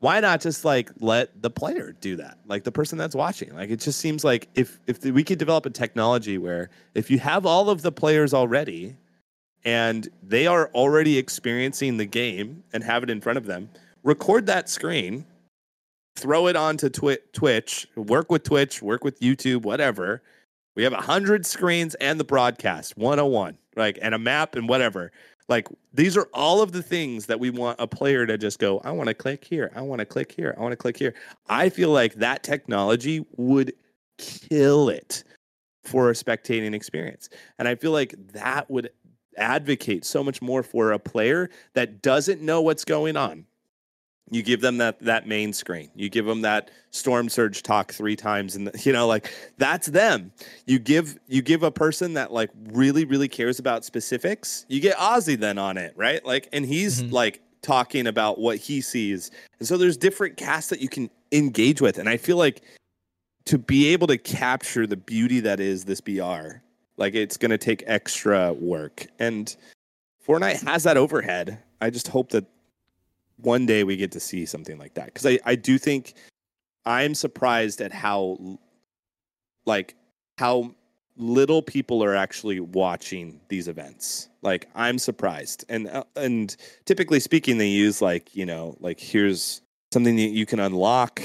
why 0.00 0.18
not 0.20 0.40
just 0.40 0.64
like 0.64 0.90
let 1.00 1.42
the 1.42 1.50
player 1.50 1.92
do 2.00 2.16
that? 2.16 2.38
Like 2.46 2.64
the 2.64 2.72
person 2.72 2.98
that's 2.98 3.14
watching. 3.14 3.54
Like 3.54 3.70
it 3.70 3.80
just 3.80 4.00
seems 4.00 4.24
like 4.24 4.48
if 4.54 4.78
if 4.86 5.04
we 5.04 5.24
could 5.24 5.38
develop 5.38 5.66
a 5.66 5.70
technology 5.70 6.38
where 6.38 6.70
if 6.94 7.10
you 7.10 7.18
have 7.18 7.46
all 7.46 7.70
of 7.70 7.82
the 7.82 7.92
players 7.92 8.34
already 8.34 8.96
and 9.64 10.08
they 10.22 10.46
are 10.46 10.70
already 10.74 11.18
experiencing 11.18 11.96
the 11.96 12.06
game 12.06 12.62
and 12.72 12.82
have 12.82 13.02
it 13.02 13.10
in 13.10 13.20
front 13.20 13.36
of 13.36 13.46
them 13.46 13.68
record 14.02 14.46
that 14.46 14.68
screen 14.68 15.24
throw 16.16 16.46
it 16.46 16.56
onto 16.56 16.88
Twi- 16.88 17.18
twitch 17.32 17.86
work 17.96 18.30
with 18.30 18.42
twitch 18.42 18.82
work 18.82 19.04
with 19.04 19.20
youtube 19.20 19.62
whatever 19.62 20.22
we 20.76 20.82
have 20.82 20.92
a 20.92 21.00
hundred 21.00 21.44
screens 21.46 21.94
and 21.96 22.18
the 22.18 22.24
broadcast 22.24 22.96
101 22.96 23.58
like 23.76 23.98
and 24.02 24.14
a 24.14 24.18
map 24.18 24.56
and 24.56 24.68
whatever. 24.68 25.12
Like 25.48 25.68
these 25.92 26.16
are 26.16 26.28
all 26.32 26.62
of 26.62 26.72
the 26.72 26.82
things 26.82 27.26
that 27.26 27.40
we 27.40 27.50
want 27.50 27.80
a 27.80 27.86
player 27.86 28.24
to 28.24 28.38
just 28.38 28.60
go 28.60 28.80
i 28.84 28.92
want 28.92 29.08
to 29.08 29.14
click 29.14 29.44
here 29.44 29.72
i 29.74 29.80
want 29.80 29.98
to 29.98 30.04
click 30.04 30.30
here 30.30 30.54
i 30.56 30.60
want 30.60 30.72
to 30.72 30.76
click 30.76 30.96
here. 30.96 31.14
I 31.48 31.70
feel 31.70 31.90
like 31.90 32.14
that 32.14 32.44
technology 32.44 33.26
would 33.36 33.72
kill 34.18 34.90
it 34.90 35.24
for 35.82 36.10
a 36.10 36.12
spectating 36.12 36.72
experience. 36.72 37.28
And 37.58 37.66
i 37.66 37.74
feel 37.74 37.90
like 37.90 38.14
that 38.32 38.70
would 38.70 38.90
advocate 39.36 40.04
so 40.04 40.22
much 40.22 40.40
more 40.40 40.62
for 40.62 40.92
a 40.92 40.98
player 40.98 41.50
that 41.74 42.02
doesn't 42.02 42.42
know 42.42 42.60
what's 42.60 42.84
going 42.84 43.16
on 43.16 43.46
you 44.30 44.42
give 44.42 44.60
them 44.60 44.78
that 44.78 44.98
that 45.00 45.26
main 45.26 45.52
screen. 45.52 45.90
You 45.94 46.08
give 46.08 46.24
them 46.24 46.40
that 46.42 46.70
storm 46.90 47.28
surge 47.28 47.62
talk 47.62 47.92
three 47.92 48.16
times 48.16 48.56
and 48.56 48.70
you 48.86 48.92
know 48.92 49.06
like 49.06 49.32
that's 49.58 49.88
them. 49.88 50.32
You 50.66 50.78
give 50.78 51.18
you 51.28 51.42
give 51.42 51.62
a 51.62 51.70
person 51.70 52.14
that 52.14 52.32
like 52.32 52.50
really 52.72 53.04
really 53.04 53.28
cares 53.28 53.58
about 53.58 53.84
specifics 53.84 54.66
you 54.68 54.80
get 54.80 54.96
Aussie 54.96 55.38
then 55.38 55.58
on 55.58 55.76
it 55.76 55.92
right? 55.96 56.24
Like 56.24 56.48
and 56.52 56.64
he's 56.64 57.02
Mhm. 57.02 57.12
like 57.12 57.42
talking 57.62 58.06
about 58.06 58.38
what 58.38 58.56
he 58.56 58.80
sees. 58.80 59.30
And 59.58 59.68
so 59.68 59.76
there's 59.76 59.96
different 59.96 60.36
casts 60.36 60.70
that 60.70 60.80
you 60.80 60.88
can 60.88 61.10
engage 61.32 61.80
with. 61.80 61.98
And 61.98 62.08
i 62.08 62.16
feel 62.16 62.36
like 62.36 62.62
to 63.46 63.58
be 63.58 63.88
able 63.88 64.06
to 64.06 64.18
capture 64.18 64.86
the 64.86 64.96
beauty 64.96 65.40
that 65.40 65.60
is 65.60 65.84
this 65.84 66.00
br 66.00 66.60
like 66.96 67.14
it's 67.14 67.36
going 67.36 67.50
to 67.50 67.58
take 67.58 67.82
extra 67.86 68.52
work. 68.52 69.06
And 69.18 69.54
fortnite 70.26 70.62
has 70.66 70.82
that 70.84 70.96
overhead. 70.96 71.58
I 71.80 71.88
just 71.90 72.08
hope 72.08 72.30
that 72.30 72.44
one 73.42 73.66
day 73.66 73.84
we 73.84 73.96
get 73.96 74.12
to 74.12 74.20
see 74.20 74.46
something 74.46 74.78
like 74.78 74.94
that. 74.94 75.06
Because 75.06 75.26
I, 75.26 75.38
I 75.44 75.54
do 75.54 75.78
think 75.78 76.14
i'm 76.86 77.14
surprised 77.14 77.82
at 77.82 77.92
how 77.92 78.38
like 79.66 79.94
how 80.38 80.74
little 81.16 81.60
people 81.60 82.02
are 82.02 82.14
actually 82.16 82.60
watching 82.60 83.38
these 83.48 83.68
events. 83.68 84.28
Like 84.42 84.68
i'm 84.74 84.98
surprised. 84.98 85.64
And 85.68 85.88
uh, 85.88 86.04
and 86.16 86.56
typically 86.86 87.20
speaking 87.20 87.58
they 87.58 87.68
use 87.68 88.00
like 88.00 88.34
you 88.34 88.46
know 88.46 88.76
like 88.80 88.98
here's 88.98 89.62
something 89.92 90.16
that 90.16 90.22
you 90.22 90.46
can 90.46 90.60
unlock 90.60 91.20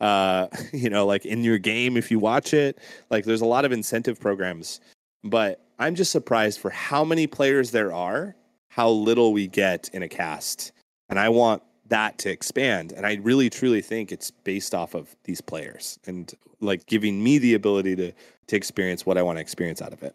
uh 0.00 0.48
you 0.72 0.90
know 0.90 1.06
like 1.06 1.24
in 1.24 1.44
your 1.44 1.58
game 1.58 1.96
if 1.96 2.10
you 2.10 2.18
watch 2.18 2.52
it. 2.52 2.78
Like 3.10 3.24
there's 3.24 3.42
a 3.42 3.46
lot 3.46 3.64
of 3.64 3.72
incentive 3.72 4.20
programs. 4.20 4.80
But 5.24 5.66
i'm 5.78 5.94
just 5.94 6.12
surprised 6.12 6.60
for 6.60 6.70
how 6.70 7.04
many 7.04 7.26
players 7.26 7.72
there 7.72 7.92
are 7.92 8.36
how 8.68 8.88
little 8.88 9.32
we 9.32 9.48
get 9.48 9.90
in 9.92 10.02
a 10.02 10.08
cast 10.08 10.72
and 11.10 11.18
I 11.18 11.28
want 11.28 11.62
that 11.88 12.18
to 12.18 12.30
expand. 12.30 12.92
And 12.92 13.04
I 13.04 13.16
really 13.16 13.50
truly 13.50 13.82
think 13.82 14.10
it's 14.12 14.30
based 14.30 14.74
off 14.74 14.94
of 14.94 15.14
these 15.24 15.40
players 15.40 15.98
and 16.06 16.32
like 16.60 16.86
giving 16.86 17.22
me 17.22 17.38
the 17.38 17.54
ability 17.54 17.96
to 17.96 18.12
to 18.46 18.56
experience 18.56 19.04
what 19.04 19.18
I 19.18 19.22
want 19.22 19.36
to 19.36 19.42
experience 19.42 19.82
out 19.82 19.92
of 19.92 20.02
it. 20.02 20.14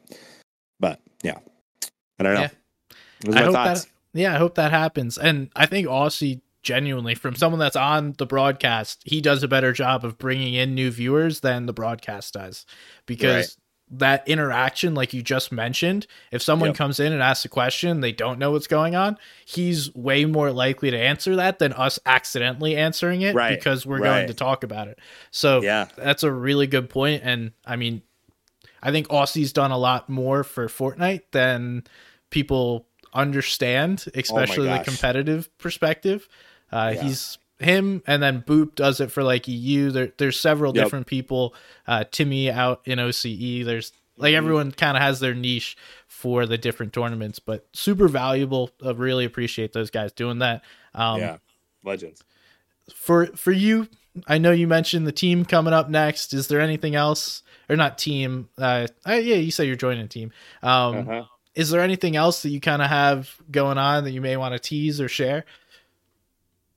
But 0.80 1.00
yeah, 1.24 1.38
I 2.20 2.24
don't 2.24 2.34
know. 2.34 2.41
Yeah. 2.41 2.50
Those 3.22 3.36
I 3.36 3.43
hope 3.43 3.54
thoughts. 3.54 3.84
that 3.86 3.91
yeah, 4.20 4.34
I 4.34 4.38
hope 4.38 4.56
that 4.56 4.72
happens. 4.72 5.18
And 5.18 5.50
I 5.56 5.66
think 5.66 5.88
Aussie 5.88 6.41
genuinely 6.64 7.14
from 7.16 7.36
someone 7.36 7.60
that's 7.60 7.76
on 7.76 8.16
the 8.18 8.26
broadcast, 8.26 9.02
he 9.06 9.22
does 9.22 9.43
a 9.43 9.48
better 9.48 9.72
job 9.72 10.04
of 10.04 10.18
bringing 10.18 10.54
in 10.54 10.74
new 10.74 10.89
viewers 10.89 11.41
than 11.41 11.66
the 11.66 11.74
broadcast 11.74 12.34
does. 12.34 12.66
Because 13.06 13.58
that 13.91 14.27
interaction 14.27 14.95
like 14.95 15.13
you 15.13 15.21
just 15.21 15.51
mentioned, 15.51 16.07
if 16.31 16.41
someone 16.41 16.69
Yep. 16.69 16.77
comes 16.77 16.99
in 16.99 17.13
and 17.13 17.21
asks 17.21 17.45
a 17.45 17.49
question, 17.49 18.01
they 18.01 18.11
don't 18.11 18.39
know 18.39 18.51
what's 18.51 18.65
going 18.67 18.95
on, 18.95 19.17
he's 19.45 19.93
way 19.93 20.25
more 20.25 20.51
likely 20.51 20.89
to 20.89 20.97
answer 20.97 21.36
that 21.36 21.59
than 21.59 21.71
us 21.73 21.99
accidentally 22.05 22.75
answering 22.75 23.21
it 23.21 23.36
Right, 23.36 23.57
because 23.57 23.86
we're 23.86 23.99
going 23.99 24.27
to 24.27 24.33
talk 24.33 24.63
about 24.63 24.88
it. 24.88 24.97
So 25.29 25.61
Yeah. 25.61 25.86
that's 25.95 26.23
a 26.23 26.31
really 26.31 26.65
good 26.67 26.89
point 26.89 27.21
and 27.23 27.51
I 27.65 27.75
mean 27.75 28.01
I 28.81 28.91
think 28.91 29.07
Aussie's 29.09 29.51
done 29.53 29.71
a 29.71 29.77
lot 29.77 30.09
more 30.09 30.43
for 30.43 30.67
Fortnite 30.67 31.21
than 31.31 31.83
people 32.29 32.88
understand, 33.13 34.05
especially 34.15 34.67
the 34.67 34.73
Oh 34.73 34.77
gosh. 34.77 34.86
competitive 34.86 35.57
perspective. 35.57 36.27
Uh, 36.71 36.91
Yeah. 36.95 37.03
He's 37.03 37.38
him, 37.60 38.01
and 38.06 38.22
then 38.22 38.41
Boop 38.41 38.76
does 38.76 38.99
it 38.99 39.12
for 39.12 39.24
like 39.24 39.47
EU. 39.47 39.91
There, 39.91 40.12
there's 40.18 40.39
several 40.39 40.76
Yep. 40.76 40.84
different 40.86 41.08
people. 41.08 41.53
Uh, 41.88 42.03
Timmy 42.10 42.51
out 42.51 42.82
in 42.86 42.99
OCE. 42.99 43.64
There's 43.64 43.91
like 44.18 44.34
Mhm. 44.34 44.38
everyone 44.38 44.72
kind 44.72 44.95
of 44.97 45.03
has 45.03 45.20
their 45.20 45.34
niche 45.34 45.76
for 46.08 46.45
the 46.45 46.58
different 46.58 46.93
tournaments, 46.93 47.39
but 47.39 47.66
super 47.74 48.08
valuable. 48.08 48.72
I 48.86 48.91
really 48.91 49.26
appreciate 49.26 49.74
those 49.74 49.89
guys 49.89 50.12
doing 50.14 50.39
that. 50.39 50.64
Um, 50.93 51.20
yeah. 51.20 51.38
Legends. 51.84 52.24
for 52.93 53.28
for 53.36 53.51
you 53.51 53.88
i 54.28 54.38
know 54.38 54.51
you 54.51 54.68
mentioned 54.68 55.06
the 55.08 55.12
team 55.12 55.43
coming 55.43 55.74
up 55.74 55.89
next 55.89 56.34
is 56.34 56.47
there 56.47 56.62
anything 56.62 56.95
else 56.95 57.41
or 57.68 57.76
not 57.76 57.97
team 57.97 58.47
uh, 58.60 58.86
uh 59.08 59.14
yeah 59.14 59.36
you 59.36 59.49
say 59.51 59.66
you're 59.66 59.76
joining 59.76 60.06
a 60.06 60.08
team 60.08 60.32
um 60.64 60.97
Uh-huh. 60.97 61.24
is 61.56 61.70
there 61.72 61.82
anything 61.82 62.16
else 62.16 62.43
that 62.43 62.49
you 62.49 62.60
kind 62.62 62.82
of 62.84 62.89
have 62.89 63.36
going 63.51 63.78
on 63.78 64.03
that 64.03 64.12
you 64.12 64.22
may 64.22 64.38
want 64.38 64.53
to 64.53 64.60
tease 64.60 65.01
or 65.01 65.08
share 65.10 65.45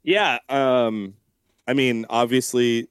Yeah. 0.09 0.39
Um, 0.49 1.13
I 1.67 1.75
mean, 1.75 2.07
obviously, 2.09 2.89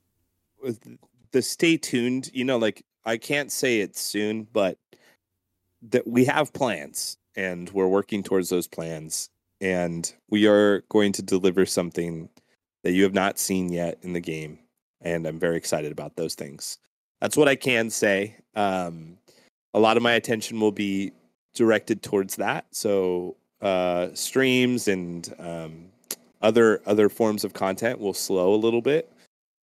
the 1.32 1.41
stay 1.41 1.76
tuned. 1.76 2.30
You 2.32 2.45
know, 2.45 2.59
like 2.59 2.86
I 3.05 3.18
can't 3.18 3.51
say 3.51 3.80
it 3.80 3.97
soon, 3.97 4.47
but 4.53 4.78
that 5.82 6.05
we 6.05 6.26
have 6.26 6.53
plans 6.53 7.18
and 7.36 7.72
we're 7.72 7.88
working 7.88 8.22
towards 8.22 8.49
those 8.49 8.68
plans, 8.68 9.32
and 9.61 10.13
we 10.30 10.45
are 10.45 10.82
going 10.89 11.11
to 11.13 11.24
deliver 11.24 11.65
something 11.65 12.30
that 12.84 12.91
you 12.91 13.01
have 13.01 13.15
not 13.15 13.39
seen 13.39 13.74
yet 13.74 13.97
in 14.03 14.13
the 14.13 14.20
game, 14.20 14.59
and 15.01 15.26
I'm 15.26 15.39
very 15.39 15.57
excited 15.57 15.91
about 15.91 16.18
those 16.18 16.36
things. 16.36 16.78
That's 17.20 17.36
what 17.36 17.47
I 17.47 17.55
can 17.55 17.89
say. 17.89 18.36
Um, 18.53 19.18
a 19.74 19.80
lot 19.80 19.97
of 19.97 20.03
my 20.03 20.13
attention 20.13 20.59
will 20.59 20.72
be 20.72 21.13
directed 21.55 22.03
towards 22.03 22.36
that. 22.36 22.68
So 22.70 23.38
uh, 23.59 24.09
streams 24.13 24.88
and 24.88 25.34
um, 25.39 25.88
other 26.42 26.82
other 26.86 27.10
forms 27.10 27.44
of 27.44 27.54
content 27.54 28.00
will 28.00 28.14
slow 28.14 28.54
a 28.54 28.58
little 28.58 28.82
bit, 28.82 29.12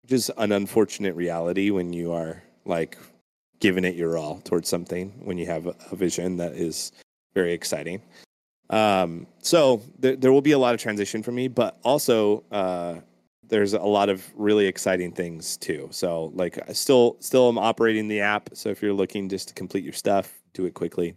which 0.03 0.12
is 0.12 0.31
an 0.37 0.53
unfortunate 0.53 1.14
reality 1.14 1.70
when 1.70 1.93
you 1.93 2.12
are 2.12 2.43
like 2.64 2.99
giving 3.61 3.85
it 3.85 3.95
your 3.95 4.18
all 4.18 4.41
towards 4.45 4.68
something 4.68 5.11
when 5.25 5.39
you 5.39 5.47
have 5.47 5.66
a, 5.66 5.97
vision 5.97 6.37
that 6.37 6.53
is 6.53 6.93
very 7.35 7.53
exciting. 7.53 8.03
Um, 8.70 9.27
so 9.41 9.83
there, 9.99 10.16
there 10.16 10.33
will 10.33 10.43
be 10.43 10.53
a 10.53 10.59
lot 10.59 10.75
of 10.75 10.81
transition 10.81 11.22
for 11.22 11.33
me, 11.33 11.49
but 11.49 11.79
also 11.83 12.45
uh, 12.51 12.97
there's 13.49 13.75
a 13.75 13.79
lot 13.79 14.09
of 14.09 14.31
really 14.35 14.66
exciting 14.66 15.12
things 15.12 15.57
too. 15.57 15.89
So 15.91 16.33
like 16.35 16.59
I 16.68 16.72
still 16.72 17.16
still 17.20 17.49
am 17.49 17.59
operating 17.59 18.09
the 18.09 18.20
app. 18.20 18.51
So 18.55 18.68
if 18.68 18.83
you're 18.83 18.93
looking 18.93 19.29
just 19.29 19.49
to 19.49 19.55
complete 19.55 19.85
your 19.85 19.93
stuff, 19.93 20.43
do 20.55 20.64
it 20.64 20.74
quickly. 20.74 21.14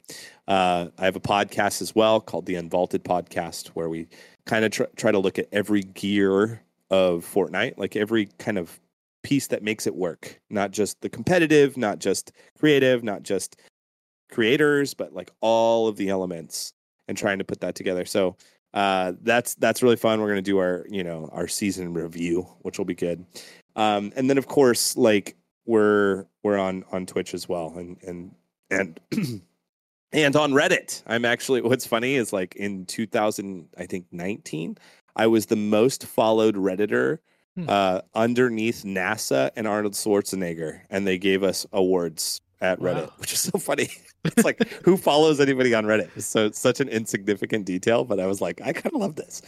Uh, 0.47 0.87
I 0.97 1.05
have 1.05 1.15
a 1.15 1.21
podcast 1.21 1.81
as 1.81 1.95
well 1.95 2.19
called 2.19 2.45
the 2.45 2.55
Unvaulted 2.55 3.03
Podcast, 3.03 3.67
where 3.69 3.87
we 3.87 4.07
kind 4.45 4.65
of 4.65 4.71
tr- 4.71 4.83
try 4.95 5.11
to 5.11 5.19
look 5.19 5.39
at 5.39 5.47
every 5.51 5.81
gear 5.81 6.61
of 6.89 7.25
Fortnite, 7.25 7.77
like 7.77 7.95
every 7.95 8.27
kind 8.39 8.57
of 8.57 8.79
piece 9.23 9.47
that 9.47 9.63
makes 9.63 9.87
it 9.87 9.95
work, 9.95 10.39
not 10.49 10.71
just 10.71 10.99
the 11.01 11.09
competitive, 11.09 11.77
not 11.77 11.99
just 11.99 12.31
creative, 12.59 13.03
not 13.03 13.23
just 13.23 13.59
creators, 14.31 14.93
but 14.93 15.13
like 15.13 15.31
all 15.41 15.87
of 15.87 15.97
the 15.97 16.09
elements 16.09 16.73
and 17.07 17.17
trying 17.17 17.37
to 17.37 17.43
put 17.43 17.61
that 17.61 17.75
together. 17.75 18.05
So 18.05 18.35
uh, 18.73 19.13
that's 19.21 19.55
that's 19.55 19.81
really 19.81 19.95
fun. 19.95 20.21
We're 20.21 20.29
gonna 20.29 20.41
do 20.41 20.59
our 20.59 20.85
you 20.89 21.03
know 21.03 21.29
our 21.31 21.47
season 21.47 21.93
review, 21.93 22.47
which 22.61 22.77
will 22.77 22.85
be 22.85 22.95
good. 22.95 23.25
Um, 23.75 24.11
and 24.15 24.29
then 24.29 24.37
of 24.37 24.47
course, 24.47 24.97
like 24.97 25.35
we're 25.65 26.25
we're 26.43 26.57
on 26.57 26.83
on 26.91 27.05
Twitch 27.05 27.33
as 27.33 27.47
well, 27.47 27.73
and 27.77 27.97
and 28.03 28.31
and 28.69 28.99
and 30.11 30.35
on 30.35 30.51
Reddit. 30.51 31.03
I'm 31.07 31.25
actually 31.25 31.61
what's 31.69 31.85
funny 31.87 32.15
is 32.15 32.33
like 32.33 32.55
in 32.55 32.85
2000, 32.85 33.67
I 33.77 33.85
think 33.85 34.05
19, 34.11 34.77
I 35.15 35.27
was 35.27 35.47
the 35.47 35.55
most 35.55 36.05
followed 36.05 36.55
redditor 36.55 37.19
Hmm. 37.57 37.65
uh, 37.69 38.01
underneath 38.13 38.83
NASA 38.83 39.49
and 39.55 39.67
Arnold 39.67 39.93
Schwarzenegger, 39.93 40.81
and 40.91 41.07
they 41.07 41.17
gave 41.17 41.41
us 41.41 41.65
awards 41.73 42.39
at 42.61 42.79
Reddit, 42.79 43.07
Wow. 43.07 43.13
which 43.17 43.33
is 43.33 43.39
so 43.39 43.57
funny. 43.57 43.89
it's 44.25 44.43
like 44.45 44.61
who 44.85 44.95
follows 44.95 45.39
anybody 45.39 45.73
on 45.73 45.85
Reddit? 45.85 46.21
So 46.21 46.45
it's 46.45 46.59
such 46.59 46.79
an 46.81 46.87
insignificant 46.87 47.65
detail, 47.65 48.03
but 48.03 48.19
I 48.19 48.27
was 48.27 48.41
like, 48.41 48.61
I 48.61 48.73
kind 48.73 48.93
of 48.93 49.01
love 49.01 49.15
this. 49.15 49.41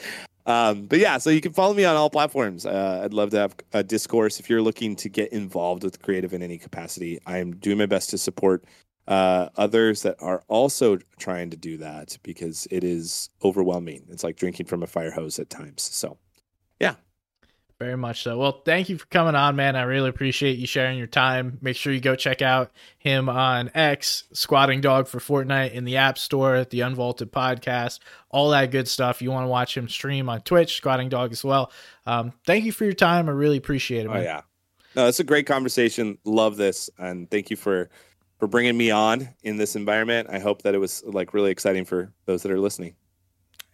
Um, 0.48 0.88
but 0.88 0.98
yeah, 0.98 1.20
so 1.20 1.30
you 1.30 1.40
can 1.40 1.54
follow 1.54 1.76
me 1.76 1.86
on 1.86 1.96
all 1.96 2.10
platforms. 2.10 2.66
Uh, 2.66 3.02
I'd 3.04 3.14
love 3.14 3.30
to 3.30 3.38
have 3.38 3.56
a 3.74 3.84
discourse 3.84 4.40
if 4.40 4.50
you're 4.50 4.64
looking 4.64 4.96
to 4.96 5.08
get 5.08 5.32
involved 5.32 5.84
with 5.84 6.02
creative 6.02 6.34
in 6.34 6.42
any 6.42 6.58
capacity. 6.58 7.20
I 7.28 7.38
am 7.38 7.58
doing 7.58 7.78
my 7.78 7.86
best 7.86 8.10
to 8.10 8.18
support 8.18 8.64
uh, 9.10 9.50
others 9.58 10.04
that 10.04 10.16
are 10.20 10.44
also 10.48 10.98
trying 11.18 11.50
to 11.50 11.58
do 11.58 11.78
that 11.78 12.18
because 12.22 12.68
it 12.70 12.84
is 12.84 13.30
overwhelming. 13.44 14.06
It's 14.10 14.24
like 14.24 14.38
drinking 14.38 14.68
from 14.68 14.84
a 14.84 14.88
fire 14.88 15.12
hose 15.12 15.40
at 15.40 15.50
times. 15.50 15.82
So 15.82 16.18
yeah. 16.80 16.96
Very 17.80 17.96
much 17.96 18.24
so. 18.24 18.38
Well, 18.38 18.62
thank 18.66 18.90
you 18.90 18.98
for 18.98 19.06
coming 19.06 19.36
on, 19.36 19.56
man. 19.56 19.78
I 19.78 19.84
really 19.84 20.10
appreciate 20.10 20.60
you 20.60 20.68
sharing 20.68 20.98
your 20.98 21.08
time. 21.08 21.58
Make 21.62 21.78
sure 21.78 21.94
you 21.94 22.02
go 22.02 22.14
check 22.14 22.42
out 22.42 22.72
him 22.98 23.30
on 23.30 23.72
X, 23.74 24.26
Squatingdog 24.34 25.08
for 25.08 25.20
Fortnite 25.20 25.72
in 25.72 25.86
the 25.86 25.96
App 25.96 26.18
Store, 26.18 26.66
the 26.66 26.82
Unvaulted 26.82 27.32
Podcast, 27.32 28.00
all 28.30 28.50
that 28.50 28.72
good 28.72 28.90
stuff. 28.90 29.22
You 29.22 29.32
want 29.32 29.46
to 29.46 29.50
watch 29.50 29.78
him 29.78 29.88
stream 29.88 30.28
on 30.28 30.42
Twitch, 30.42 30.82
Squatingdog 30.82 31.32
as 31.32 31.44
well. 31.44 31.72
Um, 32.06 32.34
thank 32.46 32.66
you 32.66 32.74
for 32.74 32.84
your 32.84 32.94
time. 32.94 33.30
I 33.30 33.32
really 33.32 33.58
appreciate 33.58 34.06
it. 34.06 34.10
Oh 34.10 34.20
yeah, 34.20 34.42
no, 34.98 35.08
it's 35.08 35.22
a 35.22 35.24
great 35.24 35.48
conversation. 35.48 36.18
Love 36.26 36.58
this, 36.58 36.90
and 36.98 37.32
thank 37.32 37.50
you 37.50 37.56
for 37.56 37.90
for 38.40 38.48
bringing 38.48 38.78
me 38.78 38.90
on 38.90 39.30
in 39.44 39.58
this 39.58 39.76
environment. 39.76 40.30
I 40.32 40.40
hope 40.40 40.64
that 40.64 40.74
it 40.74 40.80
was 40.80 41.04
like 41.06 41.34
really 41.34 41.52
exciting 41.52 41.86
for 41.86 42.12
those 42.26 42.42
that 42.44 42.52
are 42.52 42.60
listening. 42.60 42.96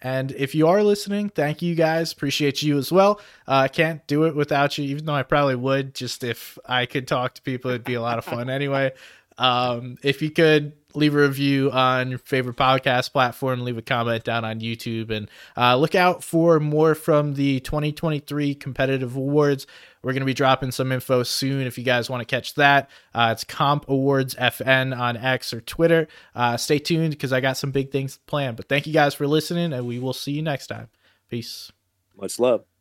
And 0.01 0.31
if 0.33 0.53
you 0.53 0.67
are 0.67 0.83
listening, 0.83 1.29
thank 1.29 1.61
you 1.61 1.73
guys. 1.73 2.11
Appreciate 2.11 2.61
you 2.61 2.77
as 2.77 2.91
well. 2.91 3.19
Uh, 3.47 3.55
I 3.55 3.67
can't 3.69 4.05
do 4.07 4.25
it 4.25 4.35
without 4.35 4.77
you, 4.77 4.85
even 4.85 5.05
though 5.05 5.13
I 5.13 5.23
probably 5.23 5.55
would. 5.55 5.95
Just 5.95 6.23
if 6.23 6.57
I 6.65 6.85
could 6.85 7.07
talk 7.07 7.35
to 7.35 7.41
people, 7.41 7.71
it'd 7.71 7.85
be 7.85 7.93
a 7.93 8.01
lot 8.01 8.17
of 8.17 8.25
fun 8.25 8.49
anyway. 8.51 8.91
Um, 9.37 9.97
if 10.03 10.21
you 10.21 10.31
could 10.31 10.73
leave 10.95 11.15
a 11.15 11.19
review 11.19 11.71
on 11.71 12.09
your 12.09 12.19
favorite 12.19 12.55
podcast 12.55 13.11
platform, 13.11 13.63
leave 13.63 13.77
a 13.77 13.81
comment 13.81 14.23
down 14.23 14.45
on 14.45 14.59
YouTube, 14.59 15.09
and 15.09 15.29
uh, 15.57 15.75
look 15.75 15.95
out 15.95 16.23
for 16.23 16.59
more 16.59 16.95
from 16.95 17.33
the 17.35 17.59
2023 17.61 18.55
competitive 18.55 19.15
awards. 19.15 19.67
We're 20.01 20.13
going 20.13 20.21
to 20.21 20.25
be 20.25 20.33
dropping 20.33 20.71
some 20.71 20.91
info 20.91 21.23
soon 21.23 21.65
if 21.65 21.77
you 21.77 21.83
guys 21.83 22.09
want 22.09 22.21
to 22.21 22.25
catch 22.25 22.53
that. 22.55 22.89
Uh, 23.13 23.29
it's 23.31 23.43
Comp 23.43 23.89
Awards 23.89 24.35
FN 24.35 24.97
on 24.97 25.17
X 25.17 25.53
or 25.53 25.61
Twitter. 25.61 26.07
Uh, 26.35 26.57
stay 26.57 26.77
tuned 26.79 27.11
because 27.11 27.33
I 27.33 27.41
got 27.41 27.57
some 27.57 27.71
big 27.71 27.91
things 27.91 28.19
planned. 28.27 28.57
But 28.57 28.69
thank 28.69 28.85
you 28.85 28.93
guys 28.93 29.13
for 29.13 29.25
listening, 29.25 29.73
and 29.73 29.87
we 29.87 29.99
will 29.99 30.13
see 30.13 30.31
you 30.31 30.41
next 30.41 30.67
time. 30.67 30.89
Peace. 31.29 31.71
Much 32.15 32.39
love. 32.39 32.74